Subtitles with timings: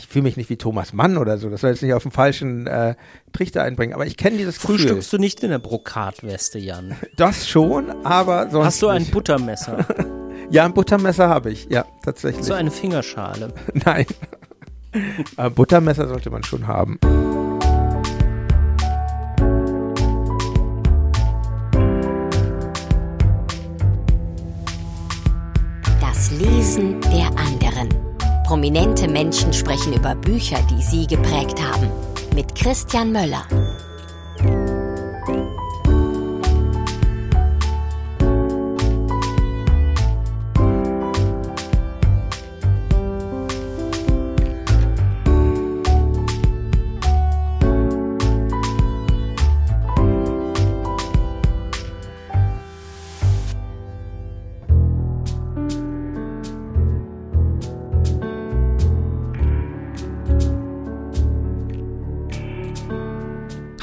[0.00, 2.12] ich fühle mich nicht wie Thomas Mann oder so, das soll jetzt nicht auf den
[2.12, 2.94] falschen äh,
[3.32, 5.18] Trichter einbringen, aber ich kenne dieses Frühstückst Gefühl.
[5.18, 6.96] du nicht in der Brokatweste, Jan?
[7.16, 9.12] Das schon, aber sonst Hast du ein nicht.
[9.12, 9.86] Buttermesser?
[10.52, 12.40] Ja, ein Buttermesser habe ich, ja, tatsächlich.
[12.40, 13.54] Hast du eine Fingerschale?
[13.84, 14.04] Nein.
[15.36, 16.98] aber Buttermesser sollte man schon haben.
[26.00, 27.19] Das Lesen der.
[28.50, 31.88] Prominente Menschen sprechen über Bücher, die sie geprägt haben.
[32.34, 33.46] Mit Christian Möller.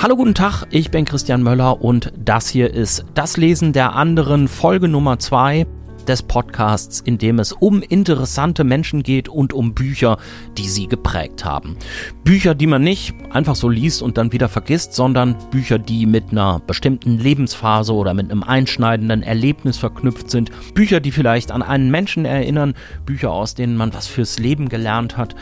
[0.08, 4.47] Hallo, guten Tag, ich bin Christian Möller und das hier ist Das Lesen der anderen,
[4.47, 5.67] Folge Nummer zwei
[6.08, 10.17] des Podcasts, in dem es um interessante Menschen geht und um Bücher,
[10.58, 11.75] die sie geprägt haben.
[12.23, 16.31] Bücher, die man nicht einfach so liest und dann wieder vergisst, sondern Bücher, die mit
[16.31, 20.52] einer bestimmten Lebensphase oder mit einem einschneidenden Erlebnis verknüpft sind.
[20.73, 25.17] Bücher, die vielleicht an einen Menschen erinnern, Bücher, aus denen man was fürs Leben gelernt
[25.17, 25.35] hat.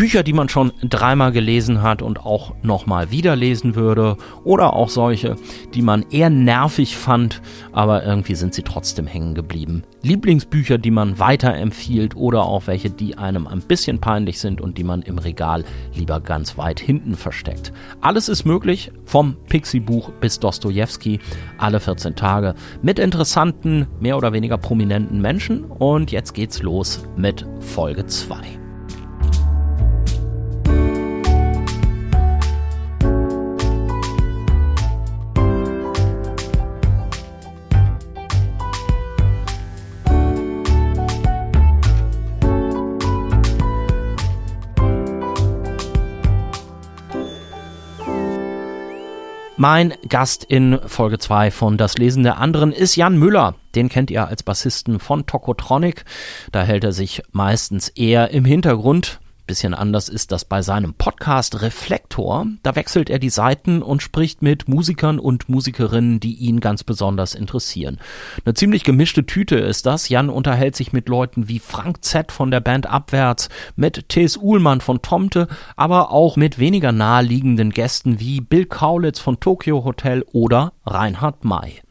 [0.00, 4.16] Bücher, die man schon dreimal gelesen hat und auch nochmal wieder lesen würde.
[4.44, 5.36] Oder auch solche,
[5.74, 9.82] die man eher nervig fand, aber irgendwie sind sie trotzdem hängen geblieben.
[10.00, 14.84] Lieblingsbücher, die man weiterempfiehlt oder auch welche, die einem ein bisschen peinlich sind und die
[14.84, 17.70] man im Regal lieber ganz weit hinten versteckt.
[18.00, 21.20] Alles ist möglich, vom Pixie-Buch bis Dostoevsky,
[21.58, 25.64] alle 14 Tage, mit interessanten, mehr oder weniger prominenten Menschen.
[25.64, 28.59] Und jetzt geht's los mit Folge 2.
[49.62, 53.56] Mein Gast in Folge 2 von Das Lesen der anderen ist Jan Müller.
[53.74, 56.06] Den kennt ihr als Bassisten von Tokotronic.
[56.50, 59.19] Da hält er sich meistens eher im Hintergrund.
[59.50, 62.46] Bisschen anders ist das bei seinem Podcast Reflektor.
[62.62, 67.34] Da wechselt er die Seiten und spricht mit Musikern und Musikerinnen, die ihn ganz besonders
[67.34, 67.98] interessieren.
[68.44, 70.08] Eine ziemlich gemischte Tüte ist das.
[70.08, 74.36] Jan unterhält sich mit Leuten wie Frank Z von der Band Abwärts, mit T.S.
[74.36, 80.24] Uhlmann von Tomte, aber auch mit weniger naheliegenden Gästen wie Bill Kaulitz von Tokyo Hotel
[80.30, 81.82] oder Reinhard May.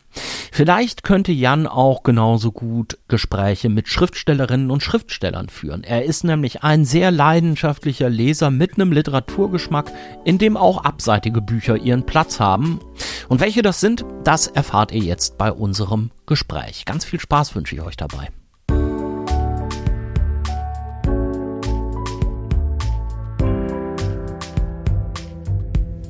[0.51, 5.83] Vielleicht könnte Jan auch genauso gut Gespräche mit Schriftstellerinnen und Schriftstellern führen.
[5.83, 9.91] Er ist nämlich ein sehr leidenschaftlicher Leser mit einem Literaturgeschmack,
[10.25, 12.79] in dem auch abseitige Bücher ihren Platz haben.
[13.27, 16.85] Und welche das sind, das erfahrt ihr jetzt bei unserem Gespräch.
[16.85, 18.29] Ganz viel Spaß wünsche ich euch dabei.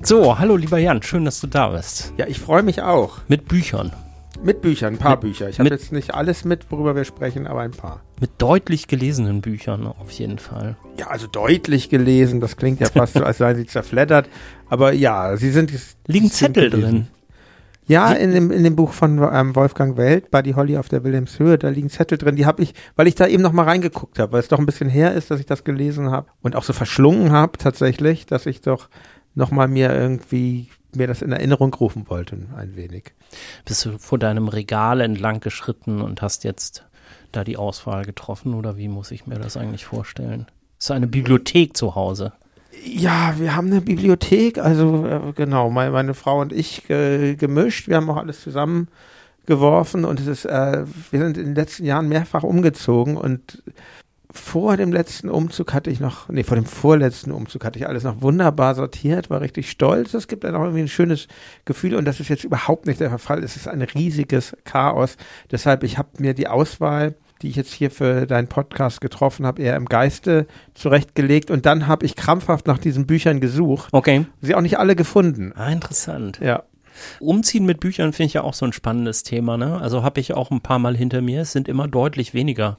[0.01, 2.13] So, hallo lieber Jan, schön, dass du da bist.
[2.17, 3.19] Ja, ich freue mich auch.
[3.27, 3.91] Mit Büchern.
[4.41, 5.49] Mit Büchern, ein paar Mit- Bücher.
[5.49, 8.01] Ich habe jetzt nicht alles mit, worüber wir sprechen, aber ein paar.
[8.21, 10.77] Mit deutlich gelesenen Büchern auf jeden Fall.
[10.97, 14.29] Ja, also deutlich gelesen, das klingt ja fast so, als seien sie zerfleddert.
[14.69, 15.71] Aber ja, sie sind.
[16.07, 16.89] Liegen Zettel gelesen.
[16.91, 17.07] drin.
[17.87, 21.57] Ja, in dem, in dem Buch von ähm, Wolfgang Welt, Buddy Holly auf der Wilhelmshöhe,
[21.57, 24.31] da liegen Zettel drin, die habe ich, weil ich da eben noch mal reingeguckt habe,
[24.33, 26.71] weil es doch ein bisschen her ist, dass ich das gelesen habe und auch so
[26.71, 28.89] verschlungen habe tatsächlich, dass ich doch
[29.33, 33.13] noch mal mir irgendwie mir das in Erinnerung rufen wollte, ein wenig.
[33.65, 36.85] Bist du vor deinem Regal entlang geschritten und hast jetzt
[37.31, 40.47] da die Auswahl getroffen oder wie muss ich mir das eigentlich vorstellen?
[40.79, 42.33] Ist eine Bibliothek zu Hause?
[42.83, 47.87] Ja, wir haben eine Bibliothek, also äh, genau, meine, meine Frau und ich äh, gemischt.
[47.87, 52.07] Wir haben auch alles zusammengeworfen und es ist, äh, wir sind in den letzten Jahren
[52.07, 53.61] mehrfach umgezogen und
[54.31, 58.03] vor dem letzten Umzug hatte ich noch, nee, vor dem vorletzten Umzug hatte ich alles
[58.03, 60.13] noch wunderbar sortiert, war richtig stolz.
[60.13, 61.27] Es gibt dann auch irgendwie ein schönes
[61.65, 63.43] Gefühl und das ist jetzt überhaupt nicht der Fall.
[63.43, 65.17] Es ist ein riesiges Chaos.
[65.51, 69.63] Deshalb, ich habe mir die Auswahl, die ich jetzt hier für deinen Podcast getroffen habe,
[69.63, 73.89] eher im Geiste zurechtgelegt und dann habe ich krampfhaft nach diesen Büchern gesucht.
[73.93, 74.27] Okay.
[74.41, 75.53] Sie auch nicht alle gefunden.
[75.55, 76.39] Ah, interessant.
[76.39, 76.63] Ja.
[77.19, 79.57] Umziehen mit Büchern finde ich ja auch so ein spannendes Thema.
[79.57, 79.79] Ne?
[79.79, 81.41] Also habe ich auch ein paar Mal hinter mir.
[81.41, 82.77] Es sind immer deutlich weniger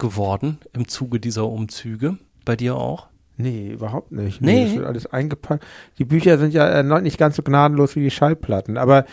[0.00, 2.18] geworden im Zuge dieser Umzüge.
[2.44, 3.06] Bei dir auch?
[3.36, 4.40] Nee, überhaupt nicht.
[4.40, 4.64] Nee.
[4.64, 5.64] Das wird alles eingepackt.
[5.98, 8.76] Die Bücher sind ja erneut nicht ganz so gnadenlos wie die Schallplatten.
[8.76, 9.06] Aber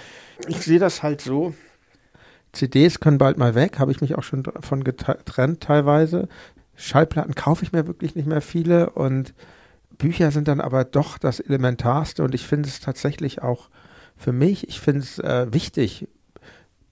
[0.47, 1.53] ich sehe das halt so.
[2.51, 6.27] CDs können bald mal weg, habe ich mich auch schon davon getrennt teilweise.
[6.75, 9.33] Schallplatten kaufe ich mir wirklich nicht mehr viele und
[9.97, 13.69] Bücher sind dann aber doch das Elementarste und ich finde es tatsächlich auch
[14.15, 16.07] für mich, ich finde es äh, wichtig,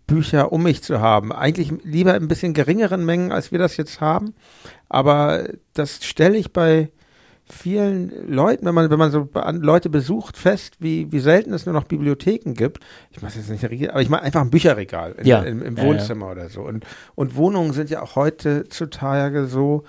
[0.07, 1.31] Bücher um mich zu haben.
[1.31, 4.33] Eigentlich lieber in ein bisschen geringeren Mengen, als wir das jetzt haben.
[4.89, 6.91] Aber das stelle ich bei
[7.47, 11.73] vielen Leuten, wenn man, wenn man so Leute besucht, fest, wie, wie selten es nur
[11.73, 12.79] noch Bibliotheken gibt.
[13.11, 15.43] Ich mache jetzt nicht, aber ich mache einfach ein Bücherregal in, ja.
[15.43, 16.39] im, im Wohnzimmer ja, ja.
[16.39, 16.61] oder so.
[16.61, 19.83] Und, und Wohnungen sind ja auch heutzutage so,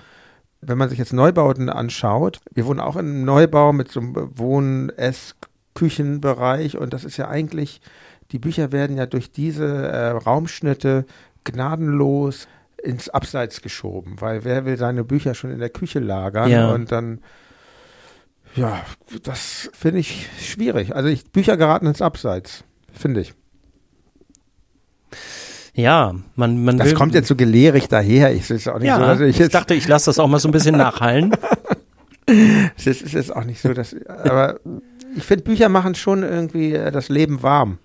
[0.60, 4.14] wenn man sich jetzt Neubauten anschaut, wir wohnen auch in einem Neubau mit so einem
[4.34, 5.36] Wohn-, Ess-,
[5.74, 7.80] Küchenbereich und das ist ja eigentlich,
[8.32, 11.06] die Bücher werden ja durch diese äh, Raumschnitte
[11.44, 12.48] gnadenlos
[12.82, 16.72] ins Abseits geschoben, weil wer will seine Bücher schon in der Küche lagern ja.
[16.72, 17.20] und dann
[18.54, 18.80] ja,
[19.22, 20.96] das finde ich schwierig.
[20.96, 23.34] Also ich, Bücher geraten ins Abseits, finde ich.
[25.74, 28.32] Ja, man, man Das kommt jetzt so gelehrig daher.
[28.32, 30.38] Ich, ist auch nicht ja, so, also ich, ich dachte, ich lasse das auch mal
[30.38, 31.36] so ein bisschen nachhallen.
[32.76, 34.58] es ist, ist jetzt auch nicht so, dass, aber
[35.14, 37.78] ich finde, Bücher machen schon irgendwie äh, das Leben warm.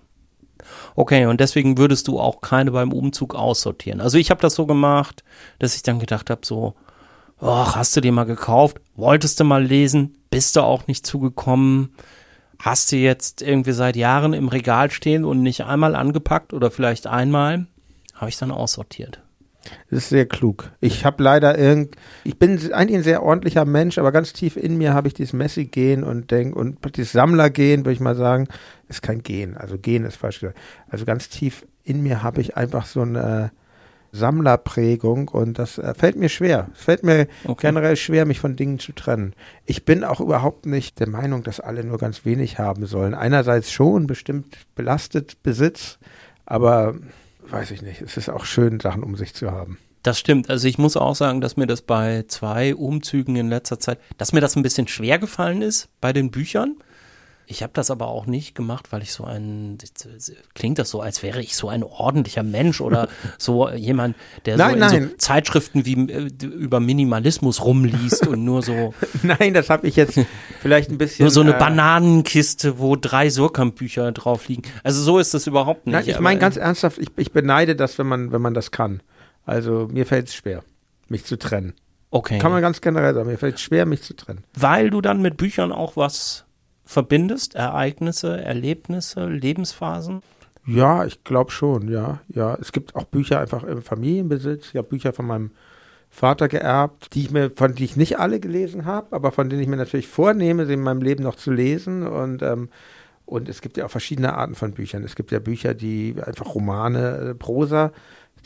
[0.94, 4.00] Okay, und deswegen würdest du auch keine beim Umzug aussortieren.
[4.00, 5.24] Also ich habe das so gemacht,
[5.58, 6.74] dass ich dann gedacht habe, so,
[7.40, 8.80] ach, hast du dir mal gekauft?
[8.94, 10.16] Wolltest du mal lesen?
[10.30, 11.94] Bist du auch nicht zugekommen?
[12.58, 17.06] Hast du jetzt irgendwie seit Jahren im Regal stehen und nicht einmal angepackt oder vielleicht
[17.06, 17.66] einmal?
[18.14, 19.20] Habe ich dann aussortiert.
[19.90, 20.72] Das ist sehr klug.
[20.80, 24.76] Ich habe leider irgend, ich bin eigentlich ein sehr ordentlicher Mensch, aber ganz tief in
[24.76, 28.48] mir habe ich dieses Messi-Gen und denk und dieses Sammler-Gen, würde ich mal sagen,
[28.88, 29.56] ist kein Gen.
[29.56, 30.58] Also Gen ist falsch gesagt.
[30.88, 33.52] Also ganz tief in mir habe ich einfach so eine
[34.12, 36.68] Sammlerprägung und das äh, fällt mir schwer.
[36.74, 37.68] Es fällt mir okay.
[37.68, 39.34] generell schwer, mich von Dingen zu trennen.
[39.64, 43.14] Ich bin auch überhaupt nicht der Meinung, dass alle nur ganz wenig haben sollen.
[43.14, 45.98] Einerseits schon bestimmt belastet Besitz,
[46.44, 46.94] aber
[47.50, 48.00] weiß ich nicht.
[48.00, 49.78] Es ist auch schön, Sachen um sich zu haben.
[50.02, 50.50] Das stimmt.
[50.50, 54.32] Also ich muss auch sagen, dass mir das bei zwei Umzügen in letzter Zeit, dass
[54.32, 56.76] mir das ein bisschen schwer gefallen ist bei den Büchern.
[57.52, 59.76] Ich habe das aber auch nicht gemacht, weil ich so ein,
[60.54, 63.08] klingt das so, als wäre ich so ein ordentlicher Mensch oder
[63.38, 64.16] so jemand,
[64.46, 65.08] der nein, so, nein.
[65.10, 68.94] so Zeitschriften wie äh, über Minimalismus rumliest und nur so.
[69.22, 70.18] nein, das habe ich jetzt
[70.62, 71.24] vielleicht ein bisschen.
[71.24, 74.62] Nur so eine äh, Bananenkiste, wo drei Surkamp-Bücher drauf liegen.
[74.82, 75.92] Also so ist das überhaupt nicht.
[75.92, 79.02] Nein, ich meine ganz ernsthaft, ich, ich beneide das, wenn man, wenn man das kann.
[79.44, 80.64] Also mir fällt es schwer,
[81.08, 81.74] mich zu trennen.
[82.10, 82.38] Okay.
[82.38, 84.44] Kann man ganz generell sagen, mir fällt es schwer, mich zu trennen.
[84.54, 86.46] Weil du dann mit Büchern auch was
[86.92, 87.54] verbindest?
[87.54, 90.22] Ereignisse, Erlebnisse, Lebensphasen?
[90.66, 92.20] Ja, ich glaube schon, ja.
[92.28, 94.68] Ja, es gibt auch Bücher einfach im Familienbesitz.
[94.68, 95.50] Ich habe Bücher von meinem
[96.08, 99.62] Vater geerbt, die ich mir, von die ich nicht alle gelesen habe, aber von denen
[99.62, 102.06] ich mir natürlich vornehme, sie in meinem Leben noch zu lesen.
[102.06, 102.68] Und, ähm,
[103.26, 105.02] und es gibt ja auch verschiedene Arten von Büchern.
[105.02, 107.92] Es gibt ja Bücher, die einfach Romane, äh, Prosa,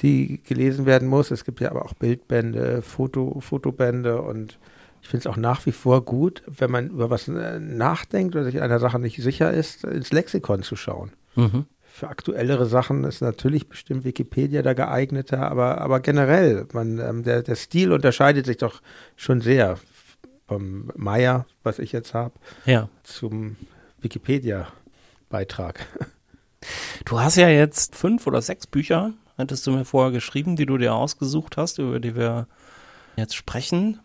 [0.00, 1.30] die gelesen werden muss.
[1.30, 4.58] Es gibt ja aber auch Bildbände, Foto, Fotobände und
[5.06, 8.44] ich finde es auch nach wie vor gut, wenn man über was äh, nachdenkt oder
[8.44, 11.12] sich einer Sache nicht sicher ist, ins Lexikon zu schauen.
[11.36, 11.66] Mhm.
[11.80, 17.44] Für aktuellere Sachen ist natürlich bestimmt Wikipedia da geeigneter, aber, aber generell, man, ähm, der,
[17.44, 18.82] der Stil unterscheidet sich doch
[19.14, 19.78] schon sehr
[20.48, 22.88] vom Meier, was ich jetzt habe, ja.
[23.04, 23.54] zum
[24.00, 25.86] Wikipedia-Beitrag.
[27.04, 30.78] Du hast ja jetzt fünf oder sechs Bücher, hattest du mir vorher geschrieben, die du
[30.78, 32.48] dir ausgesucht hast, über die wir
[33.16, 34.00] jetzt sprechen.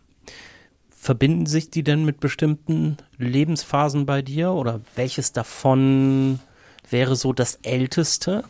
[1.01, 6.40] Verbinden sich die denn mit bestimmten Lebensphasen bei dir oder welches davon
[6.92, 8.44] wäre so das älteste?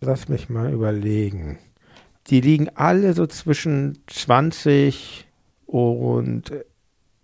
[0.00, 1.60] Lass mich mal überlegen.
[2.26, 5.28] Die liegen alle so zwischen 20
[5.66, 6.50] und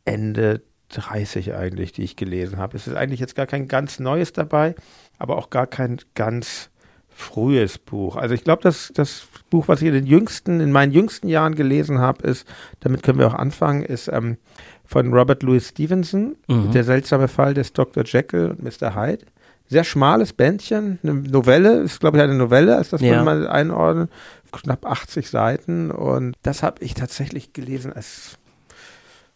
[0.05, 2.77] Ende 30 eigentlich, die ich gelesen habe.
[2.77, 4.77] Es ist eigentlich jetzt gar kein ganz neues dabei,
[5.19, 6.71] aber auch gar kein ganz
[7.15, 8.17] frühes Buch.
[8.17, 11.55] Also ich glaube, dass das Buch, was ich in den jüngsten, in meinen jüngsten Jahren
[11.55, 12.47] gelesen habe, ist,
[12.81, 14.37] damit können wir auch anfangen, ist ähm,
[14.85, 16.73] von Robert Louis Stevenson, Mhm.
[16.73, 18.05] Der seltsame Fall des Dr.
[18.05, 18.95] Jekyll und Mr.
[18.95, 19.25] Hyde.
[19.67, 23.17] Sehr schmales Bändchen, eine Novelle, ist glaube ich eine Novelle, als das Ja.
[23.23, 24.09] man mal einordnen,
[24.53, 28.39] knapp 80 Seiten und das habe ich tatsächlich gelesen als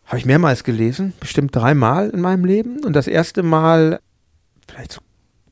[0.05, 4.01] habe ich mehrmals gelesen, bestimmt dreimal in meinem Leben und das erste Mal
[4.69, 5.01] vielleicht so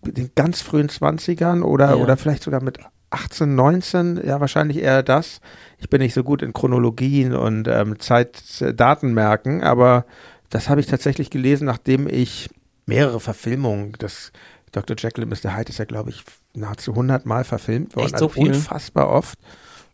[0.02, 1.94] den ganz frühen 20ern oder, Ja.
[1.96, 2.78] oder vielleicht sogar mit
[3.10, 5.40] 18, 19, ja, wahrscheinlich eher das.
[5.78, 10.06] Ich bin nicht so gut in Chronologien und ähm, Zeitdatenmerken, aber
[10.50, 12.50] das habe ich tatsächlich gelesen, nachdem ich
[12.86, 14.32] mehrere Verfilmungen, das
[14.72, 14.96] Dr.
[14.98, 15.56] Jekyll und Mr.
[15.56, 16.24] Hyde ist ja, glaube ich,
[16.54, 18.06] nahezu 100 Mal verfilmt worden.
[18.06, 18.48] Echt so also viel?
[18.48, 19.38] Unfassbar oft.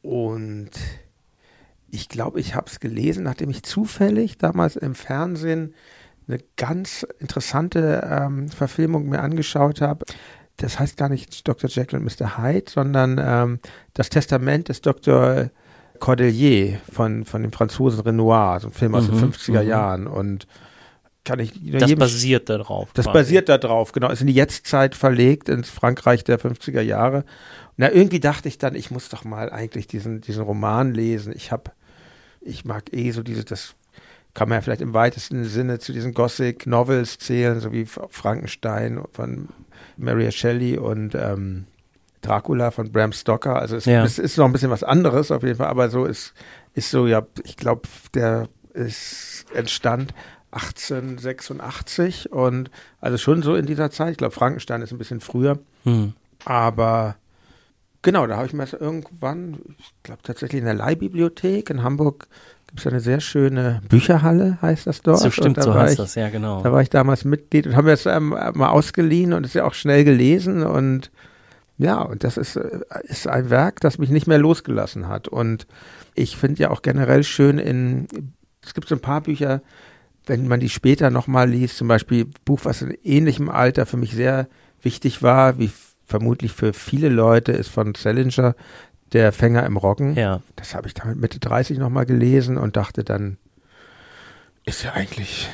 [0.03, 0.71] Und
[1.91, 5.75] ich glaube, ich habe es gelesen, nachdem ich zufällig damals im Fernsehen
[6.29, 10.05] eine ganz interessante ähm, Verfilmung mir angeschaut habe.
[10.59, 11.69] Das heißt gar nicht Dr.
[11.69, 12.39] Jekyll und Mr.
[12.39, 13.59] Hyde, sondern ähm,
[13.95, 15.51] das Testament des Dr.
[15.99, 19.69] Cordelier von, von dem Franzosen Renoir, so ein Film aus Mhm, den 50er mhm.
[19.69, 20.47] Jahren und
[21.25, 22.93] kann ich Das basiert darauf.
[22.95, 23.19] das quasi.
[23.19, 24.11] basiert da drauf, genau.
[24.11, 27.25] Ist in die Jetztzeit verlegt, ins Frankreich der 50er Jahre.
[27.77, 31.33] Na, irgendwie dachte ich dann, ich muss doch mal eigentlich diesen, diesen Roman lesen.
[31.37, 31.71] Ich habe,
[32.41, 33.75] ich mag eh so diese, das
[34.35, 39.49] kann man ja vielleicht im weitesten Sinne zu diesen Gothic-Novels zählen, so wie Frankenstein von
[39.97, 41.67] Mary Shelley und ähm,
[42.23, 43.57] Dracula von Bram Stoker.
[43.57, 44.05] Also es, Ja.
[44.05, 46.33] es ist noch ein bisschen was anderes auf jeden Fall, aber so ist,
[46.75, 47.83] ist so, ja, ich glaube,
[48.15, 50.15] der ist entstand
[50.53, 52.71] 1886 und
[53.01, 54.13] also schon so in dieser Zeit.
[54.13, 56.13] Ich glaube, Frankenstein ist ein bisschen früher, Hm.
[56.45, 57.17] aber
[58.03, 62.29] genau, da habe ich mir das irgendwann, ich glaube tatsächlich in der Leihbibliothek in Hamburg
[62.73, 65.19] gibt es eine sehr schöne Bücherhalle, heißt das dort.
[65.19, 66.63] So stimmt, da so heißt ich, das, ja genau.
[66.63, 69.65] Da war ich damals Mitglied und haben wir es ähm, mal ausgeliehen und ist ja
[69.65, 71.11] auch schnell gelesen und
[71.77, 75.29] ja, und das ist, äh, ist ein Werk, das mich nicht mehr losgelassen hat.
[75.29, 75.67] Und
[76.15, 78.07] ich finde ja auch generell schön in,
[78.65, 79.61] es gibt so ein paar Bücher,
[80.25, 83.99] wenn man die später nochmal liest, zum Beispiel ein Buch, was in ähnlichem Alter für
[83.99, 84.49] mich sehr
[84.81, 85.71] wichtig war, wie
[86.07, 88.55] vermutlich für viele Leute, ist von Salinger,
[89.13, 90.15] Der Fänger im Roggen.
[90.17, 90.41] Ja.
[90.57, 93.37] Das habe ich dann mit Mitte 30 nochmal gelesen und dachte dann,
[94.65, 95.49] ist ja eigentlich,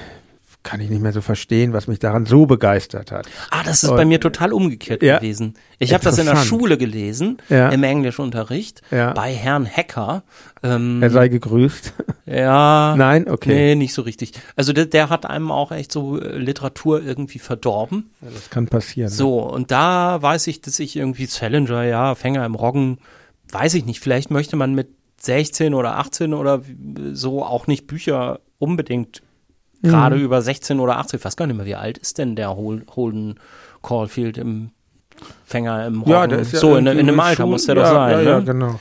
[0.63, 3.27] kann ich nicht mehr so verstehen, was mich daran so begeistert hat.
[3.51, 5.19] Ah, das ist Und- bei mir total umgekehrt Ja.
[5.19, 5.55] gewesen.
[5.79, 6.37] Ich habe das in der.
[6.37, 7.71] Schule gelesen, Ja.
[7.71, 9.13] im Englischunterricht, Ja.
[9.13, 10.23] bei Herrn Hecker.
[10.63, 11.95] Ähm, Er sei gegrüßt.
[12.27, 12.95] ja.
[12.97, 13.55] Nein, okay.
[13.55, 14.33] Nee, nicht so richtig.
[14.57, 18.11] Also der, der hat einem auch echt so äh, Literatur irgendwie verdorben.
[18.21, 19.09] Das kann passieren.
[19.11, 22.99] So, und da weiß ich, dass ich irgendwie Challenger, ja, Fänger im Roggen,
[23.51, 24.89] weiß ich nicht, vielleicht möchte man mit
[25.21, 26.63] 16 oder 18 oder
[27.13, 29.23] so auch nicht Bücher unbedingt
[29.83, 30.23] gerade Mhm.
[30.23, 32.85] über 16 oder 18, ich weiß gar nicht mehr, wie alt ist denn der Hol
[32.95, 33.39] Holden
[33.83, 34.71] Caulfield im
[35.45, 36.13] Fänger im Roggen?
[36.13, 38.11] Ja, der ist ja so, in, in einem Alter muss der ja, doch sein.
[38.13, 38.25] Ja, ne?
[38.31, 38.81] ja, genau.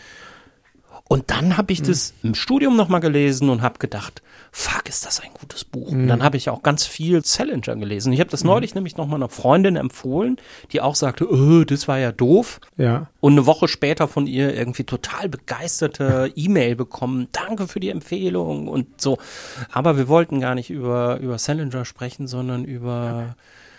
[1.10, 2.30] Und dann habe ich das Mhm.
[2.30, 4.22] im Studium nochmal gelesen und habe gedacht,
[4.60, 5.92] fuck, ist das ein gutes Buch.
[5.92, 6.08] Und Mhm.
[6.08, 8.12] dann habe ich auch ganz viel Challenger gelesen.
[8.12, 10.38] Ich habe das neulich nämlich nochmal einer Freundin empfohlen,
[10.72, 12.60] die auch sagte, oh, das war ja doof.
[12.76, 13.08] Ja.
[13.20, 17.28] Und eine Woche später von ihr irgendwie total begeisterte E-Mail bekommen.
[17.34, 19.20] Danke für die Empfehlung und so.
[19.72, 23.36] Aber wir wollten gar nicht über, über Salinger sprechen, sondern über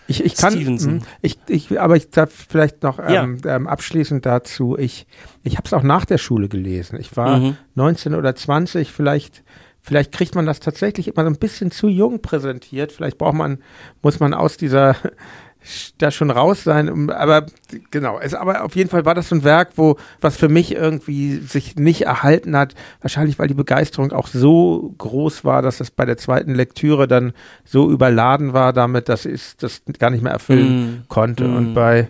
[0.07, 0.99] Ich, ich kann, Stevenson.
[0.99, 3.25] mh, ich, ich, aber ich darf vielleicht noch Ja.
[3.25, 5.07] ähm, ähm, abschließend dazu, ich,
[5.43, 6.99] ich habe es auch nach der Schule gelesen.
[7.01, 7.57] Ich war Mhm.
[7.75, 9.43] 19 oder 20, vielleicht,
[9.89, 12.93] vielleicht kriegt man das tatsächlich immer so ein bisschen zu jung präsentiert.
[12.93, 13.59] Vielleicht braucht man,
[14.03, 14.95] muss man aus dieser
[15.99, 17.47] da schon raus sein, aber
[17.91, 20.73] genau, es, aber auf jeden Fall war das so ein Werk, wo, was für mich
[20.73, 25.91] irgendwie sich nicht erhalten hat, wahrscheinlich weil die Begeisterung auch so groß war, dass es
[25.91, 27.33] bei der zweiten Lektüre dann
[27.65, 31.09] so überladen war damit, dass ich das gar nicht mehr erfüllen Mm.
[31.09, 31.45] konnte.
[31.49, 31.57] Mm.
[31.57, 32.09] Und bei,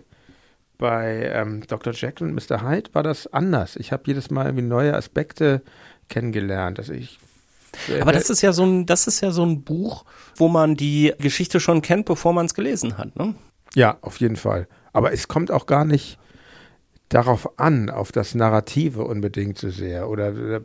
[0.77, 1.95] bei ähm, Dr.
[1.95, 2.69] Jekyll und Mr.
[2.69, 3.77] Hyde war das anders.
[3.77, 5.63] Ich habe jedes Mal irgendwie neue Aspekte
[6.09, 6.79] kennengelernt.
[6.79, 7.19] Also ich
[8.01, 10.05] Aber das ist ja so ein, das ist ja so ein Buch,
[10.37, 13.35] wo man die Geschichte schon kennt, bevor man es gelesen hat, ne?
[13.75, 14.67] Ja, auf jeden Fall.
[14.93, 16.19] Aber es kommt auch gar nicht
[17.11, 20.09] darauf an, auf das Narrative unbedingt so sehr.
[20.09, 20.61] Oder, oder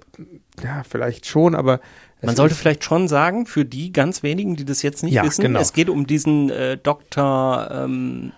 [0.64, 1.80] ja, vielleicht schon, aber
[2.22, 5.42] Man sollte vielleicht schon sagen, für die ganz wenigen, die das jetzt nicht Ja, wissen,
[5.44, 5.60] genau.
[5.60, 7.70] es geht um diesen äh, Dr.
[7.72, 8.32] Ähm,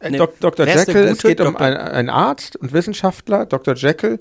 [0.00, 0.66] Äh, ne, Dok- Dr.
[0.66, 1.60] Jekyll, es geht um Dr.
[1.60, 3.74] einen, einen Arzt und Wissenschaftler, Dr.
[3.76, 4.18] Jekyll,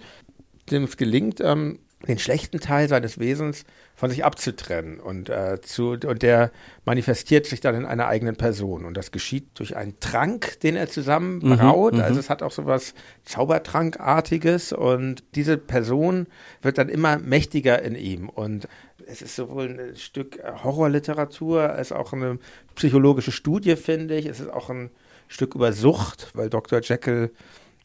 [0.70, 3.64] dem es gelingt, ähm, den schlechten Teil seines Wesens
[3.96, 6.52] von sich abzutrennen und, äh, zu, und der
[6.86, 10.90] manifestiert sich dann in einer eigenen Person und das geschieht durch einen Trank, den er
[10.90, 12.02] zusammen Mhm, braut, mhm.
[12.02, 12.94] also es hat auch so was
[13.26, 16.28] Zaubertrankartiges und diese Person
[16.62, 18.68] wird dann immer mächtiger in ihm und
[19.08, 22.40] es ist sowohl ein Stück Horrorliteratur als auch eine
[22.76, 24.26] psychologische Studie, finde ich.
[24.26, 24.90] Es ist auch ein
[25.28, 26.82] Stück über Sucht, weil Dr.
[26.82, 27.32] Jekyll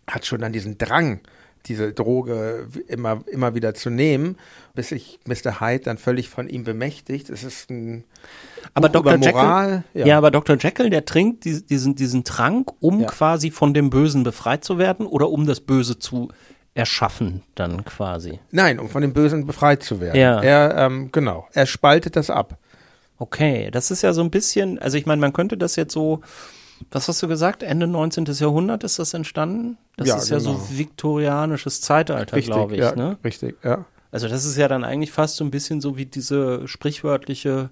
[0.07, 1.21] hat schon dann diesen Drang,
[1.69, 4.37] diese Droge immer, immer wieder zu nehmen,
[4.75, 5.61] bis sich Mr.
[5.61, 7.29] Hyde dann völlig von ihm bemächtigt.
[7.31, 8.05] Es ist ein
[8.75, 9.15] Aber Buch Dr.
[9.15, 9.85] über Jekyll, Moral.
[9.95, 10.17] ja.
[10.19, 10.57] aber Dr.
[10.59, 13.07] Jekyll, der trinkt die- diesen, diesen Trank, um Ja.
[13.07, 16.29] quasi von dem Bösen befreit zu werden oder um das Böse zu
[16.75, 18.39] erschaffen, dann quasi.
[18.51, 20.21] Nein, um von dem Bösen befreit zu werden.
[20.21, 20.43] Ja.
[20.43, 22.59] Er, ähm, genau, er spaltet das ab.
[23.19, 26.21] Okay, das ist ja so ein bisschen, also ich meine, man könnte das jetzt so,
[26.91, 28.25] was hast du gesagt, Ende 19.
[28.27, 29.79] Jahrhundert ist das entstanden?
[29.97, 30.69] Das Ja, ist ja so genau.
[30.71, 33.19] viktorianisches Zeitalter, glaube ich, ja, ne?
[33.25, 33.85] richtig, ja.
[34.13, 37.71] Also das ist ja dann eigentlich fast so ein bisschen so wie diese sprichwörtliche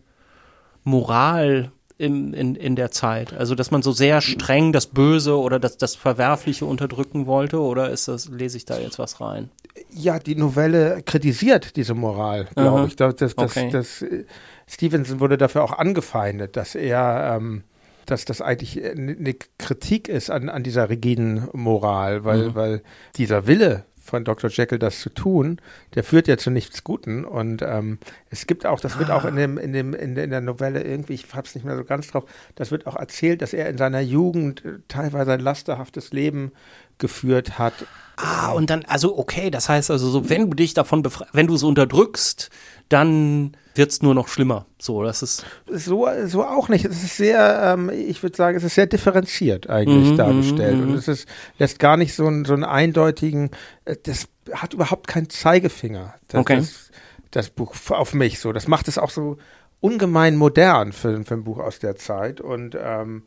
[0.82, 3.32] Moral im, in, in der Zeit.
[3.32, 7.90] Also dass man so sehr streng das Böse oder das, das Verwerfliche unterdrücken wollte oder
[7.90, 9.50] ist das, lese ich da jetzt was rein?
[9.90, 12.96] Ja, die Novelle kritisiert diese Moral, glaube ich.
[12.96, 13.70] Das, das, das, Okay.
[13.70, 14.24] das, äh,
[14.68, 17.62] Stevenson wurde dafür auch angefeindet, dass er, ähm,
[18.06, 22.54] dass das eigentlich eine Kritik ist an, an dieser rigiden Moral, weil, Mhm.
[22.54, 22.82] weil
[23.16, 24.50] dieser Wille von Dr.
[24.50, 25.58] Jekyll das zu tun,
[25.94, 27.24] der führt ja zu nichts Guten.
[27.24, 30.30] Und ähm, es gibt auch, das wird auch in dem, in dem, in der, in
[30.30, 33.54] der Novelle irgendwie, ich hab's nicht mehr so ganz drauf, das wird auch erzählt, dass
[33.54, 36.52] er in seiner Jugend äh, teilweise ein lasterhaftes Leben
[36.98, 37.74] geführt hat.
[38.16, 41.54] Ah, und dann, also okay, das heißt also so, wenn du dich davon wenn du
[41.54, 42.50] es unterdrückst,
[42.88, 44.66] dann wird es nur noch schlimmer.
[44.78, 45.44] So, das ist.
[45.66, 46.84] So, so auch nicht.
[46.84, 50.76] Es ist sehr, ähm, ich würde sagen, es ist sehr differenziert eigentlich mhm, dargestellt.
[50.76, 53.50] Mhm, und es ist, lässt gar nicht so, einen, so einen eindeutigen,
[53.84, 56.14] äh, das hat überhaupt keinen Zeigefinger.
[56.28, 56.56] Das, okay.
[56.56, 56.90] das,
[57.30, 58.52] das Buch auf mich so.
[58.52, 59.38] Das macht es auch so
[59.80, 62.40] ungemein modern für, für ein Buch aus der Zeit.
[62.40, 63.24] Und ähm,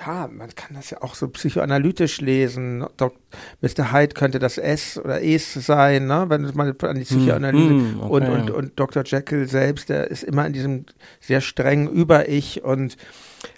[0.00, 2.86] ja, man kann das ja auch so psychoanalytisch lesen.
[2.96, 3.14] Dok
[3.60, 3.92] Mr.
[3.92, 6.26] Hyde könnte das S oder Es sein, ne?
[6.28, 8.12] wenn man an die Psychoanalyse mm, mm, okay.
[8.12, 9.02] und, und, und Dr.
[9.04, 10.86] Jekyll selbst, der ist immer in diesem
[11.20, 12.96] sehr strengen Über-Ich und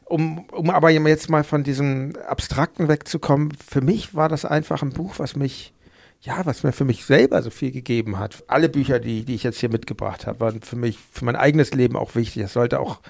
[0.05, 4.93] um, um aber jetzt mal von diesem Abstrakten wegzukommen, für mich war das einfach ein
[4.93, 5.73] Buch, was mich
[6.21, 8.45] ja, was mir für mich selber so viel gegeben hat.
[8.47, 11.75] Alle Bücher, die, die ich jetzt hier mitgebracht habe, waren für mich, für mein eigenes
[11.75, 12.43] Leben auch wichtig.
[12.43, 13.01] Das sollte auch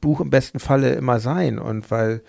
[0.00, 1.58] Buch im besten Falle immer sein.
[1.58, 2.22] Und weil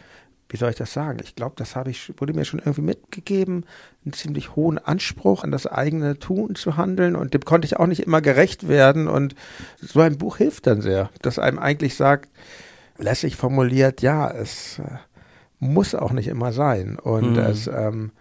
[0.51, 1.19] wie soll ich das sagen?
[1.23, 3.65] Ich glaube, das habe ich, wurde mir schon irgendwie mitgegeben,
[4.03, 7.87] einen ziemlich hohen Anspruch an das eigene Tun zu handeln und dem konnte ich auch
[7.87, 9.33] nicht immer gerecht werden und
[9.81, 12.29] so ein Buch hilft dann sehr, dass einem eigentlich sagt,
[12.97, 14.97] lässig formuliert, ja, es äh,
[15.59, 17.39] muss auch nicht immer sein und mhm.
[17.39, 18.11] es, ähm,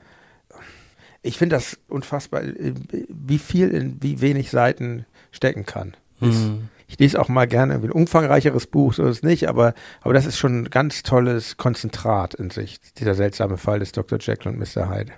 [1.22, 5.96] ich finde das unfassbar, wie viel in wie wenig Seiten stecken kann.
[6.20, 10.12] Mhm ich lese auch mal gerne ein umfangreicheres Buch, so ist es nicht, aber, aber
[10.12, 14.18] das ist schon ein ganz tolles Konzentrat in sich, dieser seltsame Fall des Dr.
[14.18, 14.90] Jekyll und Mr.
[14.90, 15.12] Hyde.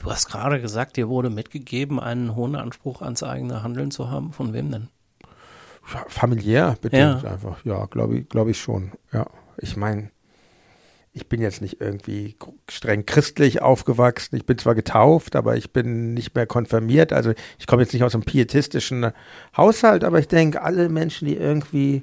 [0.00, 4.32] Du hast gerade gesagt, dir wurde mitgegeben, einen hohen Anspruch ans eigene Handeln zu haben.
[4.32, 4.88] Von wem denn?
[5.82, 7.32] Familiär bedingt ja.
[7.32, 7.64] einfach.
[7.64, 8.92] Ja, glaube ich, glaube ich schon.
[9.12, 9.26] Ja,
[9.58, 10.10] ich meine,
[11.20, 12.36] ich bin jetzt nicht irgendwie
[12.68, 14.36] streng christlich aufgewachsen.
[14.36, 17.12] Ich bin zwar getauft, aber ich bin nicht mehr konfirmiert.
[17.12, 19.12] Also ich komme jetzt nicht aus einem pietistischen
[19.56, 22.02] Haushalt, aber ich denke, alle Menschen, die irgendwie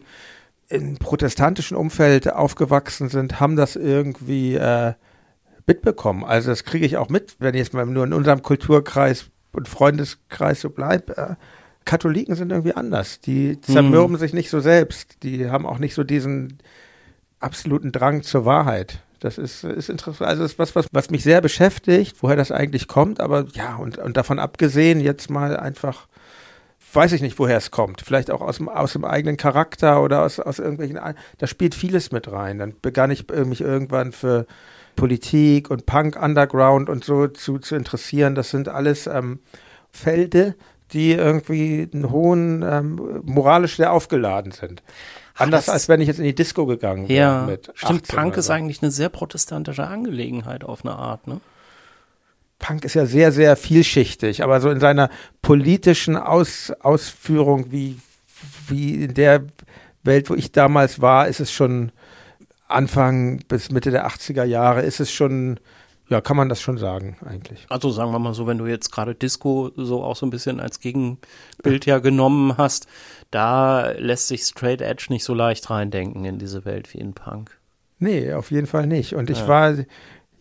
[0.70, 4.94] im protestantischen Umfeld aufgewachsen sind, haben das irgendwie äh,
[5.66, 6.24] mitbekommen.
[6.24, 9.68] Also das kriege ich auch mit, wenn ich jetzt mal nur in unserem Kulturkreis und
[9.68, 11.18] Freundeskreis so bleibe.
[11.18, 11.36] Äh,
[11.86, 13.22] Katholiken sind irgendwie anders.
[13.22, 14.20] Die zermürben hm.
[14.20, 15.24] sich nicht so selbst.
[15.24, 16.60] Die haben auch nicht so diesen
[17.40, 19.04] absoluten Drang zur Wahrheit.
[19.20, 20.30] Das ist, ist interessant.
[20.30, 23.20] Also das ist was, was, was mich sehr beschäftigt, woher das eigentlich kommt.
[23.20, 26.08] Aber ja, und, und davon abgesehen, jetzt mal einfach,
[26.94, 28.02] weiß ich nicht, woher es kommt.
[28.02, 31.00] Vielleicht auch aus dem, aus dem eigenen Charakter oder aus, aus irgendwelchen,
[31.38, 32.60] da spielt vieles mit rein.
[32.60, 34.46] Dann begann ich mich irgendwann für
[34.96, 38.36] Politik und Punk Underground und so zu, zu interessieren.
[38.36, 39.40] Das sind alles ähm,
[39.92, 40.56] Felde,
[40.92, 44.84] die irgendwie einen hohen, ähm, moralisch sehr aufgeladen sind.
[45.38, 47.20] Anders als wenn ich jetzt in die Disco gegangen wäre.
[47.20, 48.08] Ja, mit stimmt.
[48.08, 51.40] Punk ist eigentlich eine sehr protestantische Angelegenheit auf eine Art, ne?
[52.60, 55.10] Punk ist ja sehr, sehr vielschichtig, aber so in seiner
[55.44, 58.00] politischen Aus, Ausführung, wie,
[58.68, 59.44] wie in der
[60.04, 61.92] Welt, wo ich damals war, ist es schon
[62.68, 65.60] Anfang bis Mitte der 80er Jahre, ist es schon
[66.10, 67.66] ja, kann man das schon sagen, eigentlich.
[67.70, 70.60] Also sagen wir mal so, wenn du jetzt gerade Disco so auch so ein bisschen
[70.60, 72.88] als Gegenbild ja genommen hast,
[73.30, 77.58] da lässt sich Straight Edge nicht so leicht reindenken in diese Welt wie in Punk.
[78.00, 79.16] Nee, auf jeden Fall nicht.
[79.16, 79.48] Und ich ja.
[79.48, 79.76] war,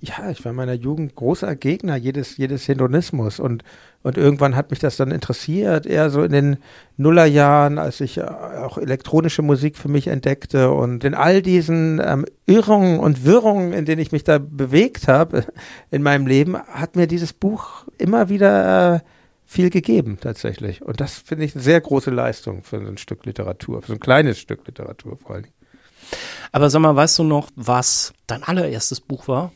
[0.00, 3.64] ja, ich war in meiner Jugend großer Gegner jedes, jedes Hedonismus und,
[4.06, 6.56] und irgendwann hat mich das dann interessiert, eher so in den
[6.96, 12.24] Nullerjahren, als ich äh, auch elektronische Musik für mich entdeckte und in all diesen ähm,
[12.46, 15.44] Irrungen und Wirrungen, in denen ich mich da bewegt habe
[15.90, 19.00] in meinem Leben, hat mir dieses Buch immer wieder äh,
[19.44, 20.82] viel gegeben tatsächlich.
[20.82, 23.92] Und das finde ich eine sehr große Leistung für so ein Stück Literatur, für so
[23.94, 25.54] ein kleines Stück Literatur vor allen Dingen.
[26.52, 29.50] Aber sag mal, weißt du noch, was dein allererstes Buch war?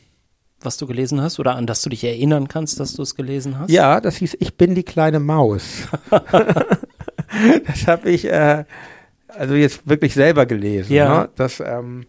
[0.65, 3.59] Was du gelesen hast oder an das du dich erinnern kannst, dass du es gelesen
[3.59, 3.71] hast?
[3.71, 5.87] Ja, das hieß Ich bin die kleine Maus.
[6.09, 8.65] das habe ich äh,
[9.37, 10.93] also jetzt wirklich selber gelesen.
[10.93, 11.21] Ja.
[11.21, 11.29] Ne?
[11.35, 12.05] Das, ähm,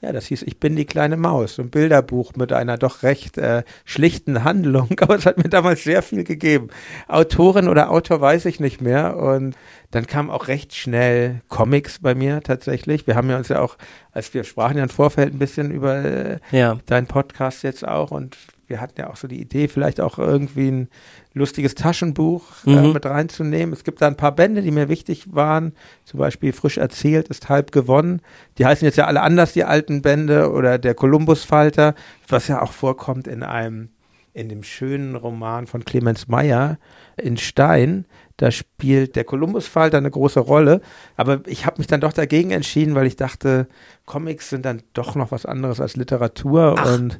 [0.00, 3.62] ja, das hieß Ich bin die kleine Maus, ein Bilderbuch mit einer doch recht äh,
[3.84, 6.68] schlichten Handlung, aber es hat mir damals sehr viel gegeben.
[7.08, 9.56] Autorin oder Autor weiß ich nicht mehr und
[9.90, 13.06] dann kamen auch recht schnell Comics bei mir tatsächlich.
[13.06, 13.76] Wir haben ja uns ja auch,
[14.12, 16.78] als wir sprachen ja im Vorfeld ein bisschen über äh, ja.
[16.86, 18.36] deinen Podcast jetzt auch und
[18.68, 20.88] wir hatten ja auch so die Idee, vielleicht auch irgendwie ein
[21.34, 22.92] lustiges Taschenbuch äh, mhm.
[22.92, 23.72] mit reinzunehmen.
[23.72, 25.72] Es gibt da ein paar Bände, die mir wichtig waren.
[26.04, 28.22] Zum Beispiel Frisch erzählt ist halb gewonnen.
[28.58, 31.94] Die heißen jetzt ja alle anders, die alten Bände oder der Kolumbusfalter,
[32.28, 33.90] was ja auch vorkommt in einem,
[34.36, 36.78] in dem schönen Roman von Clemens Meyer
[37.16, 38.04] in Stein.
[38.36, 40.82] Da spielt der Kolumbusfalter eine große Rolle.
[41.16, 43.66] Aber ich habe mich dann doch dagegen entschieden, weil ich dachte,
[44.04, 46.74] Comics sind dann doch noch was anderes als Literatur.
[46.76, 47.18] Ach, und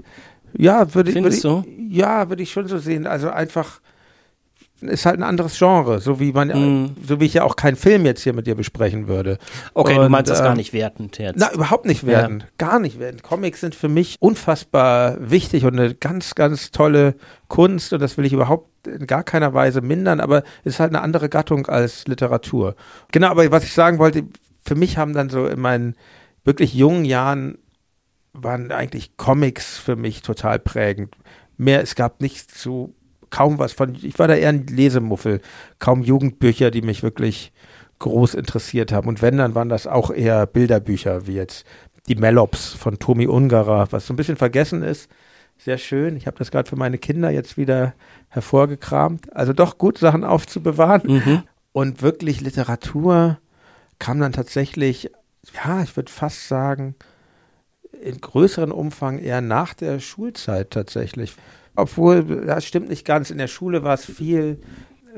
[0.58, 1.64] ja, würde ich, würd ich, so?
[1.88, 3.06] ja, würde ich schon so sehen.
[3.06, 3.80] Also einfach,
[4.80, 6.96] ist halt ein anderes Genre, so wie man, Mhm.
[7.06, 9.38] so wie ich ja auch keinen Film jetzt hier mit dir besprechen würde.
[9.74, 11.38] Okay, du Und, meinst das ähm, gar nicht wertend jetzt.
[11.38, 12.46] Na, überhaupt nicht wertend.
[12.58, 13.22] Gar nicht wertend.
[13.22, 17.14] Comics sind für mich unfassbar wichtig und eine ganz, ganz tolle
[17.48, 20.90] Kunst und das will ich überhaupt in gar keiner Weise mindern, aber es ist halt
[20.94, 22.76] eine andere Gattung als Literatur.
[23.12, 24.24] Genau, aber was ich sagen wollte,
[24.62, 25.94] für mich haben dann so in meinen
[26.44, 27.58] wirklich jungen Jahren
[28.32, 31.14] waren eigentlich Comics für mich total prägend.
[31.56, 32.92] Mehr, es gab nicht so,
[33.30, 35.40] kaum was von, ich war da eher ein Lesemuffel,
[35.78, 37.52] kaum Jugendbücher, die mich wirklich
[37.98, 39.08] groß interessiert haben.
[39.08, 41.64] Und wenn, dann waren das auch eher Bilderbücher, wie jetzt
[42.08, 45.10] die Mellops von Tomi Ungarer, was so ein bisschen vergessen ist.
[45.58, 46.16] Sehr schön.
[46.16, 47.94] Ich habe das gerade für meine Kinder jetzt wieder
[48.28, 49.34] hervorgekramt.
[49.34, 51.02] Also doch gut, Sachen aufzubewahren.
[51.04, 51.42] Mhm.
[51.72, 53.38] Und wirklich Literatur
[53.98, 55.10] kam dann tatsächlich,
[55.54, 56.94] ja, ich würde fast sagen,
[58.02, 61.34] in größeren Umfang eher nach der Schulzeit tatsächlich.
[61.76, 63.30] Obwohl, das stimmt nicht ganz.
[63.30, 64.58] In der Schule war es viel,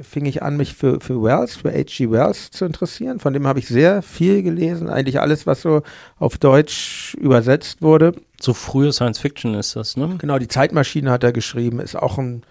[0.01, 2.11] fing ich an, mich für, für Wells, für H.G.
[2.11, 3.21] Wells zu interessieren.
[3.21, 4.89] Von dem habe ich sehr viel gelesen.
[4.89, 5.83] Eigentlich alles, was so
[6.19, 8.13] auf Deutsch übersetzt wurde.
[8.41, 10.17] So frühe Science Fiction ist das, ne?
[10.19, 12.43] Genau, die Zeitmaschine hat er geschrieben, ist auch ein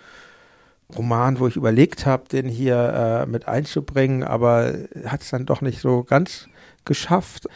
[0.96, 4.74] Roman, wo ich überlegt habe, den hier äh, mit einzubringen, aber
[5.06, 6.48] hat es dann doch nicht so ganz
[6.86, 7.48] geschafft.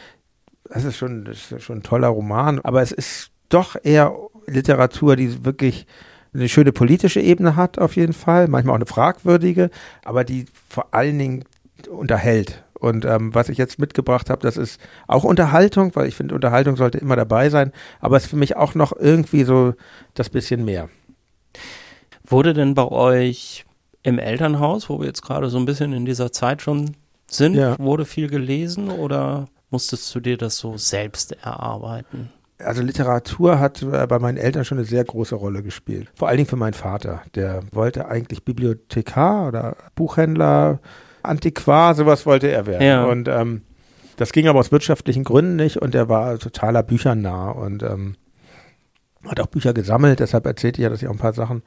[0.68, 4.14] Das ist schon, das ist schon ein toller Roman, aber es ist doch eher
[4.46, 5.86] Literatur, die wirklich
[6.34, 9.70] eine schöne politische Ebene hat, auf jeden Fall, manchmal auch eine fragwürdige,
[10.04, 11.44] aber die vor allen Dingen
[11.90, 12.62] unterhält.
[12.74, 16.76] Und ähm, was ich jetzt mitgebracht habe, das ist auch Unterhaltung, weil ich finde, Unterhaltung
[16.76, 19.74] sollte immer dabei sein, aber es ist für mich auch noch irgendwie so
[20.14, 20.88] das bisschen mehr.
[22.24, 23.64] Wurde denn bei euch
[24.02, 26.96] im Elternhaus, wo wir jetzt gerade so ein bisschen in dieser Zeit schon
[27.28, 27.78] sind, Ja.
[27.78, 32.30] wurde viel gelesen oder musstest du dir das so selbst erarbeiten?
[32.58, 36.10] Also Literatur hat äh, bei meinen Eltern schon eine sehr große Rolle gespielt.
[36.14, 37.22] Vor allen Dingen für meinen Vater.
[37.34, 40.80] Der wollte eigentlich Bibliothekar oder Buchhändler,
[41.22, 42.86] Antiquar, sowas wollte er werden.
[42.86, 43.04] Ja.
[43.04, 43.62] Und ähm,
[44.16, 48.16] das ging aber aus wirtschaftlichen Gründen nicht und er war totaler büchernah und ähm,
[49.26, 50.20] hat auch Bücher gesammelt.
[50.20, 51.62] Deshalb erzählte ich ja, dass ich auch ein paar Sachen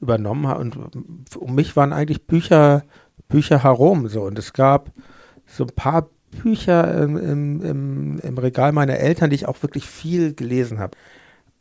[0.00, 0.60] übernommen habe.
[0.60, 2.84] Und ähm, um mich waren eigentlich Bücher,
[3.28, 4.22] Bücher herum so.
[4.22, 4.92] Und es gab
[5.46, 6.08] so ein paar
[6.42, 10.96] Bücher im, im, im, im Regal meiner Eltern, die ich auch wirklich viel gelesen habe.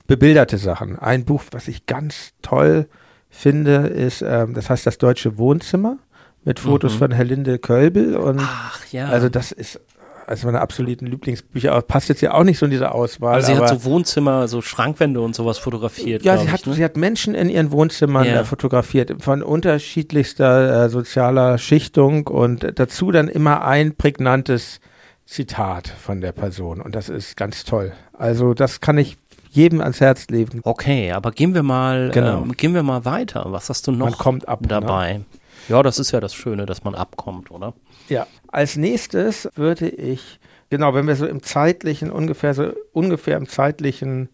[0.07, 0.99] Bebilderte Sachen.
[0.99, 2.87] Ein Buch, was ich ganz toll
[3.29, 5.97] finde, ist, ähm, das heißt Das Deutsche Wohnzimmer
[6.43, 6.97] mit Fotos Mhm.
[6.99, 8.15] von Herlinde Kölbel.
[8.15, 9.07] Und Ach ja.
[9.07, 9.79] also das ist
[10.27, 11.71] also meine absoluten Lieblingsbücher.
[11.71, 13.35] Aber Passt jetzt ja auch nicht so in diese Auswahl.
[13.35, 16.23] also sie hat so Wohnzimmer, so Schrankwände und sowas fotografiert.
[16.23, 16.73] ja, sie hat, ich, ne?
[16.73, 18.41] sie hat Menschen in ihren Wohnzimmern Ja.
[18.41, 24.79] äh, fotografiert, von unterschiedlichster äh, sozialer Schichtung und dazu dann immer ein prägnantes
[25.25, 26.81] Zitat von der Person.
[26.81, 27.93] Und das ist ganz toll.
[28.13, 29.17] Also das kann ich
[29.49, 30.59] jedem ans Herz legen.
[30.63, 32.41] Okay, aber gehen wir mal, Genau.
[32.41, 33.45] ähm, gehen wir mal weiter.
[33.47, 34.61] Was hast du noch Man kommt ab.
[34.61, 35.23] Ne?
[35.67, 37.73] Ja, das ist ja das Schöne, dass man abkommt, oder?
[38.09, 38.27] Ja.
[38.47, 44.29] Als nächstes würde ich, genau, wenn wir so im zeitlichen, ungefähr so ungefähr im zeitlichen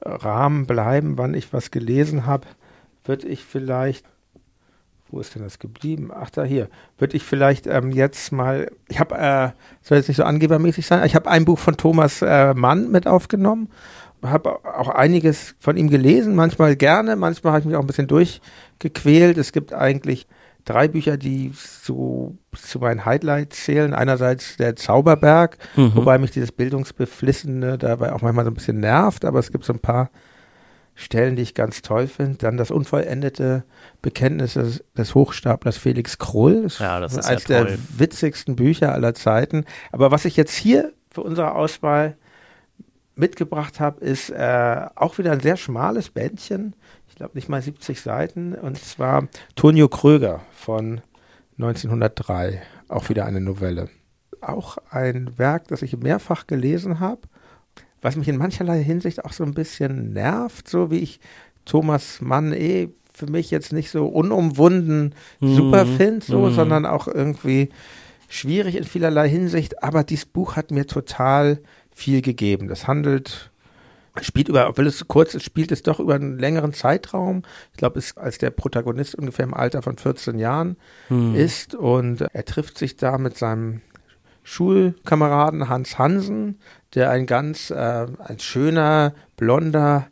[0.00, 2.46] äh, Rahmen bleiben, wann ich was gelesen habe,
[3.04, 4.04] würde ich vielleicht,
[5.08, 6.10] wo ist denn das geblieben?
[6.12, 9.50] Ach, da hier, würde ich vielleicht ähm, jetzt mal, ich habe, äh,
[9.82, 13.06] soll jetzt nicht so angebermäßig sein, ich habe ein Buch von Thomas äh, Mann mit
[13.06, 13.68] aufgenommen,
[14.22, 18.08] habe auch einiges von ihm gelesen, manchmal gerne, manchmal habe ich mich auch ein bisschen
[18.08, 19.38] durchgequält.
[19.38, 20.26] Es gibt eigentlich
[20.66, 23.94] drei Bücher, die so zu meinen Highlights zählen.
[23.94, 25.92] Einerseits der Zauberberg, Mhm.
[25.94, 29.72] wobei mich dieses Bildungsbeflissene dabei auch manchmal so ein bisschen nervt, aber es gibt so
[29.72, 30.10] ein paar
[30.98, 32.38] Stellen, die ich ganz toll finde.
[32.38, 33.64] Dann das unvollendete
[34.02, 36.62] Bekenntnis des, des Hochstaplers Felix Krull.
[36.64, 39.64] Das Ja, das ist eines ja der witzigsten Bücher aller Zeiten.
[39.92, 42.16] Aber was ich jetzt hier für unsere Auswahl
[43.14, 46.74] mitgebracht habe, ist äh, auch wieder ein sehr schmales Bändchen.
[47.16, 48.52] Ich glaube nicht mal 70 Seiten.
[48.52, 51.00] Und zwar Tonio Kröger von
[51.56, 52.60] 1903.
[52.88, 53.88] Auch wieder eine Novelle.
[54.42, 57.22] Auch ein Werk, das ich mehrfach gelesen habe,
[58.02, 61.18] was mich in mancherlei Hinsicht auch so ein bisschen nervt, so wie ich
[61.64, 65.96] Thomas Mann eh für mich jetzt nicht so unumwunden super Mhm.
[65.96, 66.52] finde, so, Mhm.
[66.54, 67.70] sondern auch irgendwie
[68.28, 69.82] schwierig in vielerlei Hinsicht.
[69.82, 71.60] Aber dieses Buch hat mir total
[71.94, 72.68] viel gegeben.
[72.68, 73.50] Das handelt,
[74.22, 77.42] spielt über, obwohl es so kurz ist, spielt es doch über einen längeren Zeitraum.
[77.72, 80.76] Ich glaube, es als der Protagonist ungefähr im Alter von 14 Jahren
[81.08, 81.34] Hm.
[81.34, 83.80] ist und er trifft sich da mit seinem
[84.42, 86.60] Schulkameraden Hans Hansen,
[86.94, 90.06] der ein ganz, äh, ein schöner, blonder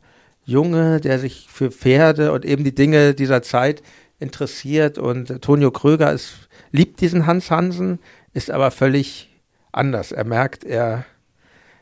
[0.44, 3.82] Junge, der sich für Pferde und eben die Dinge dieser Zeit
[4.18, 8.00] interessiert und äh, Tonio Kröger ist, liebt diesen Hans Hansen,
[8.32, 9.30] ist aber völlig
[9.72, 10.12] anders.
[10.12, 11.04] Er merkt, er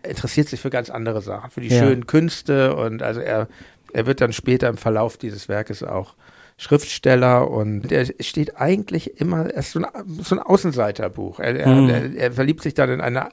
[0.07, 1.79] interessiert sich für ganz andere Sachen, für die Ja.
[1.79, 3.49] schönen Künste und also er,
[3.93, 6.15] er wird dann später im Verlauf dieses Werkes auch
[6.59, 9.87] Schriftsteller und er steht eigentlich immer, er ist so ein,
[10.23, 11.41] so ein Außenseiterbuch.
[11.41, 11.89] Er, Mhm.
[11.89, 13.31] er, er, er verliebt sich dann in eine,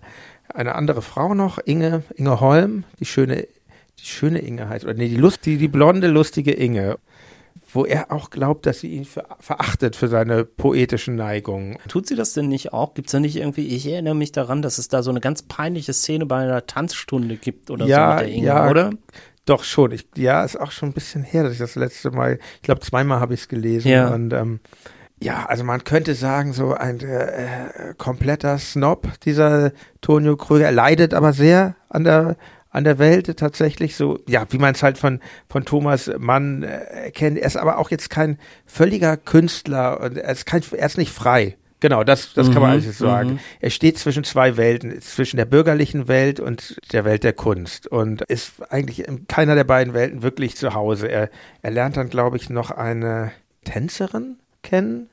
[0.54, 3.48] eine andere Frau noch, Inge, Inge Holm, die schöne,
[4.00, 6.98] die schöne Inge heißt, oder nee, die, Lust, die, die blonde, lustige Inge,
[7.72, 11.78] wo er auch glaubt, dass sie ihn ver verachtet für seine poetischen Neigungen.
[11.88, 12.94] Tut sie das denn nicht auch?
[12.94, 15.44] Gibt es da nicht irgendwie, ich erinnere mich daran, dass es da so eine ganz
[15.44, 18.70] peinliche Szene bei einer Tanzstunde gibt oder Ja, so mit der Inge, ja.
[18.70, 18.92] oder?
[19.46, 19.92] Doch schon.
[19.92, 22.82] Ich, ja, ist auch schon ein bisschen her, dass ich das letzte Mal, ich glaube
[22.82, 23.90] zweimal habe ich es gelesen.
[23.90, 24.10] Ja.
[24.10, 24.60] Und ähm,
[25.22, 30.66] ja, also man könnte sagen, so ein äh, kompletter Snob, dieser Tonio Kröger.
[30.66, 32.38] Er leidet aber sehr an der
[32.72, 37.12] an der Welt tatsächlich so, ja, wie man es halt von, von Thomas Mann äh,
[37.12, 37.38] kennt.
[37.38, 41.12] Er ist aber auch jetzt kein völliger Künstler und er ist, kein, er ist nicht
[41.12, 41.56] frei.
[41.82, 43.30] Genau, das, das kann man Mhm, eigentlich so sagen.
[43.32, 43.40] mhm.
[43.62, 48.22] Er steht zwischen zwei Welten, zwischen der bürgerlichen Welt und der Welt der Kunst und
[48.24, 51.08] ist eigentlich in keiner der beiden Welten wirklich zu Hause.
[51.08, 51.30] Er,
[51.62, 53.32] er lernt dann, glaube ich, noch eine
[53.64, 55.10] Tänzerin kennen.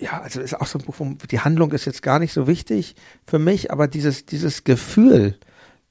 [0.00, 2.46] Ja, also ist auch so ein Buch, wo die Handlung ist jetzt gar nicht so
[2.46, 2.94] wichtig
[3.26, 5.36] für mich, aber dieses, dieses Gefühl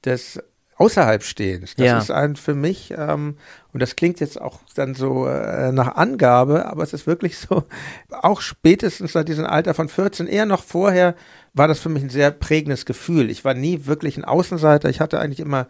[0.06, 0.40] des
[0.76, 1.98] Außerhalbstehens, das Ja.
[1.98, 3.36] ist ein für mich, ähm,
[3.72, 7.64] und das klingt jetzt auch dann so äh, nach Angabe, aber es ist wirklich so,
[8.10, 11.14] auch spätestens seit diesem Alter von 14, eher noch vorher,
[11.52, 13.30] war das für mich ein sehr prägendes Gefühl.
[13.30, 15.68] Ich war nie wirklich ein Außenseiter, ich hatte eigentlich immer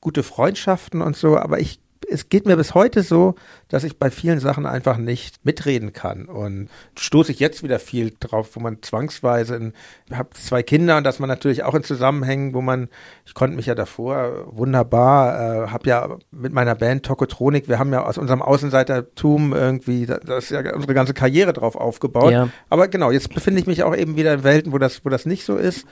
[0.00, 3.34] gute Freundschaften und so, aber ich es geht mir bis heute so,
[3.68, 6.26] dass ich bei vielen Sachen einfach nicht mitreden kann.
[6.26, 9.72] Und stoße ich jetzt wieder viel drauf, wo man zwangsweise, in,
[10.08, 12.88] ich habe zwei Kinder und dass man natürlich auch in Zusammenhängen, wo man,
[13.26, 17.92] ich konnte mich ja davor wunderbar, äh, habe ja mit meiner Band Tokotronik, wir haben
[17.92, 22.32] ja aus unserem Außenseitertum irgendwie, da, da ist ja unsere ganze Karriere drauf aufgebaut.
[22.32, 22.48] Ja.
[22.68, 25.26] Aber genau, jetzt befinde ich mich auch eben wieder in Welten, wo das, wo das
[25.26, 25.86] nicht so ist.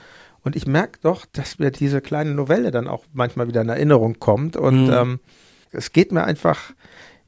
[0.45, 4.19] Und ich merke doch, dass mir diese kleine Novelle dann auch manchmal wieder in Erinnerung
[4.19, 4.57] kommt.
[4.57, 4.93] Und Mhm.
[4.93, 5.19] ähm,
[5.73, 6.59] es geht mir einfach,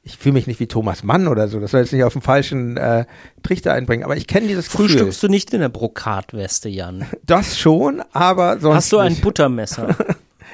[0.02, 2.22] ich fühle mich nicht wie Thomas Mann oder so, das soll jetzt nicht auf den
[2.22, 3.04] falschen äh,
[3.42, 4.88] Trichter einbringen, aber ich kenne dieses Gefühl.
[4.88, 7.04] Frühstückst du nicht in der Brokatweste, Jan?
[7.26, 9.22] Das schon, aber sonst Hast du ein nicht.
[9.22, 9.96] Buttermesser?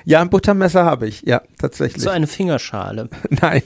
[0.05, 2.03] Ja, ein Buttermesser habe ich, ja, tatsächlich.
[2.03, 3.09] so eine Fingerschale?
[3.29, 3.63] Nein.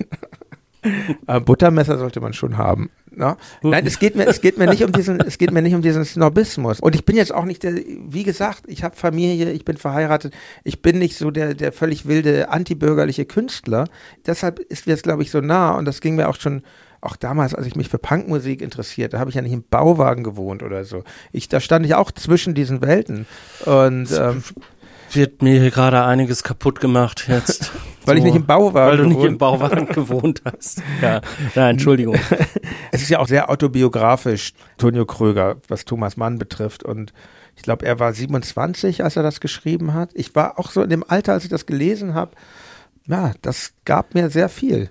[1.26, 2.90] Äh, Buttermesser sollte man schon haben.
[3.10, 3.36] Ne?
[3.62, 5.82] Nein, es geht mir, es geht mir nicht um diesen, es geht mir nicht um
[5.82, 6.80] diesen Snobismus.
[6.80, 10.34] Und ich bin jetzt auch nicht der, wie gesagt, ich habe Familie, ich bin verheiratet,
[10.62, 13.88] ich bin nicht so der, der völlig wilde antibürgerliche Künstler.
[14.26, 15.72] Deshalb ist mir es, glaube ich, so nah.
[15.72, 16.62] Und das ging mir auch schon,
[17.00, 20.62] auch damals, als ich mich für Punkmusik interessierte, habe ich ja nicht im Bauwagen gewohnt
[20.62, 21.02] oder so.
[21.32, 23.26] Ich, da stand ich auch zwischen diesen Welten.
[23.64, 24.42] Und ähm,
[25.12, 27.72] Wird mir hier gerade einiges kaputt gemacht jetzt.
[28.06, 28.26] weil ich So.
[28.28, 30.82] nicht im Bauwagen Weil du nicht im Bauwagen gewohnt hast.
[31.02, 31.20] Ja,
[31.54, 32.16] Nein, Entschuldigung.
[32.92, 36.82] Es ist ja auch sehr autobiografisch, Tonio Kröger, was Thomas Mann betrifft.
[36.82, 37.12] Und
[37.56, 40.10] ich glaube, er war 27, als er das geschrieben hat.
[40.14, 42.32] Ich war auch so in dem Alter, als ich das gelesen habe.
[43.06, 44.90] Ja, das gab mir sehr viel.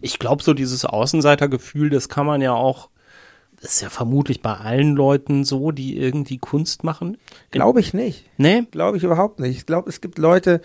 [0.00, 2.88] Ich glaube, so dieses Außenseitergefühl, das kann man ja auch,
[3.60, 7.18] das ist ja vermutlich bei allen Leuten so, die irgendwie Kunst machen.
[7.50, 8.24] Glaube ich nicht.
[8.36, 8.64] Nee?
[8.70, 9.56] Glaube ich überhaupt nicht.
[9.56, 10.60] Ich glaube, es gibt Leute,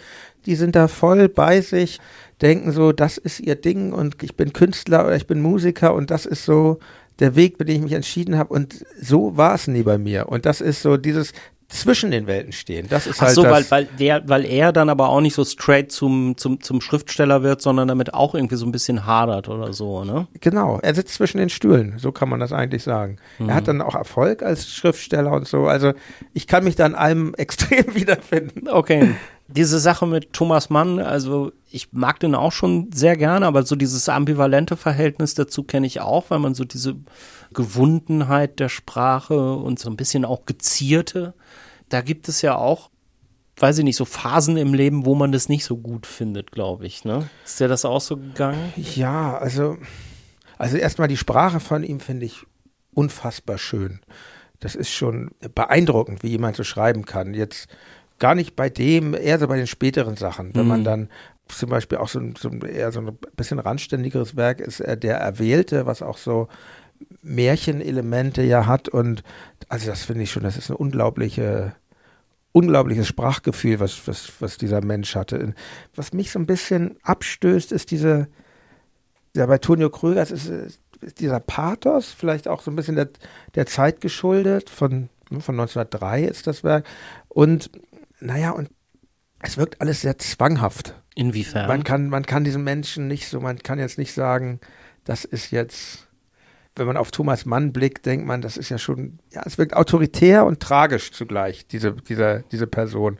[0.45, 1.99] die sind da voll bei sich,
[2.41, 6.11] denken so, das ist ihr Ding und ich bin Künstler oder ich bin Musiker und
[6.11, 6.79] das ist so
[7.19, 8.53] der Weg, für den ich mich entschieden habe.
[8.53, 10.29] Und so war es nie bei mir.
[10.29, 11.33] Und das ist so dieses
[11.79, 12.87] zwischen den Welten stehen.
[12.89, 15.43] Das ist Ach halt so, weil, weil, der, weil er dann aber auch nicht so
[15.43, 19.73] straight zum, zum, zum Schriftsteller wird, sondern damit auch irgendwie so ein bisschen hadert oder
[19.73, 20.27] so, ne?
[20.39, 23.17] Genau, er sitzt zwischen den Stühlen, so kann man das eigentlich sagen.
[23.39, 25.65] Er hat dann auch Erfolg als Schriftsteller und so.
[25.65, 25.93] Also
[26.33, 28.67] ich kann mich da in allem extrem wiederfinden.
[28.69, 29.15] Okay.
[29.47, 33.75] Diese Sache mit Thomas Mann, also ich mag den auch schon sehr gerne, aber so
[33.75, 36.95] dieses ambivalente Verhältnis dazu kenne ich auch, weil man so diese
[37.53, 41.33] Gewundenheit der Sprache und so ein bisschen auch gezierte,
[41.93, 42.89] da gibt es ja auch,
[43.57, 46.85] weiß ich nicht, so Phasen im Leben, wo man das nicht so gut findet, glaube
[46.87, 47.29] ich, ne?
[47.45, 48.73] Ist dir das auch so gegangen?
[48.77, 49.77] Ja, also,
[50.57, 52.45] also erstmal die Sprache von ihm finde ich
[52.95, 53.99] unfassbar schön.
[54.59, 57.33] Das ist schon beeindruckend, wie jemand so schreiben kann.
[57.33, 57.67] Jetzt
[58.19, 60.55] gar nicht bei dem, eher so bei den späteren Sachen.
[60.55, 60.85] Wenn man Mhm.
[60.85, 61.09] dann
[61.49, 65.17] zum Beispiel auch so, ein- so eher so ein bisschen randständigeres Werk ist, äh, der
[65.17, 66.47] Erwählte, was auch so
[67.21, 68.89] Märchenelemente ja hat.
[68.89, 69.23] Und
[69.69, 71.75] also das finde ich schon, das ist eine unglaubliche,
[72.53, 75.53] unglaubliches Sprachgefühl, was, was, was dieser Mensch hatte.
[75.95, 78.29] Was mich so ein bisschen abstößt, ist diese,
[79.35, 80.79] ja, bei Tonio Kröger ist, ist,
[81.17, 83.09] dieser Pathos, vielleicht auch so ein bisschen der,
[83.55, 86.85] der Zeit geschuldet, von, von 1903 ist das Werk.
[87.27, 87.69] Und
[88.21, 88.69] naja, und
[89.39, 90.95] es wirkt alles sehr zwanghaft.
[91.15, 91.67] Inwiefern?
[91.67, 94.59] Man kann, man kann diesen Menschen nicht so, man kann jetzt nicht sagen,
[95.03, 96.02] das ist jetzt,
[96.75, 99.75] wenn man auf Thomas Mann blickt, denkt man, das ist ja schon, ja, es wirkt
[99.75, 103.17] autoritär und tragisch zugleich, diese, diese, diese Person.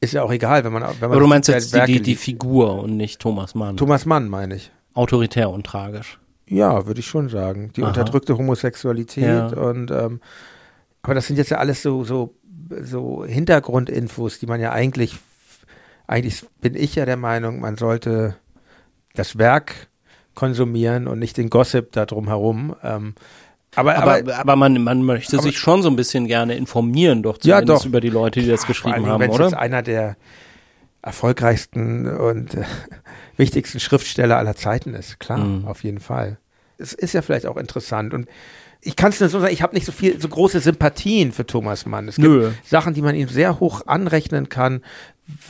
[0.00, 2.16] Ist ja auch egal, wenn man, wenn man aber du meinst jetzt die, die, die.
[2.16, 3.76] Figur und nicht Thomas Mann.
[3.76, 4.72] Thomas Mann, meine ich.
[4.94, 6.18] Autoritär und tragisch.
[6.46, 7.70] Ja, würde ich schon sagen.
[7.76, 7.88] Die Aha.
[7.88, 9.46] unterdrückte Homosexualität Ja.
[9.48, 10.20] und ähm,
[11.02, 12.34] aber das sind jetzt ja alles so, so,
[12.82, 15.18] so Hintergrundinfos, die man ja eigentlich,
[16.06, 18.36] eigentlich bin ich ja der Meinung, man sollte
[19.14, 19.88] das Werk
[20.34, 22.74] konsumieren und nicht den Gossip da drumherum.
[22.82, 23.14] Ähm,
[23.76, 27.22] aber, Aber, aber, aber, man, man möchte aber- sich schon so ein bisschen gerne informieren,
[27.22, 27.88] doch Ja, zumindest doch.
[27.88, 29.44] über die Leute, die das geschrieben Dingen, haben, oder?
[29.44, 30.16] jetzt einer der
[31.02, 32.64] erfolgreichsten und äh,
[33.36, 35.66] wichtigsten Schriftsteller aller Zeiten ist, klar, Mhm.
[35.66, 36.38] auf jeden Fall.
[36.78, 38.28] Es ist ja vielleicht auch interessant und
[38.82, 41.46] ich kann es nur so sagen, ich habe nicht so viel, so große Sympathien für
[41.46, 42.08] Thomas Mann.
[42.08, 42.50] Es gibt Nö.
[42.64, 44.80] Sachen, die man ihm sehr hoch anrechnen kann,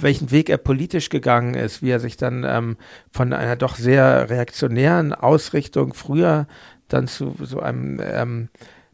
[0.00, 2.76] welchen Weg er politisch gegangen ist, wie er sich dann ähm,
[3.10, 6.46] von einer doch sehr reaktionären Ausrichtung früher
[6.88, 8.48] dann zu so einem ähm,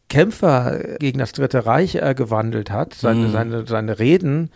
[0.09, 2.93] Kämpfer gegen das Dritte Reich äh, gewandelt hat.
[2.93, 3.31] Seine, Mhm.
[3.31, 4.51] seine, seine Reden,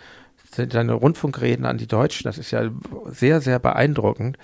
[0.56, 2.70] seine Rundfunkreden an die Deutschen, das ist ja
[3.10, 4.38] sehr, sehr beeindruckend.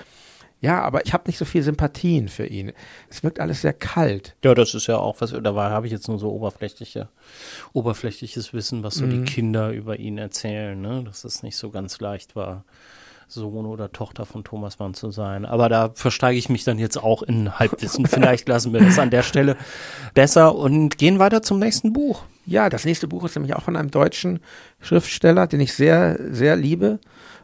[0.60, 2.72] Ja, aber ich habe nicht so viel Sympathien für ihn.
[3.10, 4.36] Es wirkt alles sehr kalt.
[4.44, 7.10] Ja, das ist ja auch was, da war- habe ich jetzt nur so oberflächliche,
[7.74, 9.10] oberflächliches Wissen, was so Mhm.
[9.12, 11.04] die Kinder über ihn erzählen, ne?
[11.06, 12.64] dass es nicht so ganz leicht war,
[13.30, 15.46] Sohn oder Tochter von Thomas Mann zu sein.
[15.46, 18.06] Aber da versteige ich mich dann jetzt auch in Halbwissen.
[18.08, 19.58] Vielleicht lassen wir das an der Stelle
[20.14, 22.24] besser und gehen weiter zum nächsten Buch.
[22.46, 24.40] Ja, das nächste Buch ist nämlich auch von einem deutschen
[24.80, 27.00] Schriftsteller, den ich sehr, sehr liebe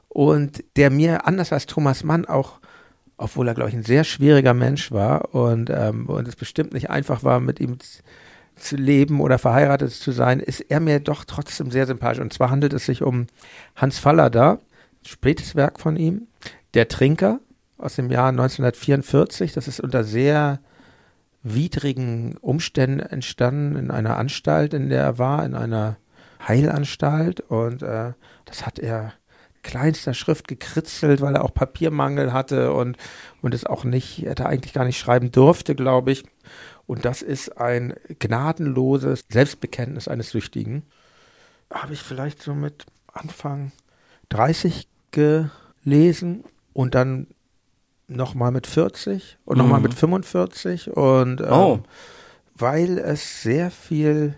[0.08, 2.60] und der mir anders als Thomas Mann auch,
[3.18, 6.90] obwohl er, glaube ich, ein sehr schwieriger Mensch war und, ähm, und es bestimmt nicht
[6.90, 7.78] einfach war, mit ihm
[8.56, 12.22] zu leben oder verheiratet zu sein, ist er mir doch trotzdem sehr sympathisch.
[12.22, 13.28] Und zwar handelt es sich um
[13.76, 14.60] Hans Fallada,
[15.06, 16.28] spätes Werk von ihm,
[16.74, 17.40] Der Trinker
[17.78, 19.54] aus dem Jahr 1944.
[19.54, 20.60] Das ist unter sehr
[21.44, 25.98] widrigen Umständen entstanden in einer Anstalt, in der er war, in einer
[26.48, 27.42] Heilanstalt.
[27.42, 28.14] Und äh,
[28.46, 29.14] das hat er
[29.64, 32.98] kleinster Schrift gekritzelt, weil er auch Papiermangel hatte und,
[33.42, 36.24] und es auch nicht, er da eigentlich gar nicht schreiben durfte, glaube ich.
[36.86, 40.84] Und das ist ein gnadenloses Selbstbekenntnis eines Süchtigen.
[41.72, 43.72] Habe ich vielleicht so mit Anfang
[44.30, 47.28] 30 gelesen und dann
[48.08, 49.84] nochmal mit 40 und nochmal Mhm.
[49.84, 51.80] mit 45 und ähm, Oh.
[52.56, 54.36] weil es sehr viel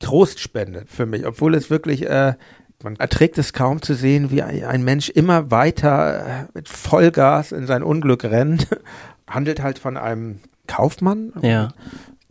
[0.00, 2.34] Trost spendet für mich, obwohl es wirklich, äh,
[2.82, 7.82] man erträgt es kaum zu sehen, wie ein, Mensch immer weiter mit Vollgas in sein
[7.82, 8.68] Unglück rennt.
[9.28, 11.68] Handelt halt von einem Kaufmann, Ja.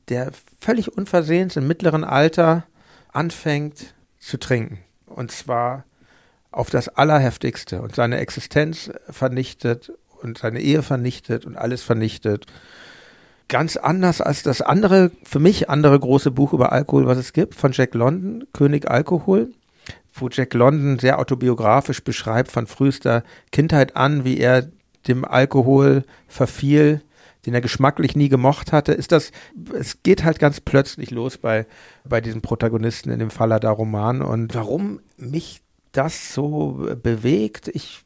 [0.09, 2.65] der völlig unversehens im mittleren Alter
[3.13, 4.79] anfängt zu trinken.
[5.05, 5.85] Und zwar
[6.51, 12.47] auf das Allerheftigste und seine Existenz vernichtet und seine Ehe vernichtet und alles vernichtet.
[13.47, 17.55] Ganz anders als das andere, für mich andere große Buch über Alkohol, was es gibt,
[17.55, 19.51] von Jack London, König Alkohol,
[20.13, 24.69] wo Jack London sehr autobiografisch beschreibt von frühester Kindheit an, wie er
[25.07, 27.01] dem Alkohol verfiel,
[27.45, 29.31] den er geschmacklich nie gemocht hatte, ist das,
[29.73, 31.65] es geht halt ganz plötzlich los bei,
[32.03, 38.03] bei diesem Protagonisten in dem Fallada-Roman und warum mich das so bewegt, ich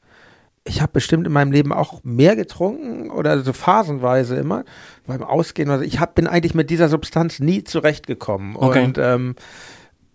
[0.66, 4.64] ich habe bestimmt in meinem Leben auch mehr getrunken oder so phasenweise immer
[5.06, 5.70] beim Ausgehen.
[5.70, 8.84] Also ich hab, bin eigentlich mit dieser Substanz nie zurechtgekommen Okay.
[8.84, 9.36] und ähm,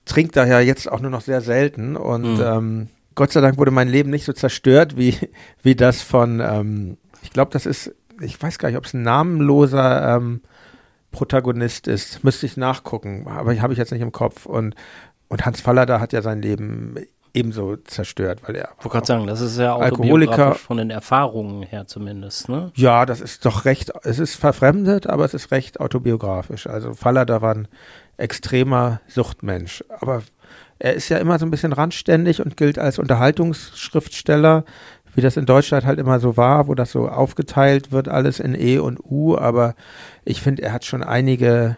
[0.09, 1.97] trinke daher jetzt auch nur noch sehr selten.
[1.97, 2.43] Und Mhm.
[2.43, 5.17] ähm, Gott sei Dank wurde mein Leben nicht so zerstört wie,
[5.63, 9.03] wie das von, ähm, ich glaube, das ist, ich weiß gar nicht, ob es ein
[9.03, 10.41] namenloser ähm,
[11.11, 12.23] Protagonist ist.
[12.25, 14.47] Müsste ich nachgucken, aber habe ich jetzt nicht im Kopf.
[14.47, 14.75] Und,
[15.29, 16.97] und Hans Fallada hat ja sein Leben
[17.35, 20.91] ebenso zerstört, weil er Ich wollte gerade sagen, das ist ja Alkoholiker- autobiografisch von den
[20.91, 22.73] Erfahrungen her zumindest, ne?
[22.75, 26.67] Ja, das ist doch recht, es ist verfremdet, aber es ist recht autobiografisch.
[26.67, 27.69] Also Fallada war ein
[28.19, 29.83] extremer Suchtmensch.
[30.01, 30.23] Aber
[30.79, 34.65] er ist ja immer so ein bisschen randständig und gilt als Unterhaltungsschriftsteller,
[35.15, 38.55] wie das in Deutschland halt immer so war, wo das so aufgeteilt wird, alles in
[38.55, 39.37] E und U.
[39.37, 39.75] Aber
[40.25, 41.77] ich finde, er hat schon einige,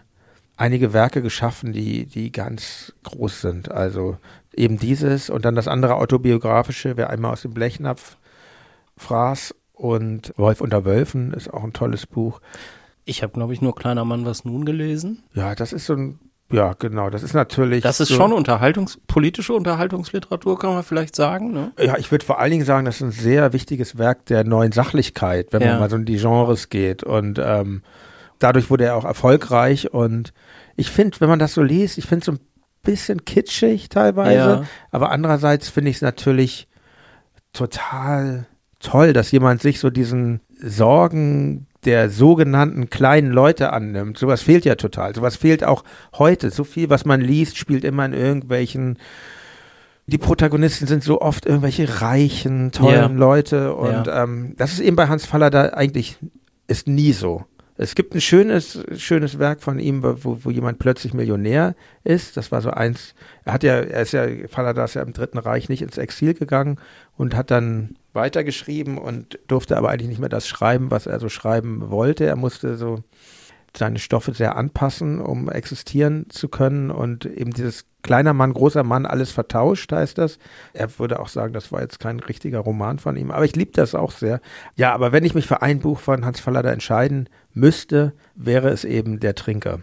[0.57, 3.71] einige Werke geschaffen, die, die ganz groß sind.
[3.71, 4.17] Also
[4.53, 8.17] eben dieses und dann das andere autobiografische, wer einmal aus dem Blechnapf
[8.97, 12.41] fraß und Wolf unter Wölfen ist auch ein tolles Buch.
[13.03, 15.23] Ich habe, glaube ich, nur Kleiner Mann was nun gelesen.
[15.33, 16.19] Ja, das ist so ein,
[16.51, 17.83] ja, genau, das ist natürlich.
[17.83, 21.71] Das ist so, schon Unterhaltungs politische Unterhaltungsliteratur, kann man vielleicht sagen, ne?
[21.79, 24.71] Ja, ich würde vor allen Dingen sagen, das ist ein sehr wichtiges Werk der neuen
[24.71, 25.71] Sachlichkeit, wenn Ja.
[25.71, 27.03] man mal so in die Genres geht.
[27.03, 27.81] Und ähm,
[28.39, 29.93] dadurch wurde er auch erfolgreich.
[29.93, 30.33] Und
[30.75, 32.39] ich finde, wenn man das so liest, ich finde es so ein
[32.83, 34.35] bisschen kitschig teilweise.
[34.37, 34.63] Ja.
[34.91, 36.67] Aber andererseits finde ich es natürlich
[37.53, 38.47] total
[38.79, 44.17] toll, dass jemand sich so diesen Sorgen der sogenannten kleinen Leute annimmt.
[44.17, 45.15] Sowas fehlt ja total.
[45.15, 45.83] Sowas fehlt auch
[46.17, 46.51] heute.
[46.51, 48.97] So viel, was man liest, spielt immer in irgendwelchen
[50.07, 53.07] die Protagonisten sind so oft irgendwelche reichen, tollen Ja.
[53.07, 56.17] Leute und ähm, das ist eben bei Hans Fallada eigentlich
[56.67, 57.45] ist nie so.
[57.77, 62.37] Es gibt ein schönes, schönes Werk von ihm, wo, wo jemand plötzlich Millionär ist.
[62.37, 63.15] Das war so eins.
[63.43, 66.33] Er hat ja, er ist ja, Fallada ist ja im Dritten Reich nicht ins Exil
[66.33, 66.77] gegangen
[67.17, 71.29] und hat dann weitergeschrieben und durfte aber eigentlich nicht mehr das schreiben, was er so
[71.29, 72.25] schreiben wollte.
[72.25, 73.03] Er musste so
[73.75, 79.05] seine Stoffe sehr anpassen, um existieren zu können und eben dieses kleiner Mann, großer Mann,
[79.05, 80.39] alles vertauscht, heißt das.
[80.73, 83.71] Er würde auch sagen, das war jetzt kein richtiger Roman von ihm, aber ich liebe
[83.71, 84.41] das auch sehr.
[84.75, 88.83] Ja, aber wenn ich mich für ein Buch von Hans Fallada entscheiden müsste, wäre es
[88.83, 89.79] eben Der Trinker.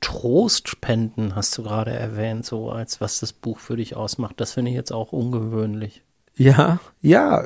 [0.00, 4.40] Trostspenden hast du gerade erwähnt, so als was das Buch für dich ausmacht.
[4.40, 6.02] Das finde ich jetzt auch ungewöhnlich.
[6.36, 7.44] Ja, ja,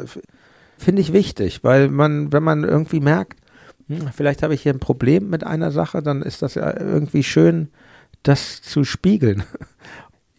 [0.78, 3.38] finde ich wichtig, weil man, wenn man irgendwie merkt,
[3.88, 7.22] hm, vielleicht habe ich hier ein Problem mit einer Sache, dann ist das ja irgendwie
[7.22, 7.68] schön,
[8.22, 9.42] das zu spiegeln.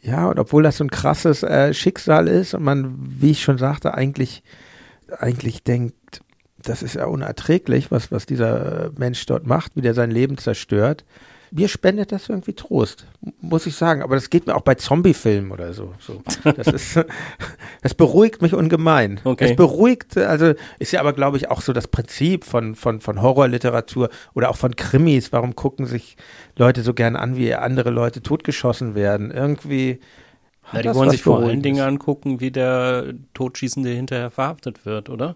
[0.04, 3.60] Ja, und obwohl das so ein krasses äh, Schicksal ist und man, wie ich schon
[3.60, 4.42] sagte, eigentlich,
[5.20, 6.22] eigentlich denkt,
[6.58, 11.06] das ist ja unerträglich, was, was dieser Mensch dort macht, wie der sein Leben zerstört
[11.52, 13.06] mir spendet das irgendwie Trost,
[13.42, 14.02] muss ich sagen.
[14.02, 15.94] Aber das geht mir auch bei Zombie-Filmen oder so.
[16.00, 16.22] so.
[16.44, 17.00] Das ist,
[17.82, 19.20] das beruhigt mich ungemein.
[19.24, 19.52] Okay.
[19.52, 23.22] Es beruhigt, also ist ja aber, glaube ich, auch so das Prinzip von, von, von
[23.22, 25.34] Horrorliteratur oder auch von Krimis.
[25.34, 26.16] Warum gucken sich
[26.56, 29.30] Leute so gern an, wie andere Leute totgeschossen werden?
[29.30, 30.00] Irgendwie.
[30.72, 35.36] Na, die wollen sich vor allen Dingen angucken, wie der Totschießende hinterher verhaftet wird, oder?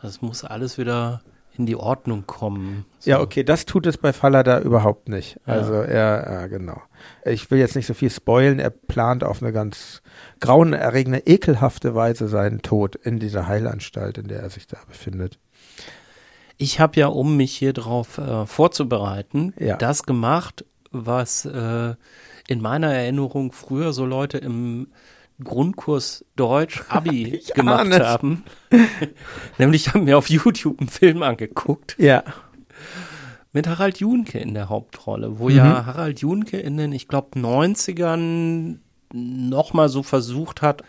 [0.00, 1.22] Das muss alles wieder
[1.56, 2.86] in die Ordnung kommen.
[2.98, 3.10] So.
[3.10, 5.38] Ja, okay, das tut es bei Fallada überhaupt nicht.
[5.46, 5.52] Ja.
[5.54, 6.80] Also er, ja, genau.
[7.24, 8.58] Ich will jetzt nicht so viel spoilen.
[8.58, 10.02] Er plant auf eine ganz
[10.40, 15.38] grauenerregende, ekelhafte Weise seinen Tod in dieser Heilanstalt, in der er sich da befindet.
[16.56, 19.76] Ich habe ja, um mich hier drauf äh, vorzubereiten, ja.
[19.76, 21.94] das gemacht, was äh,
[22.48, 24.88] in meiner Erinnerung früher so Leute im
[25.44, 28.44] Grundkurs Deutsch Abi gemacht haben.
[29.58, 31.96] Nämlich haben wir auf YouTube einen Film angeguckt.
[31.98, 32.22] Ja.
[33.52, 35.56] Mit Harald Junke in der Hauptrolle, wo mhm.
[35.56, 38.78] ja Harald Junke in den, ich glaube, 90ern
[39.12, 40.82] nochmal so versucht hat,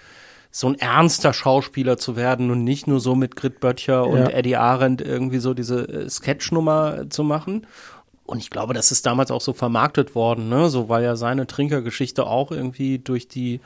[0.56, 4.30] so ein ernster Schauspieler zu werden und nicht nur so mit Grit Böttcher und ja.
[4.30, 7.66] Eddie Arendt irgendwie so diese äh, Sketchnummer zu machen.
[8.26, 10.70] Und ich glaube, das ist damals auch so vermarktet worden, ne?
[10.70, 13.62] So war ja seine Trinkergeschichte auch irgendwie durch die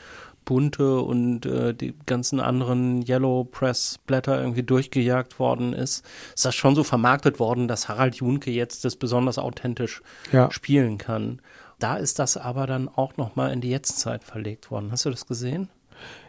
[0.48, 6.56] bunte und äh, die ganzen anderen Yellow Press Blätter irgendwie durchgejagt worden ist, ist das
[6.56, 10.50] schon so vermarktet worden, dass Harald Junke jetzt das besonders authentisch ja.
[10.50, 11.42] spielen kann.
[11.80, 14.92] Da ist das aber dann auch noch mal in die Jetztzeit verlegt worden.
[14.92, 15.70] Hast du das gesehen?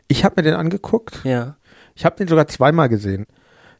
[0.08, 1.24] Ich habe mir den angeguckt.
[1.24, 1.56] Ja.
[1.94, 3.26] Ich habe den sogar zweimal gesehen.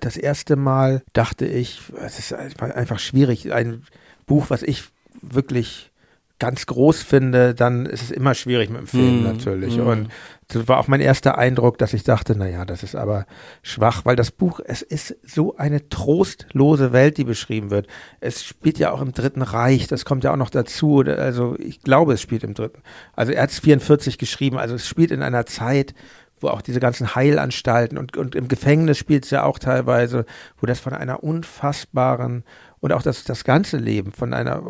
[0.00, 3.84] Das erste Mal dachte ich, es ist einfach schwierig, ein
[4.26, 4.84] Buch, was ich
[5.20, 5.90] wirklich
[6.38, 9.76] ganz groß finde, dann ist es immer schwierig mit dem Film mm, natürlich.
[9.76, 9.86] Mm.
[9.86, 10.08] Und
[10.48, 13.26] das war auch mein erster Eindruck, dass ich dachte, naja, das ist aber
[13.62, 17.86] schwach, weil das Buch, es ist so eine trostlose Welt, die beschrieben wird.
[18.20, 21.00] Es spielt ja auch im Dritten Reich, das kommt ja auch noch dazu.
[21.00, 22.82] Also ich glaube, es spielt im Dritten.
[23.14, 25.94] Also er hat es 44 geschrieben, also es spielt in einer Zeit,
[26.40, 30.24] wo auch diese ganzen Heilanstalten und, und im Gefängnis spielt es ja auch teilweise,
[30.60, 32.44] wo das von einer unfassbaren
[32.80, 34.62] und auch das, das ganze Leben von einer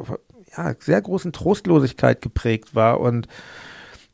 [0.56, 3.00] ja, sehr großen Trostlosigkeit geprägt war.
[3.00, 3.28] Und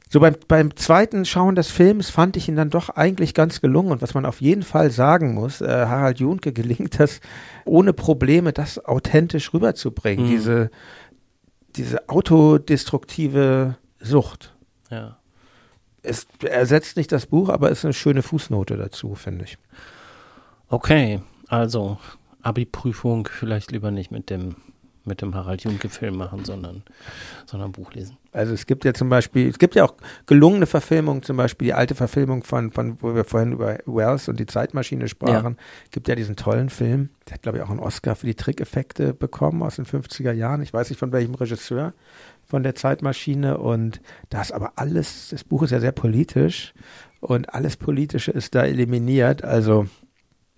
[0.08, 3.90] so beim, beim zweiten Schauen des Films fand ich ihn dann doch eigentlich ganz gelungen.
[3.90, 7.20] Und was man auf jeden Fall sagen muss, äh, Harald Junke gelingt das
[7.64, 10.26] ohne Probleme, das authentisch rüberzubringen.
[10.26, 10.30] Mhm.
[10.30, 10.70] Diese,
[11.76, 14.54] diese autodestruktive Sucht.
[14.90, 15.18] Ja.
[16.02, 19.58] Es ersetzt nicht das Buch, aber ist eine schöne Fußnote dazu, finde ich.
[20.68, 21.98] Okay, also
[22.42, 24.54] Abi-Prüfung vielleicht lieber nicht mit dem
[25.06, 26.82] mit dem Harald Junke-Film machen, sondern,
[27.46, 28.16] sondern Buch lesen.
[28.32, 29.94] Also es gibt ja zum Beispiel, es gibt ja auch
[30.26, 34.40] gelungene Verfilmungen, zum Beispiel die alte Verfilmung von, von wo wir vorhin über Wells und
[34.40, 35.88] die Zeitmaschine sprachen, ja.
[35.90, 39.14] gibt ja diesen tollen Film, der hat glaube ich auch einen Oscar für die Trickeffekte
[39.14, 41.94] bekommen aus den 50er Jahren, ich weiß nicht von welchem Regisseur
[42.44, 44.00] von der Zeitmaschine und
[44.30, 46.74] da ist aber alles, das Buch ist ja sehr politisch
[47.20, 49.86] und alles Politische ist da eliminiert, also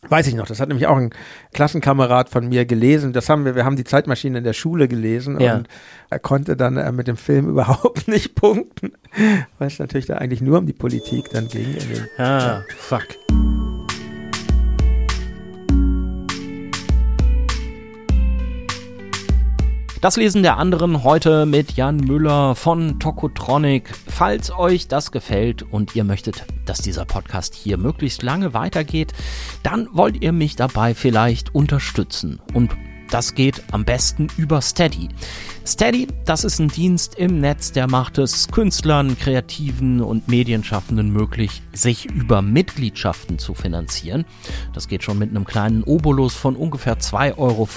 [0.09, 1.11] Weiß ich noch, das hat nämlich auch ein
[1.53, 3.13] Klassenkamerad von mir gelesen.
[3.13, 5.57] Das haben wir, wir haben die Zeitmaschine in der Schule gelesen ja.
[5.57, 5.69] und
[6.11, 8.93] er konnte dann äh, mit dem Film überhaupt nicht punkten,
[9.59, 11.77] weil es natürlich da eigentlich nur um die Politik dann ging.
[12.19, 13.07] ah, fuck.
[20.07, 23.93] Das Lesen der anderen heute mit Jan Müller von Tokotronic.
[24.07, 29.13] Falls euch das gefällt und ihr möchtet, dass dieser Podcast hier möglichst lange weitergeht,
[29.65, 32.39] dann wollt ihr mich dabei vielleicht unterstützen.
[32.55, 32.77] Und
[33.11, 35.09] Das geht am besten über Steady.
[35.67, 41.61] Steady, das ist ein Dienst im Netz, der macht es Künstlern, Kreativen und Medienschaffenden möglich,
[41.73, 44.25] sich über Mitgliedschaften zu finanzieren.
[44.75, 47.69] Das geht schon mit einem kleinen Obolus von ungefähr 2,50 Euro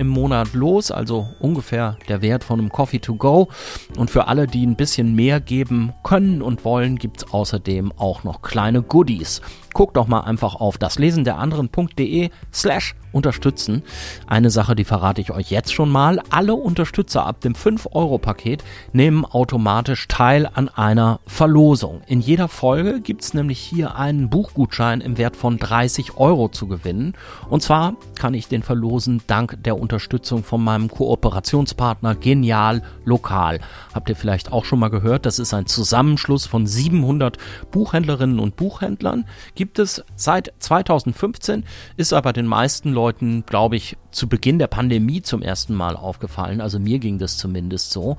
[0.00, 3.48] im Monat los, also ungefähr der Wert von einem Coffee to go.
[3.96, 8.22] Und für alle, die ein bisschen mehr geben können und wollen, gibt es außerdem auch
[8.22, 9.42] noch kleine Goodies.
[9.72, 13.82] Guckt doch mal einfach auf daslesenderanderen.de slash unterstützen.
[14.26, 16.20] Eine Sache, die verrate ich euch jetzt schon mal.
[16.30, 22.02] Alle Unterstützer ab dem 5-Euro-Paket nehmen automatisch teil an einer Verlosung.
[22.06, 26.66] In jeder Folge gibt es nämlich hier einen Buchgutschein im Wert von 30 Euro zu
[26.66, 27.14] gewinnen.
[27.48, 33.60] Und zwar kann ich den verlosen dank der Unterstützung von meinem Kooperationspartner Genial Lokal.
[33.94, 37.36] Habt ihr vielleicht auch schon mal gehört, das ist ein Zusammenschluss von 700
[37.70, 39.26] Buchhändlerinnen und Buchhändlern.
[39.54, 41.64] Gibt es seit 2015,
[41.96, 46.60] ist aber den meisten Leuten, glaube ich, zu Beginn der Pandemie zum ersten Mal aufgefallen.
[46.60, 48.16] Also mir ging das zumindest so.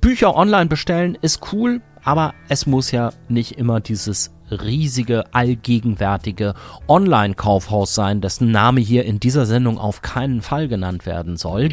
[0.00, 6.54] Bücher online bestellen ist cool, aber es muss ja nicht immer dieses riesige, allgegenwärtige
[6.88, 11.70] Online-Kaufhaus sein, dessen Name hier in dieser Sendung auf keinen Fall genannt werden soll.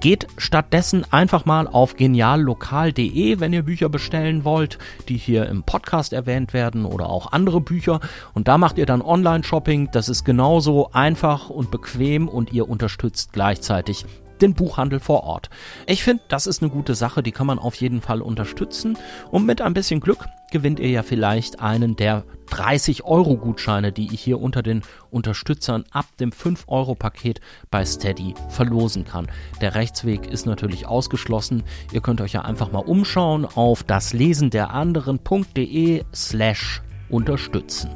[0.00, 4.78] Geht stattdessen einfach mal auf geniallokal.de, wenn ihr Bücher bestellen wollt,
[5.08, 8.00] die hier im Podcast erwähnt werden oder auch andere Bücher.
[8.34, 9.90] Und da macht ihr dann Online-Shopping.
[9.92, 14.04] Das ist genauso einfach und bequem und ihr unterstützt gleichzeitig
[14.42, 15.50] den Buchhandel vor Ort.
[15.86, 18.98] Ich finde, das ist eine gute Sache, die kann man auf jeden Fall unterstützen.
[19.30, 24.12] Und mit ein bisschen Glück gewinnt ihr ja vielleicht einen der 30 Euro Gutscheine, die
[24.12, 27.40] ich hier unter den Unterstützern ab dem 5 Euro Paket
[27.70, 29.28] bei Steady verlosen kann.
[29.62, 31.62] Der Rechtsweg ist natürlich ausgeschlossen.
[31.92, 37.88] Ihr könnt euch ja einfach mal umschauen auf daslesenderanderen.de slash unterstützen.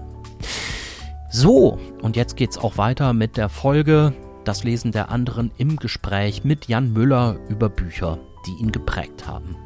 [1.30, 4.14] So, und jetzt geht's auch weiter mit der Folge
[4.46, 9.56] das Lesen der anderen im Gespräch mit Jan Müller über Bücher, die ihn geprägt haben.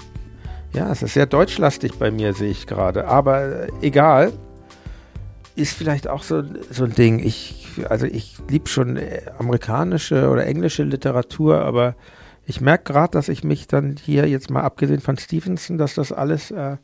[0.72, 3.07] Ja, es ist sehr deutschlastig bei mir, sehe ich gerade.
[3.07, 4.33] Aber äh, egal.
[5.57, 7.18] Ist vielleicht auch so, so ein Ding.
[7.18, 11.97] Ich, also ich liebe schon äh, amerikanische oder englische Literatur, aber
[12.47, 16.12] ich merke gerade, dass ich mich dann hier jetzt mal abgesehen von Stevenson, dass das
[16.12, 16.76] alles äh,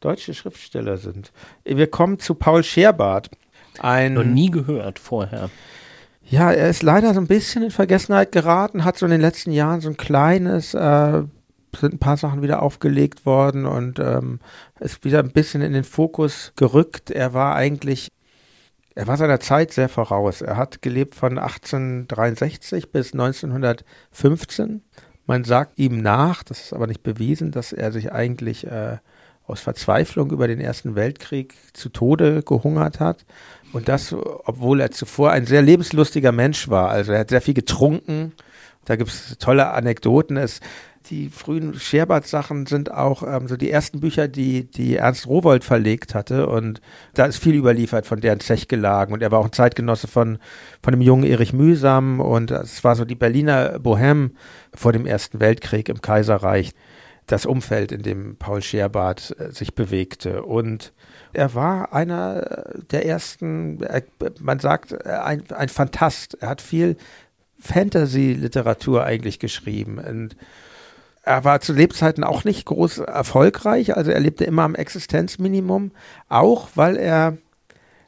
[0.00, 1.32] deutsche Schriftsteller sind.
[1.64, 3.30] Wir kommen zu Paul Scherbart.
[3.78, 5.50] Ein, Noch nie gehört vorher.
[6.30, 9.50] Ja, er ist leider so ein bisschen in Vergessenheit geraten, hat so in den letzten
[9.50, 11.24] Jahren so ein kleines, äh,
[11.76, 14.38] sind ein paar Sachen wieder aufgelegt worden und ähm,
[14.78, 17.10] ist wieder ein bisschen in den Fokus gerückt.
[17.10, 18.12] Er war eigentlich,
[18.94, 20.40] er war seiner Zeit sehr voraus.
[20.40, 24.82] Er hat gelebt von 1863 bis 1915.
[25.26, 28.98] Man sagt ihm nach, das ist aber nicht bewiesen, dass er sich eigentlich äh,
[29.50, 33.24] aus Verzweiflung über den Ersten Weltkrieg zu Tode gehungert hat.
[33.72, 36.90] Und das, obwohl er zuvor ein sehr lebenslustiger Mensch war.
[36.90, 38.32] Also er hat sehr viel getrunken.
[38.84, 40.36] Da gibt es tolle Anekdoten.
[40.36, 40.60] Es,
[41.08, 46.14] die frühen Scherbart-Sachen sind auch ähm, so die ersten Bücher, die, die Ernst Rowold verlegt
[46.14, 46.46] hatte.
[46.48, 46.80] Und
[47.14, 49.14] da ist viel überliefert von deren Zechgelagen.
[49.14, 50.38] Und er war auch ein Zeitgenosse von,
[50.82, 52.20] von dem jungen Erich Mühsam.
[52.20, 54.30] Und es war so die Berliner Bohème
[54.74, 56.72] vor dem Ersten Weltkrieg im Kaiserreich.
[57.26, 60.42] Das Umfeld, in dem Paul Scherbart äh, sich bewegte.
[60.42, 60.92] Und
[61.32, 63.78] er war einer der ersten,
[64.40, 66.36] man sagt, ein, ein Fantast.
[66.40, 66.96] Er hat viel
[67.58, 69.98] Fantasy-Literatur eigentlich geschrieben.
[69.98, 70.36] Und
[71.22, 75.92] er war zu Lebzeiten auch nicht groß erfolgreich, also er lebte immer am Existenzminimum,
[76.28, 77.36] auch weil er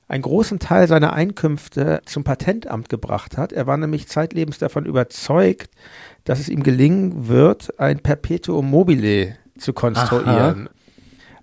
[0.08, 3.52] einen großen Teil seiner Einkünfte zum Patentamt gebracht hat.
[3.52, 5.70] Er war nämlich zeitlebens davon überzeugt,
[6.24, 10.68] dass es ihm gelingen wird, ein Perpetuum mobile zu konstruieren.
[10.68, 10.81] Aha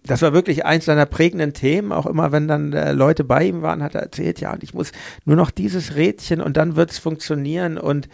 [0.04, 1.91] das war wirklich eins seiner prägenden Themen.
[1.91, 4.74] Auch immer, wenn dann äh, Leute bei ihm waren, hat er erzählt, ja, und ich
[4.74, 4.91] muss
[5.26, 7.78] nur noch dieses Rädchen und dann wird es funktionieren.
[7.78, 8.10] Und,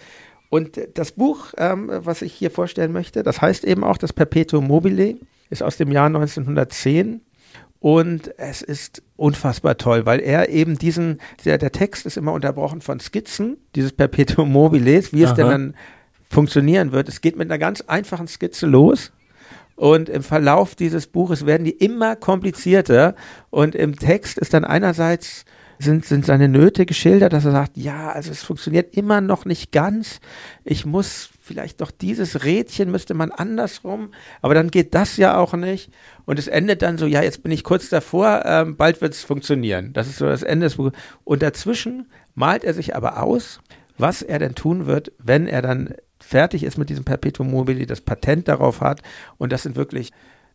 [0.49, 4.67] und das Buch, ähm, was ich hier vorstellen möchte, das heißt eben auch das Perpetuum
[4.67, 5.17] mobile,
[5.49, 7.21] ist aus dem Jahr 1910.
[7.79, 12.81] Und es ist unfassbar toll, weil er eben diesen, der, der Text ist immer unterbrochen
[12.81, 15.35] von Skizzen, dieses Perpetuum mobile, wie es Aha.
[15.35, 15.75] denn dann
[16.27, 17.09] funktionieren wird.
[17.09, 19.11] Es geht mit einer ganz einfachen Skizze los
[19.75, 23.15] und im Verlauf dieses Buches werden die immer komplizierter.
[23.49, 25.45] Und im Text ist dann einerseits
[25.79, 29.73] sind, sind seine Nöte geschildert, dass er sagt, ja, also es funktioniert immer noch nicht
[29.73, 30.19] ganz.
[30.63, 34.11] Ich muss vielleicht doch dieses Rädchen müsste man andersrum,
[34.41, 35.91] aber dann geht das ja auch nicht.
[36.25, 39.23] Und es endet dann so, ja, jetzt bin ich kurz davor, ähm, bald wird es
[39.23, 39.91] funktionieren.
[39.93, 40.93] Das ist so das Ende des Buches.
[41.23, 43.59] Und dazwischen malt er sich aber aus,
[43.97, 45.93] was er denn tun wird, wenn er dann
[46.25, 49.01] fertig ist mit diesem Perpetuum mobile, das Patent darauf hat.
[49.37, 50.11] Und das sind wirklich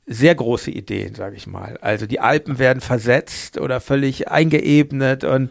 [0.06, 1.78] sehr große Ideen, sage ich mal.
[1.80, 5.50] Also die Alpen werden versetzt oder völlig eingeebnet und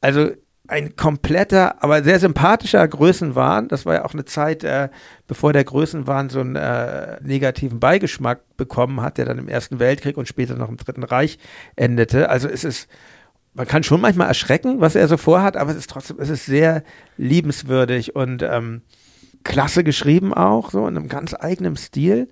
[0.00, 0.30] also
[0.68, 3.68] ein kompletter, aber sehr sympathischer Größenwahn.
[3.68, 4.88] Das war ja auch eine Zeit, äh,
[5.26, 10.16] bevor der Größenwahn so einen äh, negativen Beigeschmack bekommen hat, der dann im Ersten Weltkrieg
[10.16, 11.38] und später noch im Dritten Reich
[11.76, 12.30] endete.
[12.30, 12.88] Also es ist,
[13.54, 16.46] man kann schon manchmal erschrecken, was er so vorhat, aber es ist trotzdem, es ist
[16.46, 16.82] sehr
[17.16, 18.82] liebenswürdig und ähm,
[19.46, 22.28] klasse geschrieben auch, so in einem ganz eigenen Stil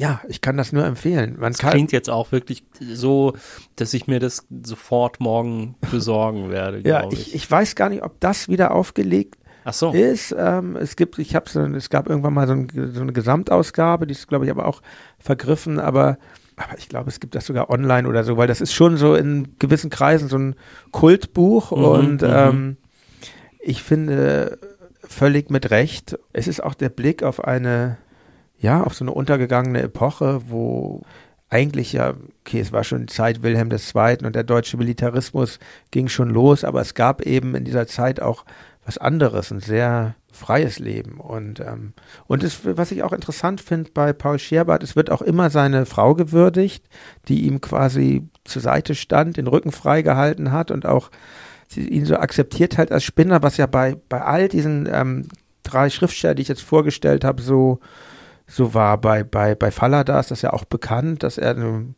[0.00, 1.36] ja, ich kann das nur empfehlen.
[1.38, 3.34] Man das klingt jetzt auch wirklich so,
[3.76, 6.80] dass ich mir das sofort morgen besorgen werde.
[6.84, 7.28] ja, ich.
[7.28, 7.34] ich.
[7.36, 9.92] ich weiß gar nicht, ob das wieder aufgelegt Ach so.
[9.92, 10.34] ist.
[10.36, 14.12] Ähm, es gibt, ich habe es gab irgendwann mal so, ein, so, eine Gesamtausgabe, die
[14.12, 14.82] ist, glaube ich, aber auch
[15.18, 16.18] vergriffen, aber,
[16.56, 19.14] aber ich glaube, es gibt das sogar online oder so, weil das ist schon so
[19.14, 20.56] in gewissen Kreisen so ein
[20.90, 22.28] Kultbuch mhm, und mhm.
[22.28, 22.76] ähm,
[23.60, 24.58] ich finde
[25.02, 26.18] völlig mit Recht.
[26.32, 27.98] Es ist auch der Blick auf eine
[28.62, 31.02] ja, auf so eine untergegangene Epoche, wo
[31.50, 34.24] eigentlich ja, okay, es war schon Zeit Wilhelm II.
[34.24, 35.58] und der deutsche Militarismus
[35.90, 38.44] ging schon los, aber es gab eben in dieser Zeit auch
[38.86, 41.20] was anderes, ein sehr freies Leben.
[41.20, 41.92] Und, ähm,
[42.26, 45.84] und es, was ich auch interessant finde bei Paul Scherbart, es wird auch immer seine
[45.84, 46.84] Frau gewürdigt,
[47.28, 51.10] die ihm quasi zur Seite stand, den Rücken freigehalten hat und auch
[51.76, 55.28] ihn so akzeptiert halt als Spinner, was ja bei, bei all diesen ähm,
[55.62, 57.80] drei Schriftstellern, die ich jetzt vorgestellt habe, so
[58.46, 61.94] so war bei, bei, bei Fallada ist das ja auch bekannt, dass er eine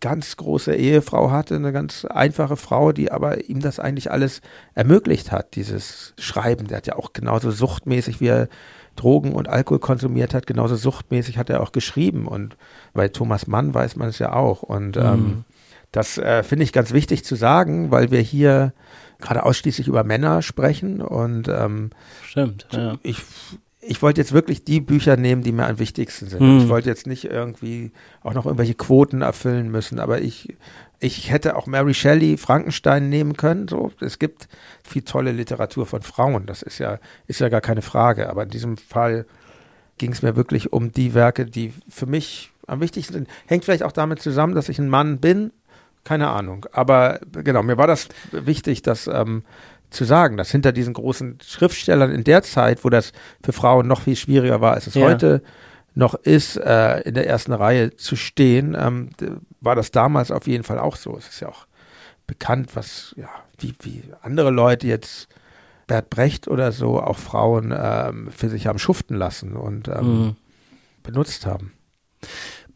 [0.00, 4.40] ganz große Ehefrau hatte, eine ganz einfache Frau, die aber ihm das eigentlich alles
[4.74, 6.68] ermöglicht hat, dieses Schreiben.
[6.68, 8.48] Der hat ja auch genauso suchtmäßig, wie er
[8.94, 12.28] Drogen und Alkohol konsumiert hat, genauso suchtmäßig hat er auch geschrieben.
[12.28, 12.56] Und
[12.94, 14.62] bei Thomas Mann weiß man es ja auch.
[14.62, 15.08] Und ähm, mhm.
[15.08, 15.44] ähm,
[15.90, 18.72] das äh, finde ich ganz wichtig zu sagen, weil wir hier
[19.18, 21.00] gerade ausschließlich über Männer sprechen.
[21.00, 21.90] Und ähm,
[22.24, 22.98] Stimmt, ja.
[23.02, 23.22] ich
[23.80, 26.40] ich wollte jetzt wirklich die Bücher nehmen, die mir am wichtigsten sind.
[26.40, 26.58] Hm.
[26.58, 27.92] Ich wollte jetzt nicht irgendwie
[28.22, 30.56] auch noch irgendwelche Quoten erfüllen müssen, aber ich,
[31.00, 33.66] ich hätte auch Mary Shelley Frankenstein nehmen können.
[33.66, 34.48] So, es gibt
[34.82, 36.44] viel tolle Literatur von Frauen.
[36.44, 36.98] Das ist ja,
[37.28, 38.28] ist ja gar keine Frage.
[38.28, 39.26] Aber in diesem Fall
[39.96, 43.28] ging es mir wirklich um die Werke, die für mich am wichtigsten sind.
[43.46, 45.52] Hängt vielleicht auch damit zusammen, dass ich ein Mann bin.
[46.08, 46.64] Keine Ahnung.
[46.72, 49.42] Aber genau, mir war das wichtig, dass ähm,
[49.90, 53.12] zu sagen, dass hinter diesen großen Schriftstellern in der Zeit, wo das
[53.44, 55.06] für Frauen noch viel schwieriger war, als es ja.
[55.06, 55.42] heute
[55.94, 59.10] noch ist, äh, in der ersten Reihe zu stehen, ähm,
[59.60, 61.14] war das damals auf jeden Fall auch so.
[61.18, 61.66] Es ist ja auch
[62.26, 63.28] bekannt, was, ja,
[63.58, 65.28] wie, wie andere Leute jetzt
[65.88, 70.36] Bert Brecht oder so auch Frauen ähm, für sich haben schuften lassen und ähm, mhm.
[71.02, 71.74] benutzt haben.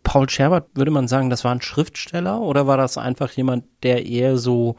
[0.02, 4.06] Paul Scherbert, würde man sagen, das war ein Schriftsteller oder war das einfach jemand, der
[4.06, 4.76] eher so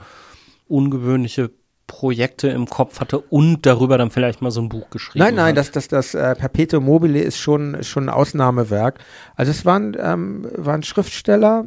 [0.68, 1.52] ungewöhnliche
[1.88, 5.50] Projekte im Kopf hatte und darüber dann vielleicht mal so ein Buch geschrieben Nein, nein,
[5.50, 5.58] hat.
[5.58, 9.00] das, das, das äh, Perpetuum mobile ist schon, ist schon ein Ausnahmewerk.
[9.36, 11.66] Also es waren, ähm, waren Schriftsteller,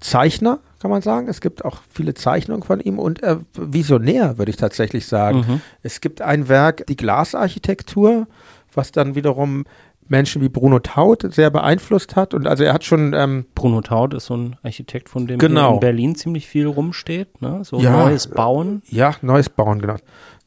[0.00, 1.28] Zeichner, kann man sagen.
[1.28, 5.38] Es gibt auch viele Zeichnungen von ihm und äh, Visionär, würde ich tatsächlich sagen.
[5.38, 5.60] Mhm.
[5.82, 8.26] Es gibt ein Werk, die Glasarchitektur,
[8.72, 9.64] was dann wiederum
[10.08, 12.34] Menschen wie Bruno Taut sehr beeinflusst hat.
[12.34, 13.14] Und also er hat schon.
[13.14, 15.74] Ähm, Bruno Taut ist so ein Architekt, von dem genau.
[15.74, 17.40] in Berlin ziemlich viel rumsteht.
[17.40, 17.60] Ne?
[17.64, 18.82] So ja, neues Bauen.
[18.88, 19.96] Ja, neues Bauen, genau.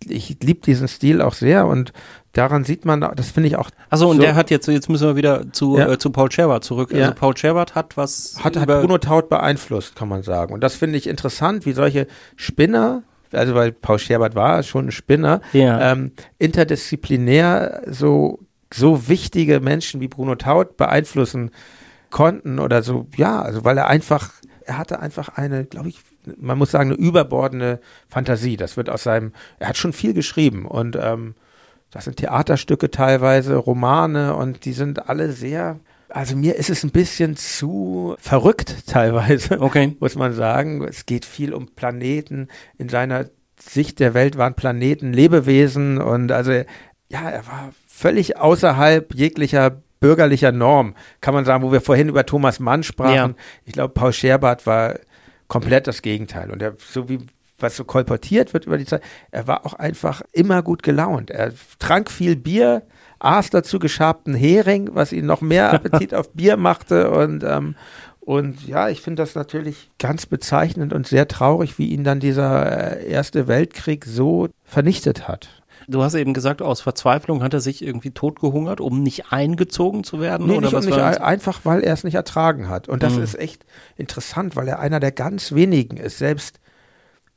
[0.07, 1.93] Ich liebe diesen Stil auch sehr und
[2.33, 3.69] daran sieht man, das finde ich auch.
[3.91, 5.91] Also und so, der hat jetzt, jetzt müssen wir wieder zu, ja.
[5.91, 6.91] äh, zu Paul Scherbert zurück.
[6.91, 8.39] Also Paul Scherbert hat was.
[8.43, 10.53] Hat, hat Bruno Taut beeinflusst, kann man sagen.
[10.53, 13.03] Und das finde ich interessant, wie solche Spinner
[13.33, 15.93] also weil Paul Scherbert war schon ein Spinner, ja.
[15.93, 18.39] ähm, interdisziplinär so
[18.73, 21.51] so wichtige Menschen wie Bruno Taut beeinflussen
[22.09, 24.31] konnten oder so, ja, also weil er einfach,
[24.65, 25.99] er hatte einfach eine, glaube ich,
[26.37, 28.57] man muss sagen, eine überbordene Fantasie.
[28.57, 31.35] Das wird aus seinem, er hat schon viel geschrieben und ähm,
[31.89, 36.91] das sind Theaterstücke teilweise, Romane und die sind alle sehr, also mir ist es ein
[36.91, 39.95] bisschen zu verrückt teilweise, okay.
[39.99, 40.83] muss man sagen.
[40.83, 42.47] Es geht viel um Planeten.
[42.77, 43.25] In seiner
[43.59, 50.51] Sicht der Welt waren Planeten Lebewesen und also ja, er war völlig außerhalb jeglicher bürgerlicher
[50.51, 53.13] Norm, kann man sagen, wo wir vorhin über Thomas Mann sprachen.
[53.13, 53.43] Ja.
[53.65, 54.95] Ich glaube, Paul Scherbart war
[55.47, 56.49] komplett das Gegenteil.
[56.49, 57.19] Und er, so wie
[57.59, 61.29] was so kolportiert wird über die Zeit, er war auch einfach immer gut gelaunt.
[61.29, 62.81] Er trank viel Bier,
[63.19, 67.75] aß dazu geschabten Hering, was ihn noch mehr Appetit auf Bier machte und ähm,
[68.21, 72.99] und ja, ich finde das natürlich ganz bezeichnend und sehr traurig, wie ihn dann dieser
[72.99, 75.60] äh, Erste Weltkrieg so vernichtet hat.
[75.91, 80.19] Du hast eben gesagt, aus Verzweiflung hat er sich irgendwie totgehungert, um nicht eingezogen zu
[80.19, 80.47] werden?
[80.47, 82.87] Nee, oder nicht, was nicht einfach, weil er es nicht ertragen hat.
[82.87, 83.23] Und das mhm.
[83.23, 83.65] ist echt
[83.97, 86.17] interessant, weil er einer der ganz wenigen ist.
[86.17, 86.59] Selbst,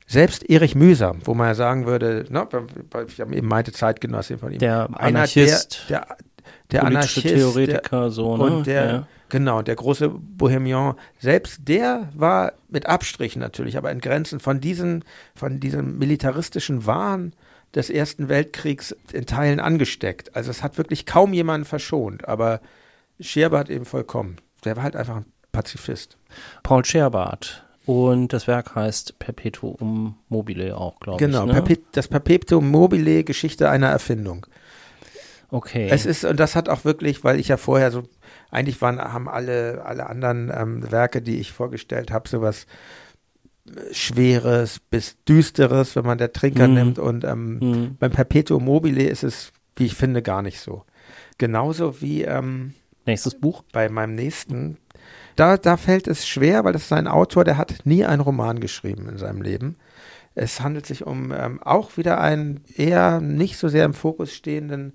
[0.06, 2.46] selbst Erich Mühsam, wo man ja sagen würde, ne,
[3.08, 4.58] ich habe eben meinte Zeitgenossin von ihm.
[4.58, 5.86] Der Anarchist.
[5.88, 6.16] Der, der,
[6.70, 7.26] der Anarchist.
[7.26, 8.42] Theoretiker, der, so, ne?
[8.44, 9.06] Und der, ja.
[9.30, 15.04] Genau, der große Bohemian, selbst der war mit Abstrichen natürlich, aber in Grenzen von diesen,
[15.34, 17.32] von diesem militaristischen Wahn
[17.74, 20.34] des Ersten Weltkriegs in Teilen angesteckt.
[20.36, 22.60] Also es hat wirklich kaum jemanden verschont, aber
[23.20, 24.36] Scherbart eben vollkommen.
[24.64, 26.16] Der war halt einfach ein Pazifist.
[26.62, 27.64] Paul Scherbart.
[27.86, 31.50] Und das Werk heißt Perpetuum mobile auch, glaube genau, ich.
[31.52, 31.78] Genau, ne?
[31.92, 34.46] das Perpetuum mobile, Geschichte einer Erfindung.
[35.50, 35.88] Okay.
[35.90, 38.04] Es ist, und das hat auch wirklich, weil ich ja vorher so,
[38.50, 42.66] eigentlich waren, haben alle, alle anderen ähm, Werke, die ich vorgestellt habe, sowas
[43.92, 46.74] Schweres bis Düsteres, wenn man der Trinker mhm.
[46.74, 46.98] nimmt.
[46.98, 47.96] Und ähm, mhm.
[47.98, 50.84] beim Perpetuum mobile ist es, wie ich finde, gar nicht so.
[51.38, 52.74] Genauso wie ähm,
[53.06, 53.62] nächstes Buch.
[53.72, 54.78] Bei meinem nächsten
[55.36, 58.60] da, da fällt es schwer, weil das ist ein Autor, der hat nie einen Roman
[58.60, 59.76] geschrieben in seinem Leben.
[60.36, 64.94] Es handelt sich um ähm, auch wieder einen eher nicht so sehr im Fokus stehenden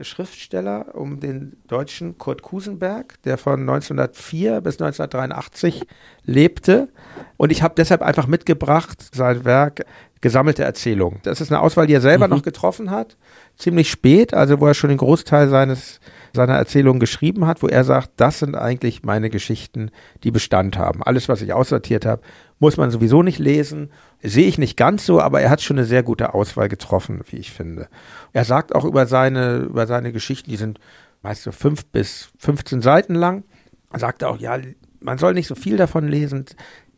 [0.00, 5.82] Schriftsteller, um den deutschen Kurt Kusenberg, der von 1904 bis 1983
[6.24, 6.88] lebte.
[7.36, 9.84] Und ich habe deshalb einfach mitgebracht sein Werk
[10.20, 11.20] Gesammelte Erzählungen.
[11.22, 12.36] Das ist eine Auswahl, die er selber mhm.
[12.36, 13.18] noch getroffen hat,
[13.58, 16.00] ziemlich spät, also wo er schon den Großteil seines
[16.34, 19.90] seiner Erzählung geschrieben hat, wo er sagt, das sind eigentlich meine Geschichten,
[20.22, 21.02] die Bestand haben.
[21.02, 22.22] Alles, was ich aussortiert habe,
[22.58, 23.90] muss man sowieso nicht lesen.
[24.22, 27.36] Sehe ich nicht ganz so, aber er hat schon eine sehr gute Auswahl getroffen, wie
[27.36, 27.88] ich finde.
[28.32, 30.80] Er sagt auch über seine, über seine Geschichten, die sind
[31.22, 33.44] meist so fünf bis 15 Seiten lang.
[33.92, 34.58] Er sagt auch, ja,
[35.00, 36.44] man soll nicht so viel davon lesen,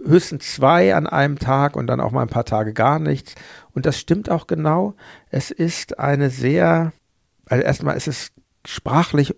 [0.05, 3.35] höchstens zwei an einem Tag und dann auch mal ein paar Tage gar nichts.
[3.73, 4.95] Und das stimmt auch genau.
[5.31, 6.93] Es ist eine sehr,
[7.47, 8.33] also erstmal ist es
[8.67, 9.35] sprachlich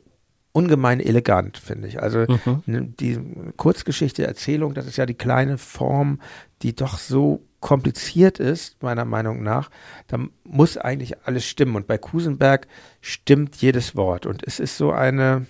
[0.52, 2.02] ungemein elegant, finde ich.
[2.02, 2.26] Also
[2.66, 2.94] mhm.
[2.96, 3.18] die
[3.56, 6.20] Kurzgeschichte, Erzählung, das ist ja die kleine Form,
[6.62, 9.70] die doch so kompliziert ist, meiner Meinung nach.
[10.06, 11.76] Da muss eigentlich alles stimmen.
[11.76, 12.66] Und bei Kusenberg
[13.00, 14.26] stimmt jedes Wort.
[14.26, 15.46] Und es ist so eine,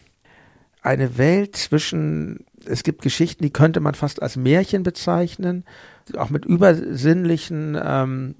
[0.82, 5.64] eine Welt zwischen, es gibt Geschichten, die könnte man fast als Märchen bezeichnen,
[6.16, 8.34] auch mit übersinnlichen ähm,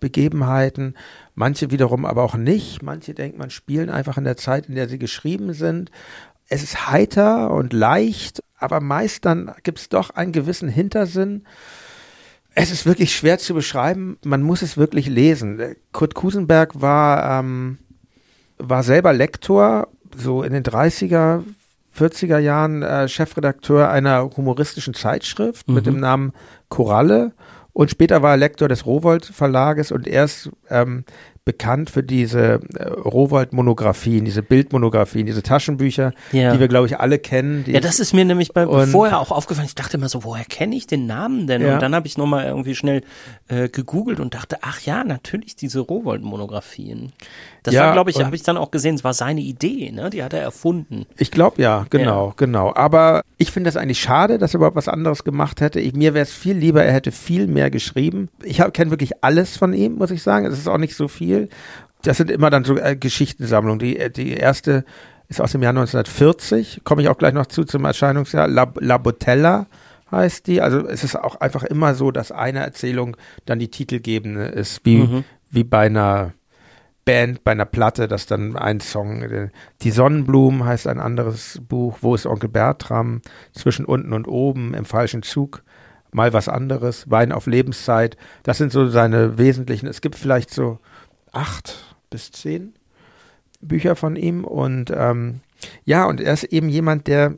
[0.00, 0.94] Begebenheiten,
[1.34, 2.82] manche wiederum aber auch nicht.
[2.82, 5.90] Manche denkt man spielen einfach in der Zeit, in der sie geschrieben sind.
[6.48, 11.44] Es ist heiter und leicht, aber meist dann gibt es doch einen gewissen Hintersinn.
[12.54, 14.18] Es ist wirklich schwer zu beschreiben.
[14.24, 15.76] Man muss es wirklich lesen.
[15.92, 17.78] Kurt Kusenberg war, ähm,
[18.56, 21.44] war selber Lektor, so in den 30er,
[21.96, 25.74] 40er Jahren äh, Chefredakteur einer humoristischen Zeitschrift mhm.
[25.74, 26.32] mit dem Namen
[26.68, 27.32] Koralle
[27.78, 31.04] und später war er Lektor des Rowold Verlages und erst ähm,
[31.48, 36.52] bekannt für diese äh, Rowold-Monographien, diese Bildmonographien, diese Taschenbücher, ja.
[36.52, 37.64] die wir, glaube ich, alle kennen.
[37.66, 39.66] ja, das ist mir nämlich bei, vorher auch aufgefallen.
[39.66, 41.62] Ich dachte immer so, woher kenne ich den Namen denn?
[41.62, 41.72] Ja.
[41.72, 43.00] Und dann habe ich nochmal irgendwie schnell
[43.48, 47.12] äh, gegoogelt und dachte, ach ja, natürlich diese Rowold-Monographien.
[47.62, 50.10] Das ja, war, glaube ich, habe ich dann auch gesehen, es war seine Idee, ne?
[50.10, 51.06] Die hat er erfunden.
[51.16, 52.74] Ich glaube ja, genau, genau.
[52.74, 55.80] Aber ich finde das eigentlich schade, dass er überhaupt was anderes gemacht hätte.
[55.80, 58.28] Ich, mir wäre es viel lieber, er hätte viel mehr geschrieben.
[58.42, 60.44] Ich kenne wirklich alles von ihm, muss ich sagen.
[60.44, 61.48] Es ist auch nicht so viel viel.
[62.02, 63.78] Das sind immer dann so äh, Geschichtensammlungen.
[63.78, 64.84] Die, äh, die erste
[65.28, 68.48] ist aus dem Jahr 1940, komme ich auch gleich noch zu zum Erscheinungsjahr.
[68.48, 69.66] La, La Botella
[70.10, 70.62] heißt die.
[70.62, 73.16] Also es ist auch einfach immer so, dass eine Erzählung
[73.46, 75.24] dann die titelgebende ist, wie, mhm.
[75.50, 76.32] wie bei einer
[77.04, 79.48] Band, bei einer Platte, dass dann ein Song, äh,
[79.82, 83.22] Die Sonnenblumen heißt ein anderes Buch, Wo ist Onkel Bertram,
[83.52, 85.62] zwischen unten und oben, im falschen Zug,
[86.12, 88.16] mal was anderes, Wein auf Lebenszeit.
[88.42, 90.80] Das sind so seine wesentlichen, es gibt vielleicht so
[91.38, 92.74] acht bis zehn
[93.60, 94.44] Bücher von ihm.
[94.44, 95.40] Und ähm,
[95.84, 97.36] ja, und er ist eben jemand, der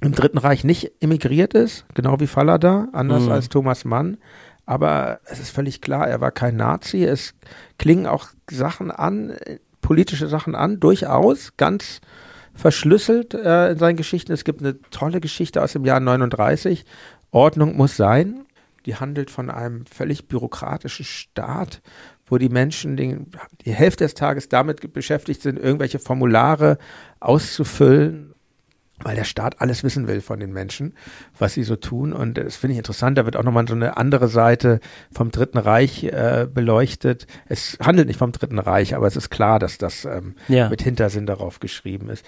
[0.00, 3.32] im Dritten Reich nicht emigriert ist, genau wie Fallada, anders mhm.
[3.32, 4.16] als Thomas Mann.
[4.64, 7.04] Aber es ist völlig klar, er war kein Nazi.
[7.04, 7.34] Es
[7.78, 9.36] klingen auch Sachen an,
[9.80, 12.00] politische Sachen an, durchaus ganz
[12.54, 14.32] verschlüsselt äh, in seinen Geschichten.
[14.32, 16.84] Es gibt eine tolle Geschichte aus dem Jahr 39.
[17.30, 18.46] Ordnung muss sein.
[18.86, 21.82] Die handelt von einem völlig bürokratischen Staat,
[22.32, 23.26] wo die Menschen den,
[23.66, 26.78] die Hälfte des Tages damit beschäftigt sind, irgendwelche Formulare
[27.20, 28.32] auszufüllen,
[29.00, 30.94] weil der Staat alles wissen will von den Menschen,
[31.38, 32.14] was sie so tun.
[32.14, 33.18] Und das finde ich interessant.
[33.18, 34.80] Da wird auch nochmal so eine andere Seite
[35.12, 37.26] vom Dritten Reich äh, beleuchtet.
[37.50, 40.70] Es handelt nicht vom Dritten Reich, aber es ist klar, dass das ähm, ja.
[40.70, 42.24] mit Hintersinn darauf geschrieben ist.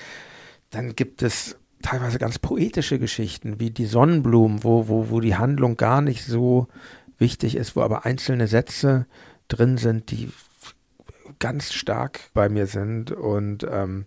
[0.69, 5.79] Dann gibt es teilweise ganz poetische Geschichten, wie die Sonnenblumen, wo, wo, wo die Handlung
[5.79, 6.69] gar nicht so
[7.17, 9.07] wichtig ist, wo aber einzelne Sätze
[9.49, 10.31] drin sind, die
[11.39, 13.13] ganz stark bei mir sind.
[13.13, 14.07] Und ähm,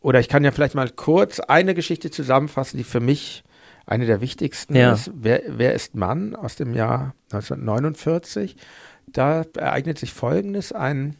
[0.00, 3.42] oder ich kann ja vielleicht mal kurz eine Geschichte zusammenfassen, die für mich
[3.86, 4.92] eine der wichtigsten ja.
[4.92, 5.10] ist.
[5.14, 8.56] Wer, wer ist Mann aus dem Jahr 1949?
[9.06, 10.72] Da ereignet sich Folgendes.
[10.72, 11.16] Ein,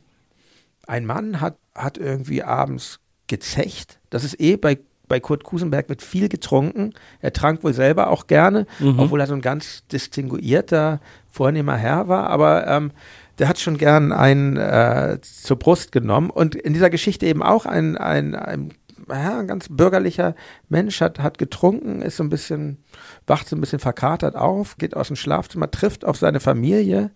[0.86, 4.00] ein Mann hat, hat irgendwie abends gezecht.
[4.10, 4.78] Das ist eh bei,
[5.08, 6.92] bei Kurt Kusenberg wird viel getrunken.
[7.20, 8.98] Er trank wohl selber auch gerne, mhm.
[8.98, 12.28] obwohl er so ein ganz distinguierter, vornehmer Herr war.
[12.30, 12.92] Aber ähm,
[13.38, 16.30] der hat schon gern einen äh, zur Brust genommen.
[16.30, 18.72] Und in dieser Geschichte eben auch ein, ein, ein,
[19.08, 20.34] ja, ein ganz bürgerlicher
[20.68, 22.78] Mensch hat, hat getrunken, ist so ein bisschen,
[23.26, 27.10] wacht so ein bisschen verkatert auf, geht aus dem Schlafzimmer, trifft auf seine Familie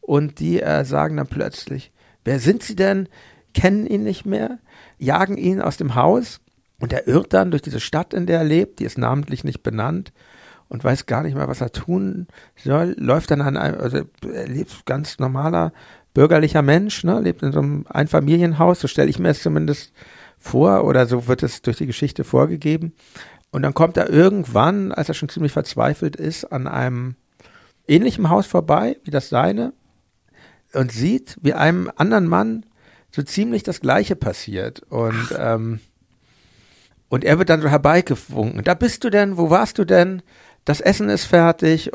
[0.00, 1.92] und die äh, sagen dann plötzlich,
[2.24, 3.08] wer sind sie denn?
[3.54, 4.58] Kennen ihn nicht mehr,
[4.98, 6.40] jagen ihn aus dem Haus.
[6.78, 9.62] Und er irrt dann durch diese Stadt, in der er lebt, die ist namentlich nicht
[9.62, 10.12] benannt
[10.70, 13.98] und weiß gar nicht mehr, was er tun soll, läuft dann an einem, also
[14.32, 15.72] er lebt ganz normaler
[16.14, 19.92] bürgerlicher Mensch, ne, lebt in so einem Einfamilienhaus, so stelle ich mir es zumindest
[20.38, 22.94] vor oder so wird es durch die Geschichte vorgegeben.
[23.50, 27.16] Und dann kommt er irgendwann, als er schon ziemlich verzweifelt ist, an einem
[27.86, 29.72] ähnlichen Haus vorbei wie das seine
[30.72, 32.64] und sieht, wie einem anderen Mann
[33.10, 34.80] so ziemlich das Gleiche passiert.
[34.88, 35.80] Und, ähm,
[37.08, 38.62] und er wird dann so herbeigewunken.
[38.62, 40.22] Da bist du denn, wo warst du denn?
[40.70, 41.90] Das Essen ist fertig.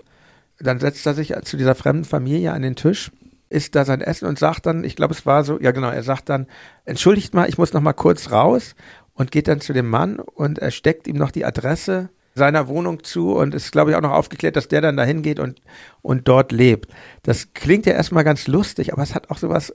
[0.60, 3.10] Dann setzt er sich zu dieser fremden Familie an den Tisch,
[3.48, 6.04] isst da sein Essen und sagt dann, ich glaube, es war so, ja genau, er
[6.04, 6.46] sagt dann,
[6.84, 8.76] entschuldigt mal, ich muss noch mal kurz raus
[9.14, 13.02] und geht dann zu dem Mann und er steckt ihm noch die Adresse seiner Wohnung
[13.06, 15.62] zu und ist, glaube ich, auch noch aufgeklärt, dass der dann dahin geht und,
[16.02, 16.92] und dort lebt.
[17.24, 19.74] Das klingt ja erstmal ganz lustig, aber es hat auch sowas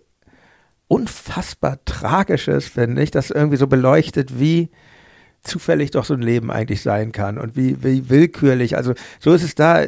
[0.88, 4.68] unfassbar Tragisches, finde ich, das irgendwie so beleuchtet, wie
[5.42, 8.76] zufällig doch so ein Leben eigentlich sein kann und wie, wie willkürlich.
[8.76, 9.84] Also so ist es da,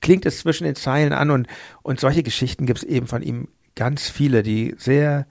[0.00, 1.46] klingt es zwischen den Zeilen an und,
[1.82, 5.26] und solche Geschichten gibt es eben von ihm ganz viele, die sehr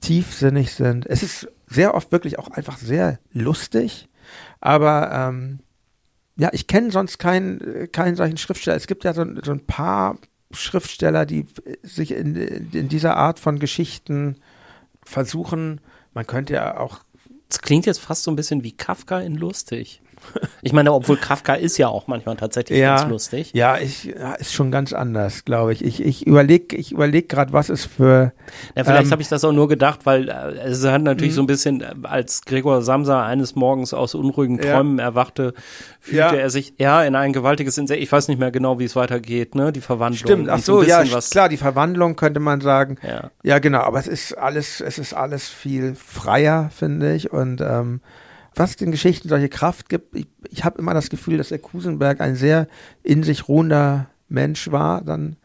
[0.00, 1.06] tiefsinnig sind.
[1.06, 4.08] Es ist sehr oft wirklich auch einfach sehr lustig,
[4.60, 5.60] aber ähm,
[6.36, 8.76] ja, ich kenne sonst keinen, keinen solchen Schriftsteller.
[8.76, 10.16] Es gibt ja so, so ein paar
[10.52, 11.46] Schriftsteller, die
[11.82, 14.36] sich in, in dieser Art von Geschichten
[15.04, 15.80] versuchen.
[16.14, 17.00] Man könnte ja auch
[17.48, 20.00] es klingt jetzt fast so ein bisschen wie Kafka in lustig.
[20.60, 23.52] Ich meine, obwohl Kafka ist ja auch manchmal tatsächlich ja, ganz lustig.
[23.54, 25.84] Ja, ich, ja, ist schon ganz anders, glaube ich.
[25.84, 28.32] Ich, ich überlege ich überleg gerade, was ist für.
[28.74, 31.42] Ja, vielleicht ähm, habe ich das auch nur gedacht, weil äh, es hat natürlich so
[31.42, 35.54] ein bisschen, äh, als Gregor Samsa eines Morgens aus unruhigen Träumen erwachte,
[36.00, 38.02] fühlte er sich ja in ein gewaltiges Insekt.
[38.02, 39.72] Ich weiß nicht mehr genau, wie es weitergeht, ne?
[39.72, 40.18] Die Verwandlung.
[40.18, 42.96] Stimmt, ach so, ja, klar, die Verwandlung könnte man sagen.
[43.06, 43.30] Ja.
[43.44, 47.32] ja, genau, aber es ist alles, es ist alles viel freier, finde ich.
[47.32, 48.00] Und ähm,
[48.58, 50.14] was den Geschichten solche Kraft gibt.
[50.16, 52.68] Ich, ich habe immer das Gefühl, dass der Kusenberg ein sehr
[53.02, 55.36] in sich ruhender Mensch war, dann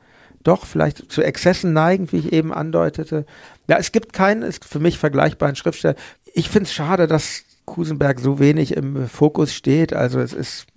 [0.44, 3.26] doch vielleicht zu Exzessen neigend, wie ich eben andeutete.
[3.68, 5.96] Ja, es gibt keinen, ist für mich vergleichbaren Schriftsteller.
[6.34, 9.94] Ich finde es schade, dass Kusenberg so wenig im Fokus steht.
[9.94, 10.68] Also es ist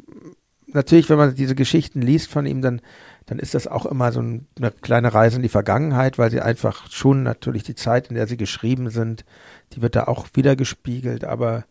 [0.67, 2.81] natürlich, wenn man diese Geschichten liest von ihm, dann,
[3.27, 6.41] dann ist das auch immer so ein, eine kleine Reise in die Vergangenheit, weil sie
[6.41, 9.25] einfach schon natürlich die Zeit, in der sie geschrieben sind,
[9.73, 11.25] die wird da auch wieder gespiegelt.
[11.25, 11.65] Aber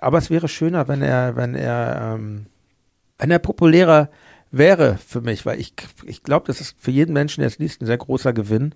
[0.00, 2.46] aber es wäre schöner, wenn er, wenn er, ähm,
[3.18, 4.10] wenn er populärer
[4.50, 5.74] wäre für mich, weil ich,
[6.04, 8.74] ich glaube, das ist für jeden Menschen, der es liest, ein sehr großer Gewinn.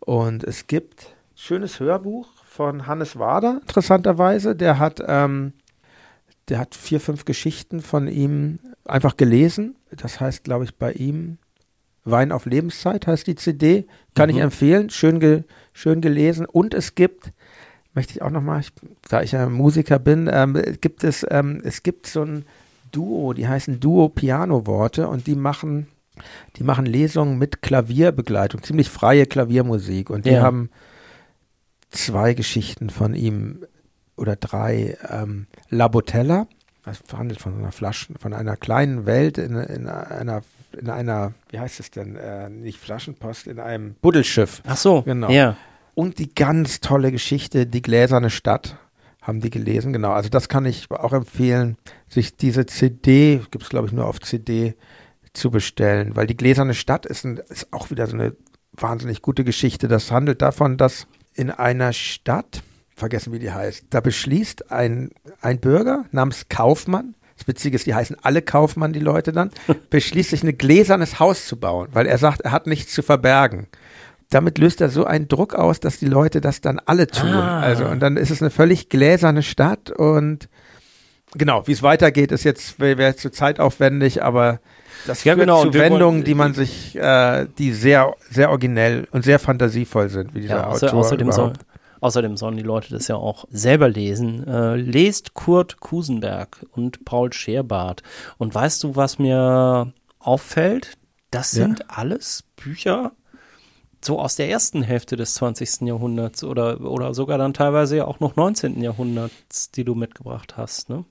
[0.00, 4.56] Und es gibt ein schönes Hörbuch von Hannes Wader, interessanterweise.
[4.56, 5.52] Der hat, ähm,
[6.48, 9.76] der hat vier, fünf Geschichten von ihm einfach gelesen.
[9.90, 11.38] Das heißt, glaube ich, bei ihm
[12.04, 13.86] Wein auf Lebenszeit heißt die CD.
[14.14, 14.36] Kann mhm.
[14.36, 14.90] ich empfehlen.
[14.90, 16.46] Schön, ge, schön gelesen.
[16.46, 17.32] Und es gibt
[17.94, 18.62] möchte ich auch nochmal,
[19.08, 22.44] da ich ja Musiker bin, ähm, gibt es, ähm, es gibt so ein
[22.90, 25.88] Duo, die heißen Duo Piano-Worte und die machen,
[26.56, 30.42] die machen Lesungen mit Klavierbegleitung, ziemlich freie Klaviermusik und die ja.
[30.42, 30.70] haben
[31.90, 33.64] zwei Geschichten von ihm
[34.16, 34.96] oder drei.
[35.08, 36.46] Ähm, La Botella,
[36.84, 40.42] das handelt von einer Flasche, von einer kleinen Welt in, in einer
[40.78, 44.62] in einer, wie heißt es denn, äh, nicht Flaschenpost, in einem Buddelschiff.
[44.66, 45.30] Ach so, genau.
[45.30, 45.56] Ja.
[45.94, 48.78] Und die ganz tolle Geschichte, die gläserne Stadt,
[49.20, 49.92] haben die gelesen.
[49.92, 51.76] Genau, also das kann ich auch empfehlen,
[52.08, 54.74] sich diese CD, gibt es glaube ich nur auf CD,
[55.32, 58.36] zu bestellen, weil die gläserne Stadt ist, ein, ist auch wieder so eine
[58.72, 59.88] wahnsinnig gute Geschichte.
[59.88, 62.62] Das handelt davon, dass in einer Stadt,
[62.94, 67.94] vergessen wie die heißt, da beschließt ein, ein Bürger namens Kaufmann, das Witzige ist, die
[67.94, 69.50] heißen alle Kaufmann, die Leute dann,
[69.90, 73.68] beschließt sich ein gläsernes Haus zu bauen, weil er sagt, er hat nichts zu verbergen
[74.34, 77.30] damit löst er so einen Druck aus, dass die Leute das dann alle tun.
[77.30, 77.60] Ah.
[77.60, 80.48] Also, und dann ist es eine völlig gläserne Stadt und
[81.34, 84.60] genau, wie es weitergeht, ist jetzt, wäre zu zeitaufwendig, aber
[85.06, 85.64] das ja, führt genau.
[85.64, 90.40] zu Wendungen, die man sich, äh, die sehr, sehr originell und sehr fantasievoll sind, wie
[90.40, 91.52] dieser ja, außer, Autor außerdem, soll,
[92.00, 94.46] außerdem sollen die Leute das ja auch selber lesen.
[94.46, 98.02] Äh, lest Kurt Kusenberg und Paul Scherbart.
[98.38, 100.96] Und weißt du, was mir auffällt?
[101.30, 101.86] Das sind ja.
[101.88, 103.12] alles Bücher,
[104.04, 105.82] so aus der ersten Hälfte des 20.
[105.82, 108.82] Jahrhunderts oder, oder sogar dann teilweise ja auch noch 19.
[108.82, 111.04] Jahrhunderts, die du mitgebracht hast, ne?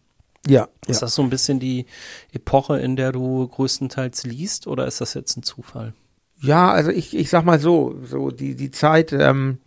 [0.48, 0.68] Ja.
[0.88, 1.06] Ist ja.
[1.06, 1.86] das so ein bisschen die
[2.34, 5.94] Epoche, in der du größtenteils liest oder ist das jetzt ein Zufall?
[6.40, 9.60] Ja, also ich, ich sag mal so, so die, die Zeit ähm,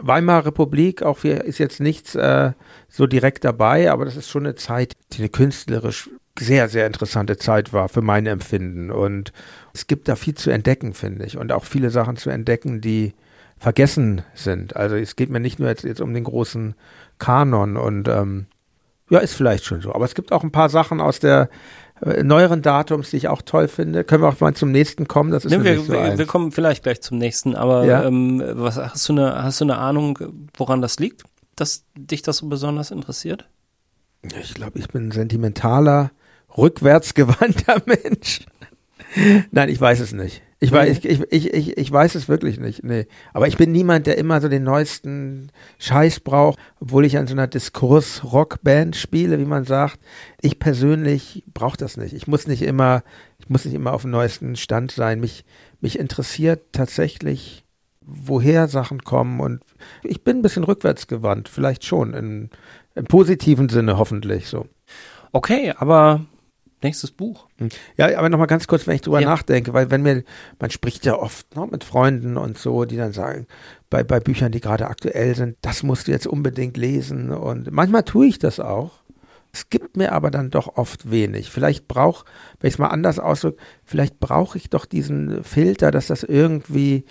[0.00, 2.52] Weimarer Republik, auch hier ist jetzt nichts äh,
[2.88, 6.08] so direkt dabei, aber das ist schon eine Zeit, die eine künstlerisch
[6.38, 8.90] sehr, sehr interessante Zeit war für mein Empfinden.
[8.90, 9.32] Und
[9.78, 11.38] es gibt da viel zu entdecken, finde ich.
[11.38, 13.14] Und auch viele Sachen zu entdecken, die
[13.58, 14.74] vergessen sind.
[14.74, 16.74] Also es geht mir nicht nur jetzt, jetzt um den großen
[17.18, 18.46] Kanon und ähm,
[19.08, 19.94] ja, ist vielleicht schon so.
[19.94, 21.48] Aber es gibt auch ein paar Sachen aus der
[22.04, 24.04] äh, neueren Datums, die ich auch toll finde.
[24.04, 25.30] Können wir auch mal zum nächsten kommen?
[25.30, 28.04] Das ist nee, wir, so wir, wir, kommen vielleicht gleich zum nächsten, aber Ja.
[28.04, 30.18] ähm, was hast du eine hast du eine Ahnung,
[30.56, 31.22] woran das liegt,
[31.56, 33.48] dass dich das so besonders interessiert?
[34.40, 36.10] Ich glaube, ich bin ein sentimentaler,
[36.56, 38.40] rückwärtsgewandter Mensch.
[39.50, 40.42] Nein, ich weiß es nicht.
[40.60, 42.82] Ich weiß, ich, ich, ich, ich, weiß es wirklich nicht.
[42.82, 43.06] Nee.
[43.32, 47.34] Aber ich bin niemand, der immer so den neuesten Scheiß braucht, obwohl ich an so
[47.34, 50.00] einer Diskurs-Rockband spiele, wie man sagt.
[50.40, 52.12] Ich persönlich brauche das nicht.
[52.12, 53.04] Ich muss nicht immer,
[53.38, 55.20] ich muss nicht immer auf dem neuesten Stand sein.
[55.20, 55.44] Mich,
[55.80, 57.64] mich interessiert tatsächlich,
[58.00, 59.62] woher Sachen kommen und
[60.02, 62.50] ich bin ein bisschen rückwärtsgewandt, vielleicht schon, in,
[62.94, 64.66] im positiven Sinne hoffentlich so.
[65.30, 66.24] Okay, aber
[66.82, 67.46] nächstes Buch.
[67.96, 69.28] Ja, aber nochmal ganz kurz, wenn ich drüber Ja.
[69.28, 70.24] nachdenke, weil wenn mir,
[70.60, 73.46] man spricht ja oft ne, mit Freunden und so, die dann sagen,
[73.90, 78.02] bei, bei Büchern, die gerade aktuell sind, das musst du jetzt unbedingt lesen und manchmal
[78.04, 78.92] tue ich das auch.
[79.50, 81.50] Es gibt mir aber dann doch oft wenig.
[81.50, 82.26] Vielleicht brauche,
[82.60, 87.06] wenn ich es mal anders ausdrücke, vielleicht brauche ich doch diesen Filter, dass das irgendwie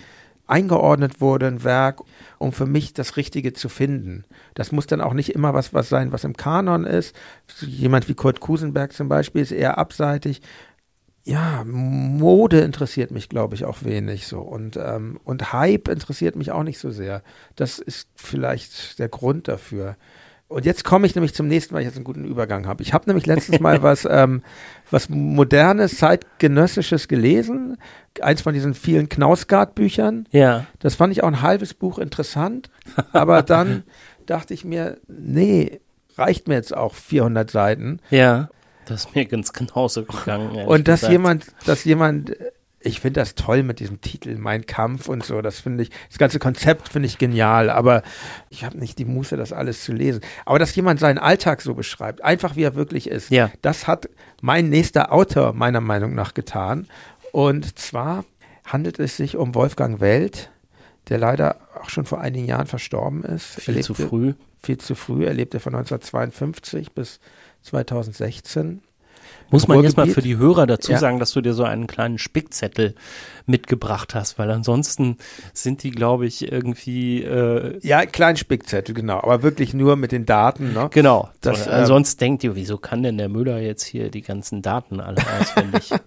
[0.48, 2.02] eingeordnet wurde, ein Werk,
[2.38, 4.26] um für mich das Richtige zu finden.
[4.54, 7.16] Das muss dann auch nicht immer was, was sein, was im Kanon ist.
[7.62, 10.42] Jemand wie Kurt Kusenberg zum Beispiel ist eher abseitig.
[11.24, 14.40] Ja, Mode interessiert mich, glaube ich, auch wenig so.
[14.40, 17.22] Und, ähm, und Hype interessiert mich auch nicht so sehr.
[17.58, 19.98] Das ist vielleicht der Grund dafür.
[20.48, 22.82] Und jetzt komme ich nämlich zum nächsten, weil ich jetzt einen guten Übergang habe.
[22.82, 24.42] Ich habe nämlich letztens mal was, ähm,
[24.92, 27.78] was modernes, zeitgenössisches gelesen.
[28.22, 30.28] Eins von diesen vielen Knausgard-Büchern.
[30.32, 30.66] Ja.
[30.80, 32.70] Das fand ich auch ein halbes Buch interessant.
[33.12, 33.84] Aber dann
[34.26, 35.80] dachte ich mir, nee,
[36.18, 38.00] reicht mir jetzt auch 400 Seiten.
[38.10, 38.50] Ja.
[38.86, 40.66] Das ist mir ganz genauso gegangen.
[40.66, 41.12] Und dass gesagt.
[41.12, 42.36] jemand, dass jemand,
[42.80, 46.18] ich finde das toll mit diesem Titel, Mein Kampf und so, das finde ich, das
[46.20, 48.04] ganze Konzept finde ich genial, aber
[48.50, 50.22] ich habe nicht die Muße, das alles zu lesen.
[50.46, 53.50] Aber dass jemand seinen Alltag so beschreibt, einfach wie er wirklich ist, Ja.
[53.62, 54.08] das hat
[54.42, 56.88] mein nächster Autor meiner Meinung nach getan.
[57.32, 58.26] Und zwar
[58.66, 60.50] handelt es sich um Wolfgang Welt,
[61.10, 63.60] der leider auch schon vor einigen Jahren verstorben ist.
[63.62, 64.34] viel Er zu lebte- früh.
[64.62, 65.26] Viel zu früh.
[65.26, 67.20] Er lebte von 1952 bis
[67.64, 68.82] 2016.
[69.50, 70.98] Muss man jetzt mal für die Hörer dazu Ja.
[70.98, 72.96] sagen, dass du dir so einen kleinen Spickzettel
[73.46, 75.18] mitgebracht hast, weil ansonsten
[75.54, 79.18] sind die, glaube ich, irgendwie äh, Ja, ein kleinen Spickzettel, genau.
[79.20, 80.74] Aber wirklich nur mit den Daten.
[80.74, 80.90] Ne?
[80.92, 81.30] genau.
[81.42, 84.62] Das, so, ähm, sonst denkt ihr, wieso kann denn der Müller jetzt hier die ganzen
[84.62, 85.90] Daten alle auswendig?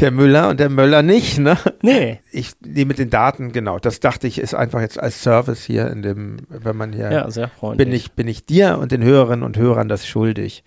[0.00, 1.38] Der Müller und der Möller nicht.
[1.38, 1.56] Ne?
[1.80, 2.20] nee.
[2.30, 3.78] Ich nehme mit den Daten, genau.
[3.78, 7.30] Das dachte ich, ist einfach jetzt als Service hier in dem, wenn man hier Ja,
[7.30, 7.86] sehr freundlich.
[7.88, 10.62] bin ich, bin ich dir und den Hörerinnen und Hörern das schuldig.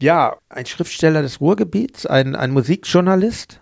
[0.00, 3.60] Ja, ein Schriftsteller des Ruhrgebiets, ein, ein Musikjournalist.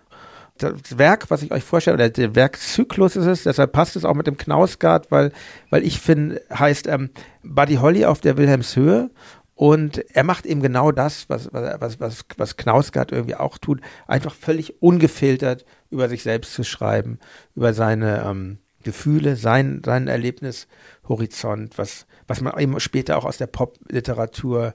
[0.57, 4.13] Das Werk, was ich euch vorstelle, oder der Werkzyklus ist es, deshalb passt es auch
[4.13, 5.31] mit dem Knausgard, weil,
[5.69, 7.09] weil ich finde, heißt ähm,
[7.43, 9.11] Buddy Holly auf der Wilhelmshöhe.
[9.53, 14.35] Und er macht eben genau das, was, was, was, was, Knausgard irgendwie auch tut, einfach
[14.35, 17.19] völlig ungefiltert über sich selbst zu schreiben,
[17.55, 23.47] über seine ähm, Gefühle, sein, seinen Erlebnishorizont, was, was man eben später auch aus der
[23.47, 24.73] Popliteratur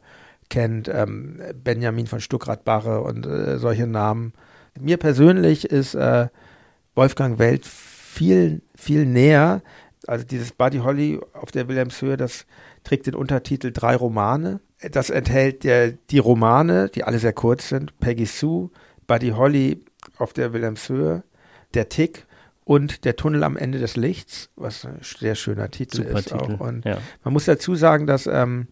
[0.51, 4.35] kennt, ähm, Benjamin von Stuckrad-Barre und äh, solche Namen.
[4.79, 6.29] Mir persönlich ist äh,
[6.95, 9.63] Wolfgang Welt viel, viel näher.
[10.07, 12.47] Also dieses Buddy Holly auf der Wilhelmshöhe, das
[12.85, 14.61] trägt den Untertitel Drei Romane.
[14.93, 17.99] Das enthält der, die Romane, die alle sehr kurz sind.
[18.01, 18.71] Peggy Sue,
[19.07, 19.85] Buddy Holly
[20.19, 21.23] auf der Wilhelmshöhe,
[21.75, 22.27] Der Tick
[22.65, 26.55] und Der Tunnel am Ende des Lichts, was ein sehr schöner Titel Super ist Titel.
[26.55, 26.61] auch.
[26.61, 26.99] Und ja.
[27.23, 28.69] man muss dazu sagen, dass ähm,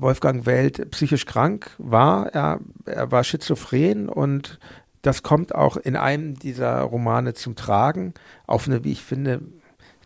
[0.00, 2.28] Wolfgang Welt psychisch krank war.
[2.34, 4.58] Er, er war schizophren und
[5.02, 8.14] das kommt auch in einem dieser Romane zum Tragen.
[8.46, 9.40] Auf eine, wie ich finde,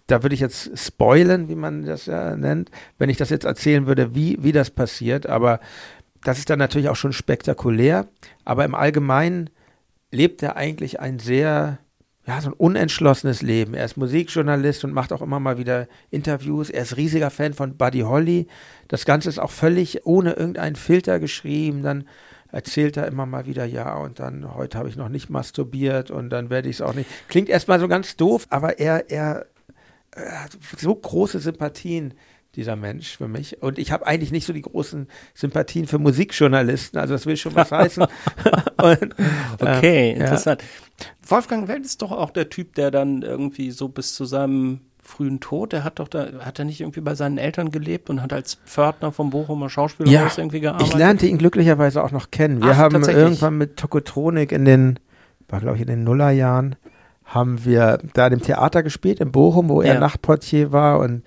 [0.06, 3.86] da würde ich jetzt spoilen, wie man das ja nennt, wenn ich das jetzt erzählen
[3.86, 5.26] würde, wie, wie das passiert.
[5.26, 5.60] Aber
[6.22, 8.06] das ist dann natürlich auch schon spektakulär.
[8.44, 9.50] Aber im Allgemeinen
[10.10, 11.78] lebt er eigentlich ein sehr,
[12.26, 13.74] ja, so ein unentschlossenes Leben.
[13.74, 16.70] Er ist Musikjournalist und macht auch immer mal wieder Interviews.
[16.70, 18.46] Er ist riesiger Fan von Buddy Holly.
[18.88, 21.82] Das Ganze ist auch völlig ohne irgendeinen Filter geschrieben.
[21.82, 22.04] Dann
[22.50, 26.30] erzählt er immer mal wieder, ja, und dann heute habe ich noch nicht masturbiert und
[26.30, 27.10] dann werde ich es auch nicht.
[27.28, 29.46] Klingt erstmal so ganz doof, aber er, er,
[30.12, 32.14] er hat so große Sympathien
[32.56, 33.62] dieser Mensch für mich.
[33.62, 37.54] Und ich habe eigentlich nicht so die großen Sympathien für Musikjournalisten, also das will schon
[37.54, 38.02] was heißen.
[38.82, 39.14] Und,
[39.60, 40.62] okay, äh, interessant.
[40.62, 41.06] Ja.
[41.28, 45.40] Wolfgang Welt ist doch auch der Typ, der dann irgendwie so bis zu seinem frühen
[45.40, 48.32] Tod, der hat doch da, hat er nicht irgendwie bei seinen Eltern gelebt und hat
[48.32, 50.88] als Pförtner vom Bochumer Schauspielhaus ja, irgendwie gearbeitet?
[50.88, 52.62] Ich lernte ihn glücklicherweise auch noch kennen.
[52.62, 54.98] Wir Ach, haben irgendwann mit Tokotronik in den,
[55.48, 56.76] war glaube ich in den Nullerjahren,
[57.24, 61.22] haben wir da im Theater gespielt in Bochum, wo er Nachtportier war und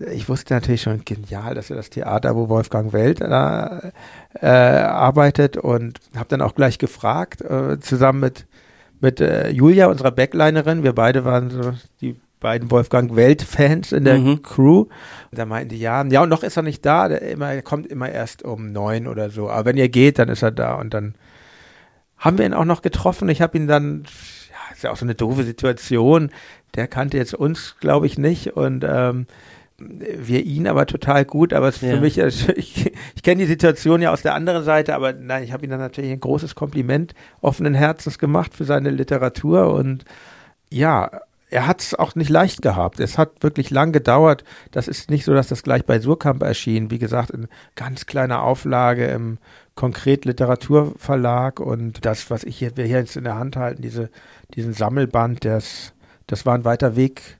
[0.00, 3.92] ich wusste natürlich schon genial, dass er das Theater, wo Wolfgang Welt da
[4.40, 8.46] äh, arbeitet und habe dann auch gleich gefragt, äh, zusammen mit,
[9.00, 14.18] mit äh, Julia, unserer Backlinerin, wir beide waren so die beiden Wolfgang Welt-Fans in der
[14.18, 14.42] mhm.
[14.42, 14.86] Crew.
[15.30, 17.86] Da meinten die, ja, ja, und noch ist er nicht da, der, immer, der kommt
[17.86, 20.94] immer erst um neun oder so, aber wenn ihr geht, dann ist er da und
[20.94, 21.14] dann
[22.16, 23.28] haben wir ihn auch noch getroffen.
[23.28, 24.04] Ich habe ihn dann,
[24.50, 26.30] ja, ist ja auch so eine doofe Situation,
[26.74, 29.26] der kannte jetzt uns, glaube ich, nicht und ähm,
[29.80, 31.90] wir ihn aber total gut, aber es ja.
[31.90, 35.52] für mich, ich, ich kenne die Situation ja aus der anderen Seite, aber nein, ich
[35.52, 40.04] habe ihm dann natürlich ein großes Kompliment offenen Herzens gemacht für seine Literatur und
[40.70, 41.10] ja,
[41.50, 43.00] er hat es auch nicht leicht gehabt.
[43.00, 44.44] Es hat wirklich lang gedauert.
[44.70, 46.92] Das ist nicht so, dass das gleich bei Surkamp erschien.
[46.92, 49.38] Wie gesagt, in ganz kleiner Auflage im
[49.74, 54.10] konkret Literaturverlag und das, was ich hier, wir hier jetzt in der Hand halten, diese,
[54.54, 55.92] diesen Sammelband, das,
[56.28, 57.39] das war ein weiter Weg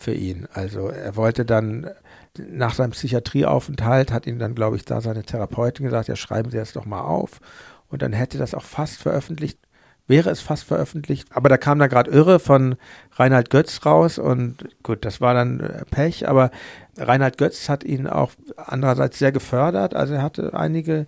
[0.00, 0.48] für ihn.
[0.54, 1.90] Also er wollte dann
[2.38, 6.56] nach seinem Psychiatrieaufenthalt, hat ihm dann, glaube ich, da seine Therapeutin gesagt, ja, schreiben Sie
[6.56, 7.40] das doch mal auf.
[7.88, 9.58] Und dann hätte das auch fast veröffentlicht,
[10.06, 11.28] wäre es fast veröffentlicht.
[11.34, 12.76] Aber da kam da gerade Irre von
[13.12, 16.50] Reinhard Götz raus und gut, das war dann äh, Pech, aber
[16.96, 19.94] Reinhard Götz hat ihn auch andererseits sehr gefördert.
[19.94, 21.06] Also er hatte einige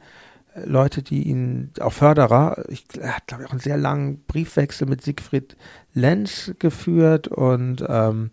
[0.54, 4.86] Leute, die ihn, auch Förderer, ich, er hat, glaube ich, auch einen sehr langen Briefwechsel
[4.86, 5.56] mit Siegfried
[5.94, 8.30] Lenz geführt und ähm,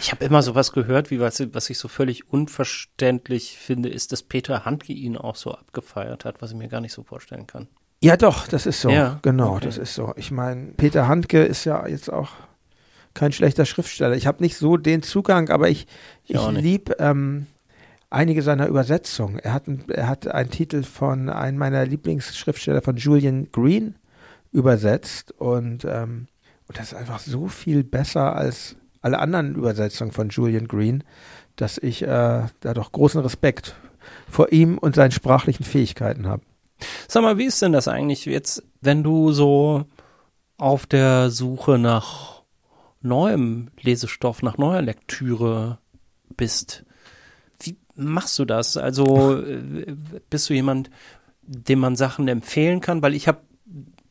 [0.00, 4.22] ich habe immer sowas gehört, wie was, was ich so völlig unverständlich finde, ist, dass
[4.22, 7.68] Peter Handke ihn auch so abgefeiert hat, was ich mir gar nicht so vorstellen kann.
[8.02, 8.90] Ja, doch, das ist so.
[8.90, 9.66] Ja, genau, okay.
[9.66, 10.12] das ist so.
[10.16, 12.30] Ich meine, Peter Handke ist ja jetzt auch
[13.12, 14.16] kein schlechter Schriftsteller.
[14.16, 15.86] Ich habe nicht so den Zugang, aber ich,
[16.24, 17.46] ich, ich liebe ähm,
[18.10, 19.38] einige seiner Übersetzungen.
[19.38, 23.94] Er hat, er hat einen Titel von einem meiner Lieblingsschriftsteller von Julian Green
[24.52, 26.28] übersetzt und, ähm,
[26.68, 31.04] und das ist einfach so viel besser als alle anderen Übersetzungen von Julian Green,
[31.56, 32.06] dass ich äh,
[32.60, 33.74] da doch großen Respekt
[34.28, 36.42] vor ihm und seinen sprachlichen Fähigkeiten habe.
[37.06, 39.84] Sag mal, wie ist denn das eigentlich jetzt, wenn du so
[40.56, 42.42] auf der Suche nach
[43.02, 45.78] neuem Lesestoff, nach neuer Lektüre
[46.36, 46.84] bist?
[47.96, 48.76] machst du das?
[48.76, 49.94] Also äh,
[50.30, 50.90] bist du jemand,
[51.42, 53.02] dem man Sachen empfehlen kann?
[53.02, 53.40] Weil ich habe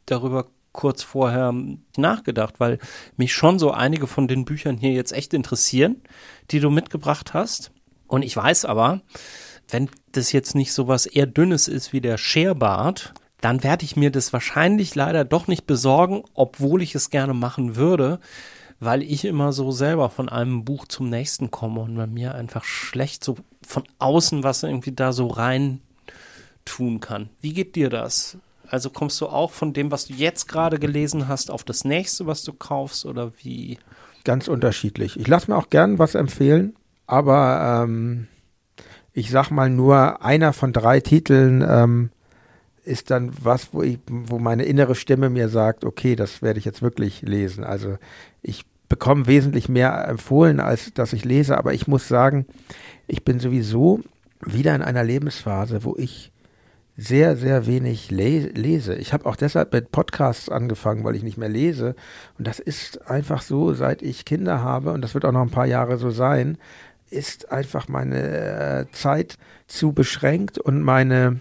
[0.06, 1.54] darüber kurz vorher
[1.96, 2.80] nachgedacht, weil
[3.16, 6.02] mich schon so einige von den Büchern hier jetzt echt interessieren,
[6.52, 7.72] die du mitgebracht hast.
[8.08, 9.02] Und ich weiß aber,
[9.70, 13.96] wenn das jetzt nicht so was eher dünnes ist wie der Scherbart, dann werde ich
[13.96, 18.20] mir das wahrscheinlich leider doch nicht besorgen, obwohl ich es gerne machen würde,
[18.80, 22.64] weil ich immer so selber von einem Buch zum nächsten komme und bei mir einfach
[22.64, 25.82] schlecht so von außen was irgendwie da so rein
[26.66, 27.30] tun kann.
[27.42, 28.38] Wie geht dir das?
[28.68, 32.26] Also kommst du auch von dem, was du jetzt gerade gelesen hast, auf das nächste,
[32.26, 33.78] was du kaufst oder wie?
[34.24, 35.20] Ganz unterschiedlich.
[35.20, 38.28] Ich lasse mir auch gern was empfehlen, aber ähm,
[39.14, 42.10] ich sag mal nur einer von drei Titeln ähm,
[42.84, 46.66] ist dann was, wo ich, wo meine innere Stimme mir sagt, okay, das werde ich
[46.66, 47.64] jetzt wirklich lesen.
[47.64, 47.98] Also
[48.42, 51.58] ich bekomme wesentlich mehr empfohlen, als dass ich lese.
[51.58, 52.46] Aber ich muss sagen,
[53.08, 54.02] ich bin sowieso
[54.46, 56.33] wieder in einer Lebensphase, wo ich
[56.96, 58.96] sehr, sehr wenig le lese.
[58.96, 61.96] Ich habe auch deshalb mit Podcasts angefangen, weil ich nicht mehr lese.
[62.38, 65.50] Und das ist einfach so, seit ich Kinder habe, und das wird auch noch ein
[65.50, 66.58] paar Jahre so sein,
[67.10, 69.38] ist einfach meine äh, Zeit
[69.68, 71.40] zu beschränkt und meine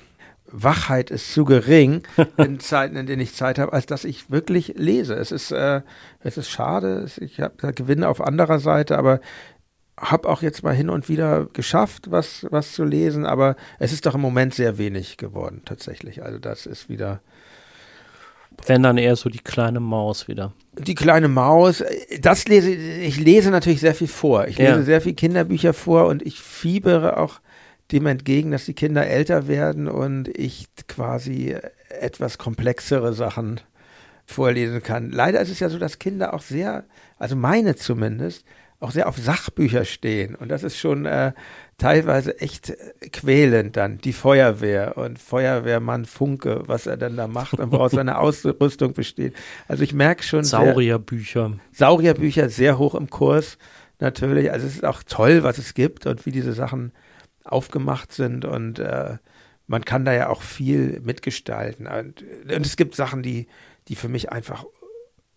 [0.53, 2.03] Wachheit ist zu gering
[2.37, 5.14] in Zeiten, in denen ich Zeit habe, als dass ich wirklich lese.
[5.14, 5.80] Es ist, äh,
[6.20, 9.20] es ist schade, ich habe Gewinne auf anderer Seite, aber
[10.03, 14.04] habe auch jetzt mal hin und wieder geschafft, was, was zu lesen, aber es ist
[14.04, 16.22] doch im Moment sehr wenig geworden, tatsächlich.
[16.22, 17.20] Also das ist wieder.
[18.66, 20.53] Wenn dann eher so die kleine Maus wieder.
[20.76, 21.83] Die kleine Maus,
[22.20, 24.46] das lese ich lese natürlich sehr viel vor.
[24.46, 24.83] Ich lese ja.
[24.83, 27.41] sehr viel Kinderbücher vor und ich fiebere auch
[27.92, 31.57] dem entgegen, dass die Kinder älter werden und ich quasi
[31.88, 33.61] etwas komplexere Sachen
[34.24, 35.11] vorlesen kann.
[35.11, 36.84] Leider ist es ja so, dass Kinder auch sehr,
[37.18, 38.45] also meine zumindest,
[38.83, 40.34] auch sehr auf Sachbücher stehen.
[40.34, 41.33] Und das ist schon äh,
[41.79, 42.75] teilweise echt
[43.13, 43.99] quälend dann.
[43.99, 49.34] Die Feuerwehr und Feuerwehrmann Funke, was er dann da macht und woraus seine Ausrüstung besteht.
[49.68, 50.45] Also ich merke schon.
[50.45, 51.53] Saurierbücher.
[51.72, 53.59] Saurierbücher sehr hoch im Kurs
[54.00, 54.53] natürlich.
[54.53, 56.92] Also es ist auch toll, was es gibt und wie diese Sachen
[57.45, 59.17] aufgemacht sind und äh,
[59.67, 61.87] man kann da ja auch viel mitgestalten.
[61.87, 63.46] Und, und, es gibt Sachen, die,
[63.88, 64.64] die für mich einfach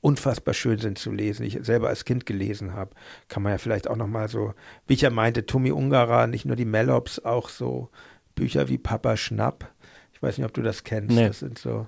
[0.06, 1.44] unfassbar schön sind zu lesen.
[1.48, 2.92] Ich selber als Kind gelesen habe,
[3.28, 4.54] kann man ja vielleicht auch noch mal so,
[4.86, 7.90] wie ich ja meinte, Tommy Ungarer, nicht nur die Mellops, auch so
[8.36, 9.74] Bücher wie Papa Schnapp.
[10.14, 11.16] Ich weiß nicht, ob du das kennst.
[11.16, 11.26] Nee.
[11.26, 11.88] Das sind so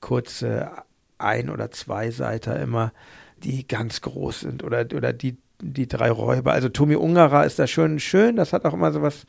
[0.00, 0.70] kurze
[1.18, 2.94] ein- oder zwei Seiter immer,
[3.36, 6.52] die ganz groß sind oder, oder die, die drei Räuber.
[6.52, 8.36] Also Tommy Ungarer ist da schon schön.
[8.36, 9.26] Das hat auch immer so was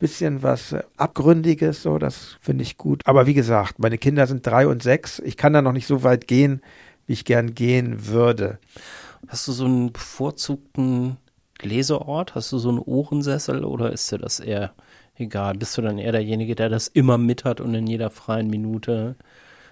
[0.00, 3.02] bisschen was Abgründiges, so, das finde ich gut.
[3.04, 5.18] Aber wie gesagt, meine Kinder sind drei und sechs.
[5.20, 6.60] Ich kann da noch nicht so weit gehen,
[7.08, 8.58] wie ich gern gehen würde.
[9.26, 11.16] Hast du so einen bevorzugten
[11.60, 12.36] Leseort?
[12.36, 14.72] Hast du so einen Ohrensessel oder ist dir das eher
[15.16, 15.54] egal?
[15.54, 19.16] Bist du dann eher derjenige, der das immer mit hat und in jeder freien Minute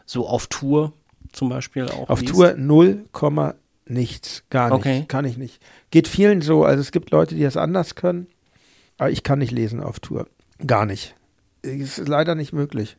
[0.07, 0.93] so auf Tour
[1.33, 2.09] zum Beispiel auch?
[2.09, 2.33] Auf liest?
[2.33, 3.05] Tour 0,
[3.87, 4.79] nichts, gar nicht.
[4.79, 5.05] Okay.
[5.07, 5.63] Kann ich nicht.
[5.91, 6.65] Geht vielen so.
[6.65, 8.27] Also es gibt Leute, die das anders können.
[8.99, 10.27] Aber ich kann nicht lesen auf Tour.
[10.67, 11.15] Gar nicht.
[11.61, 12.97] Ist leider nicht möglich.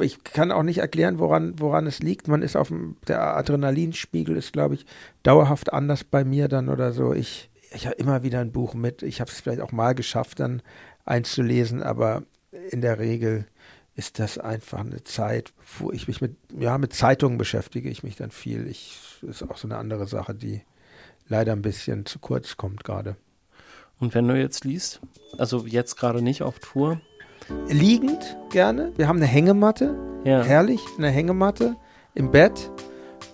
[0.00, 2.28] Ich kann auch nicht erklären, woran, woran es liegt.
[2.28, 4.86] Man ist auf dem, der Adrenalinspiegel ist, glaube ich,
[5.22, 7.12] dauerhaft anders bei mir dann oder so.
[7.12, 9.02] Ich, ich habe immer wieder ein Buch mit.
[9.02, 10.62] Ich habe es vielleicht auch mal geschafft, dann
[11.04, 12.22] einzulesen, aber
[12.70, 13.46] in der Regel
[13.94, 18.14] ist das einfach eine Zeit, wo ich mich mit, ja, mit Zeitungen beschäftige ich mich
[18.14, 18.68] dann viel.
[18.68, 20.62] Ich, ist auch so eine andere Sache, die
[21.26, 23.16] leider ein bisschen zu kurz kommt gerade.
[23.98, 25.00] Und wenn du jetzt liest,
[25.36, 27.00] also jetzt gerade nicht auf Tour,
[27.68, 28.92] liegend gerne.
[28.96, 29.96] Wir haben eine Hängematte.
[30.24, 30.42] Ja.
[30.42, 31.76] Herrlich, eine Hängematte
[32.14, 32.70] im Bett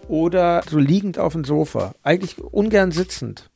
[0.08, 1.94] oder so liegend auf dem Sofa.
[2.02, 3.50] Eigentlich ungern sitzend.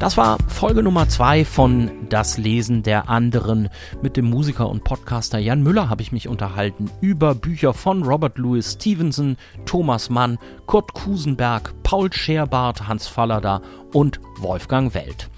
[0.00, 3.68] Das war Folge Nummer zwei von Das Lesen der anderen.
[4.02, 8.36] Mit dem Musiker und Podcaster Jan Müller habe ich mich unterhalten über Bücher von Robert
[8.36, 13.62] Louis Stevenson, Thomas Mann, Kurt Kusenberg, Paul Scherbart, Hans Fallada
[13.92, 15.30] und Wolfgang Welt.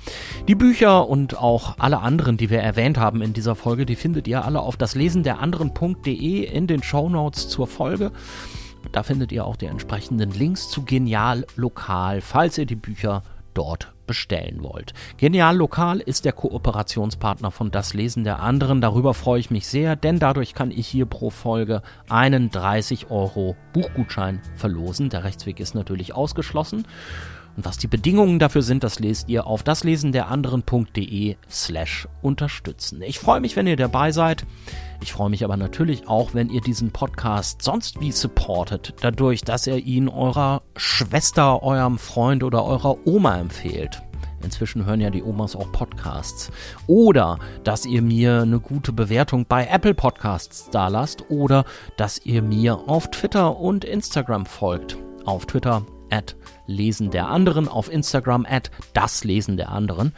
[0.48, 4.26] Die Bücher und auch alle anderen, die wir erwähnt haben in dieser Folge, die findet
[4.26, 8.10] ihr alle auf daslesenderanderen.de in den Shownotes zur Folge.
[8.90, 13.22] Da findet ihr auch die entsprechenden Links zu Genial Lokal, falls ihr die Bücher
[13.52, 14.94] dort bestellen wollt.
[15.16, 18.80] Genial Lokal ist der Kooperationspartner von Das Lesen der anderen.
[18.80, 23.56] Darüber freue ich mich sehr, denn dadurch kann ich hier pro Folge einen 30 Euro
[23.72, 25.10] Buchgutschein verlosen.
[25.10, 26.86] Der Rechtsweg ist natürlich ausgeschlossen.
[27.56, 33.00] Und was die Bedingungen dafür sind, das lest ihr auf daslesenderanderen.de slash unterstützen.
[33.02, 34.44] Ich freue mich, wenn ihr dabei seid.
[35.02, 39.66] Ich freue mich aber natürlich auch, wenn ihr diesen Podcast sonst wie supportet, dadurch, dass
[39.66, 44.02] ihr ihn eurer Schwester, eurem Freund oder eurer Oma empfehlt.
[44.42, 46.50] Inzwischen hören ja die Omas auch Podcasts.
[46.86, 51.30] Oder dass ihr mir eine gute Bewertung bei Apple Podcasts da lasst.
[51.30, 51.64] Oder
[51.96, 54.98] dass ihr mir auf Twitter und Instagram folgt.
[55.24, 56.36] Auf Twitter at
[56.66, 60.12] Lesen der anderen, auf Instagram at das Lesen der anderen.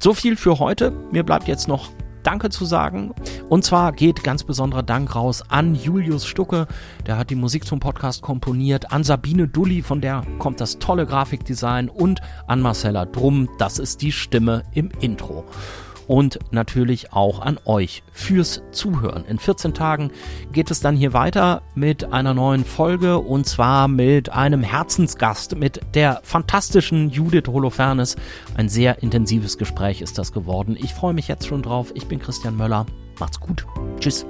[0.00, 0.92] So viel für heute.
[1.10, 1.90] Mir bleibt jetzt noch
[2.22, 3.14] Danke zu sagen.
[3.48, 6.68] Und zwar geht ganz besonderer Dank raus an Julius Stucke,
[7.06, 11.04] der hat die Musik zum Podcast komponiert, an Sabine Dulli, von der kommt das tolle
[11.06, 15.44] Grafikdesign und an Marcella Drum, das ist die Stimme im Intro
[16.12, 19.24] und natürlich auch an euch fürs Zuhören.
[19.24, 20.10] In 14 Tagen
[20.52, 25.80] geht es dann hier weiter mit einer neuen Folge und zwar mit einem Herzensgast, mit
[25.94, 28.16] der fantastischen Judith Holofernes.
[28.54, 30.76] Ein sehr intensives Gespräch ist das geworden.
[30.78, 31.92] Ich freue mich jetzt schon drauf.
[31.94, 32.84] Ich bin Christian Möller.
[33.18, 33.64] Macht's gut.
[33.98, 34.26] Tschüss.